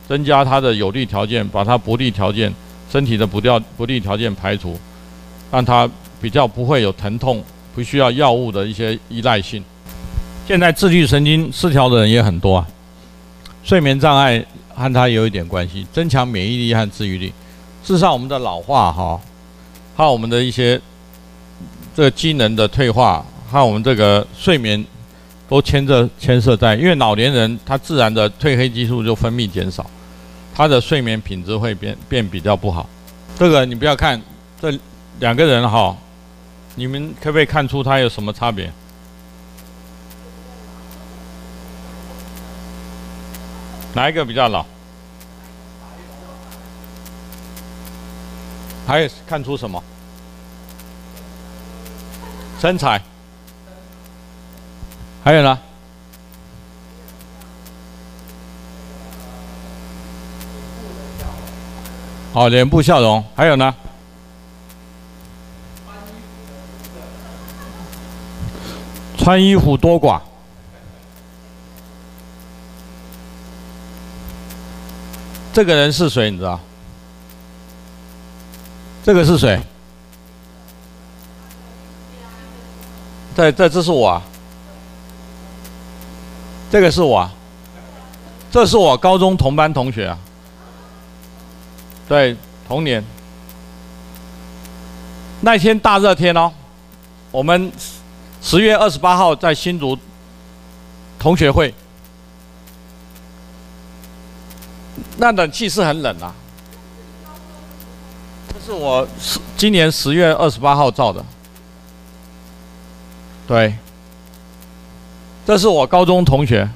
[0.08, 2.54] 增加他的有利条件，把他不利条件、
[2.90, 4.80] 身体的不调不利条件排除，
[5.52, 5.90] 让他
[6.22, 7.44] 比较不会有疼痛，
[7.76, 9.62] 不需要药物的一些依赖性。
[10.48, 12.68] 现在自律神经失调的人也很多啊，
[13.64, 14.46] 睡眠障碍
[14.76, 17.34] 和他有一点关系，增强免疫力和治愈力。
[17.84, 19.20] 事实上，我们的老化哈，
[19.96, 20.80] 还有我们的一些。
[21.96, 24.86] 这个机能的退化和我们这个睡眠
[25.50, 29.86] 都牵着牵涉在，因为老年人他自然的褪黑激素就分泌减少，
[30.56, 32.88] 他的睡眠品质会变变比较不好。
[33.38, 34.22] 这个你不要看
[34.62, 34.72] 这
[35.20, 35.94] 两个人哈，
[36.76, 38.72] 你们可不可以看出他有什么差别？
[43.94, 44.66] 哪一个比较老？
[48.88, 49.84] 还有看出什么？
[52.60, 53.02] 身材，
[55.24, 55.60] 还有呢？
[62.34, 63.76] 哦，脸部笑容，还有呢？
[69.18, 70.20] 穿衣服多寡？
[75.60, 76.32] 这个人是谁？
[76.32, 76.58] 你知道？
[79.04, 79.60] 这个是谁？
[83.36, 84.22] 对，这这是我，
[86.72, 87.30] 这个是我，
[88.50, 90.18] 这是我高中同班同学啊，
[92.08, 93.04] 对，同年，
[95.42, 96.50] 那天大热天哦，
[97.32, 97.70] 我们
[98.42, 99.98] 十月二十八号在新竹
[101.20, 101.76] 同学会，
[105.18, 106.34] 那冷气是很冷啊，
[108.54, 109.08] 这是我
[109.58, 111.24] 今年十月二十八号照的。
[113.48, 113.76] 对，
[115.46, 116.70] 这是我高中同学，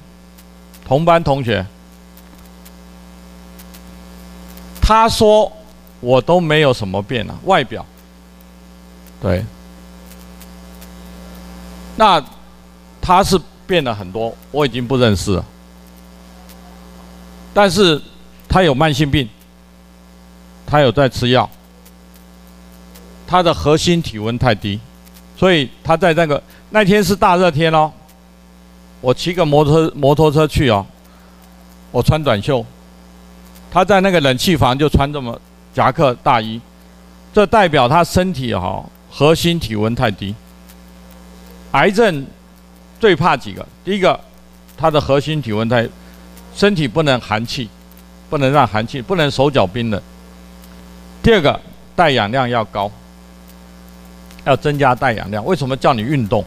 [0.86, 1.66] 同班同学。
[4.82, 5.52] 他说
[6.02, 7.86] 我都没有什么变了，外表。
[9.22, 9.46] 对，
[11.96, 12.22] 那
[13.02, 15.46] 他是变了很多，我已经不认识了。
[17.54, 18.02] 但是
[18.54, 19.28] 他有慢性病，
[20.64, 21.50] 他有在吃药，
[23.26, 24.80] 他的核心体温太低，
[25.36, 26.40] 所以他在那个。
[26.70, 27.92] 那天是大热天哦，
[29.02, 30.86] 我骑个摩托摩托车去哦，
[31.90, 32.64] 我穿短袖，
[33.72, 35.42] 他在那个冷气房就穿这么
[35.74, 36.62] 夹克大衣，
[37.34, 40.36] 这代表他身体哈核心体温太低。
[41.72, 42.24] 癌症
[43.00, 43.66] 最怕几个？
[43.84, 44.20] 第一个，
[44.78, 45.90] 他的核心体温太，
[46.56, 47.68] 身体不能寒气，
[48.34, 50.02] 不能让寒气，不能手脚冰冷。
[51.22, 51.60] 第二个，
[51.96, 52.90] 带氧量要高，
[54.44, 55.46] 要增加带氧量。
[55.46, 56.44] 为什么叫你运动？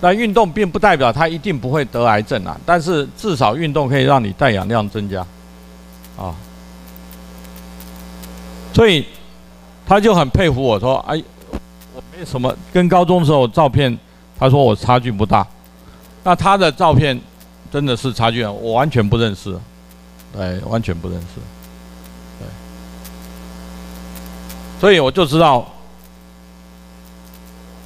[0.00, 5.20] 那运动并不代表他一定不会得癌症啊，但是至少运动可以让你带氧量增加，
[6.16, 6.34] 啊，
[8.72, 9.04] 所以
[9.86, 11.22] 他就很佩服我说，哎，
[11.94, 13.98] 我没什么，跟高中的时候照片，
[14.38, 15.46] 他说我差距不大，
[16.24, 17.20] 那他的照片
[17.70, 19.54] 真的是差距，我完全不认识，
[20.38, 21.40] 哎，完全不认识，
[22.38, 22.46] 对，
[24.80, 25.66] 所以我就知道。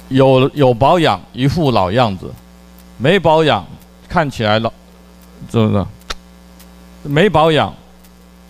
[0.09, 2.25] 有有保养，一副老样子；
[2.97, 3.65] 没保养，
[4.09, 4.69] 看起来老，
[5.49, 5.85] 是不是？
[7.03, 7.73] 没保养，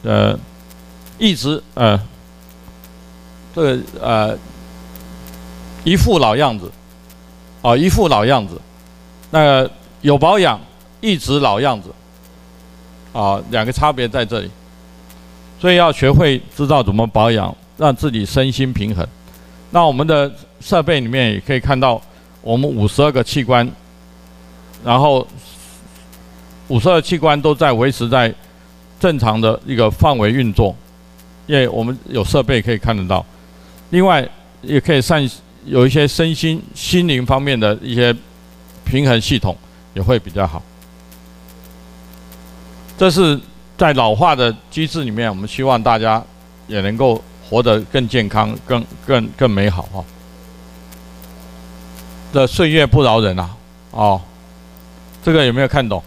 [0.02, 0.36] 呃，
[1.20, 2.02] 一直呃，
[3.54, 4.36] 这个呃，
[5.84, 6.72] 一副老样子，
[7.62, 8.60] 啊，一副老样子。
[9.30, 9.70] 那
[10.02, 10.60] 有保养，
[11.00, 11.94] 一直老样子，
[13.14, 14.50] 啊，两个差别在这里。
[15.60, 19.08] 所以要学会知道怎么保养，让自己身心平衡。
[19.70, 22.02] 那我们的设备里面也可以看到，
[22.42, 23.70] 我们五十二个器官，
[24.84, 25.26] 然后
[26.68, 28.34] 五十二器官都在维持在
[29.00, 30.76] 正常的一个范围运作，
[31.46, 33.24] 因为我们有设备可以看得到。
[33.92, 34.28] 另外，
[34.62, 35.30] 也可以善
[35.66, 38.16] 有一些身心心灵方面的一些
[38.84, 39.56] 平衡系统
[39.94, 40.62] 也会比较好。
[43.02, 43.40] 这是
[43.80, 46.24] 在老化的机制里面，我们希望大家
[46.68, 47.20] 也能够。
[47.50, 50.02] 活得更健康、更更更美好哈！
[52.32, 53.50] 这岁月不饶人啊！
[53.92, 54.22] 哦，
[55.22, 56.02] 这个有没有看懂？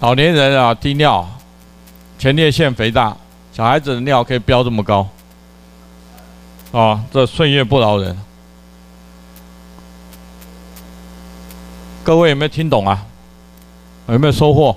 [0.00, 1.28] 老年人啊，低尿，
[2.18, 3.14] 前列腺肥大，
[3.52, 5.06] 小孩子的尿可以飙这么高，
[6.72, 8.18] 啊、哦，这岁月不饶人。
[12.02, 13.04] 各位有没有听懂啊？
[14.14, 14.76] 有没有收获？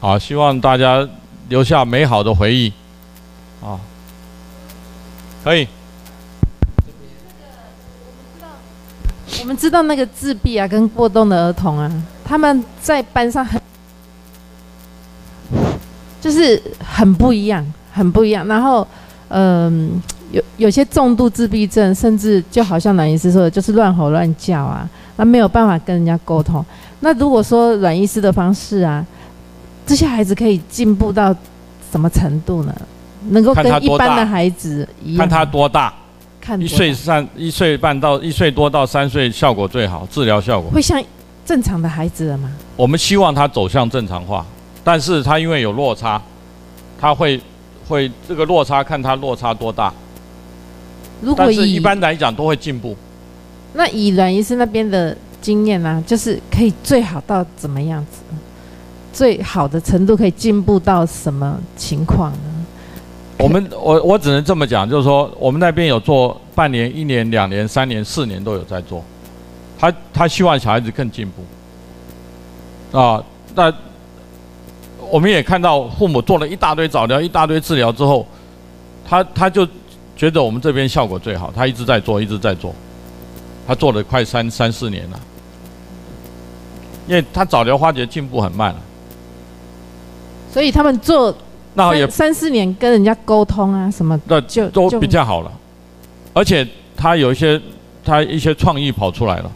[0.00, 1.06] 啊，希望大家
[1.48, 2.72] 留下美好的回忆。
[3.62, 3.80] 啊，
[5.42, 5.66] 可以。
[9.40, 11.90] 我们知道那个自闭啊，跟过动的儿童啊，
[12.24, 13.60] 他们在班上很，
[16.20, 18.46] 就是很不一样，很不一样。
[18.46, 18.86] 然后，
[19.28, 20.00] 嗯，
[20.30, 26.64] 有有些重度自闭症，甚至就好像南医师说的，就是乱吼乱叫啊，那没有办法跟人家沟通。
[27.04, 29.04] 那如果说阮医师的方式啊，
[29.84, 31.36] 这些孩子可以进步到
[31.92, 32.74] 什么程度呢？
[33.28, 35.18] 能够跟一般的孩子一样？
[35.18, 35.92] 看他多大？
[36.40, 41.02] 看一岁三一岁半到一岁多到三岁效果最好，治疗效果会像
[41.44, 42.50] 正常的孩子了吗？
[42.74, 44.46] 我们希望他走向正常化，
[44.82, 46.20] 但是他因为有落差，
[46.98, 47.38] 他会
[47.86, 49.92] 会这个落差看他落差多大。
[51.20, 52.96] 如果是一般来讲都会进步。
[53.74, 55.14] 那以阮医师那边的
[55.44, 58.22] 经验呢、啊，就是可以最好到怎么样子？
[59.12, 62.66] 最好的程度可以进步到什么情况呢？
[63.36, 69.04] 我们我我只能这么讲，就是说我们那边有做半年、一年、两年、三年、四年都有在做，
[69.78, 73.22] 他他希望小孩子更进步啊。
[73.54, 73.70] 那
[75.10, 78.26] 我们也看到父母做了一大堆早疗、一大堆治疗之后，
[79.06, 79.68] 他他就
[80.16, 82.74] 觉得我们这边效果最好，他一直在做，一直在做，
[83.66, 85.20] 他做了快三三四年了，
[87.06, 88.80] 因为他早疗发觉进步很慢了，
[90.52, 91.34] 所以他们做。
[91.76, 95.50] 那也三四年跟人家沟通啊，什么的就都比较好了，
[96.32, 96.64] 而且
[96.96, 97.60] 他有一些
[98.04, 99.50] 他一些创意跑出来了，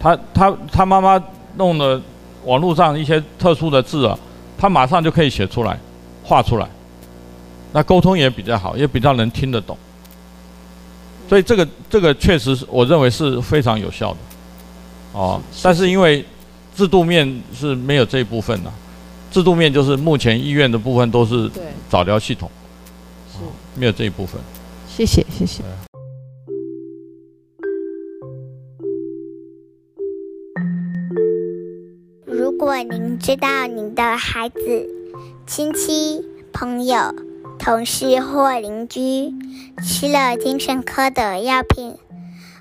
[0.00, 1.22] 他他他妈妈
[1.56, 2.00] 弄的
[2.46, 4.18] 网络上一些特殊的字啊，
[4.56, 5.78] 他马上就可以写出来，
[6.24, 6.66] 画出来，
[7.74, 9.76] 那沟通也比较好，也比较能听得懂，
[11.28, 14.18] 所以这个这个确实是我认为是非常有效的，
[15.12, 16.24] 哦，但是因为
[16.74, 18.72] 制度面是没有这一部分的。
[19.30, 21.50] 制度面就是目前医院的部分都是
[21.88, 22.50] 早疗系统，
[23.30, 23.38] 是
[23.78, 24.40] 没有这一部分。
[24.86, 25.62] 谢谢谢谢。
[32.26, 34.88] 如果您知道您的孩子、
[35.46, 36.22] 亲戚、
[36.52, 37.14] 朋友、
[37.58, 39.32] 同事或邻居
[39.82, 41.94] 吃了精神科的药品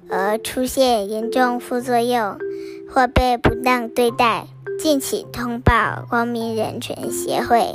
[0.10, 2.38] 而出现严重副作用，
[2.94, 4.48] 或被不当对待，
[4.78, 7.74] 敬请通报光明人权协会。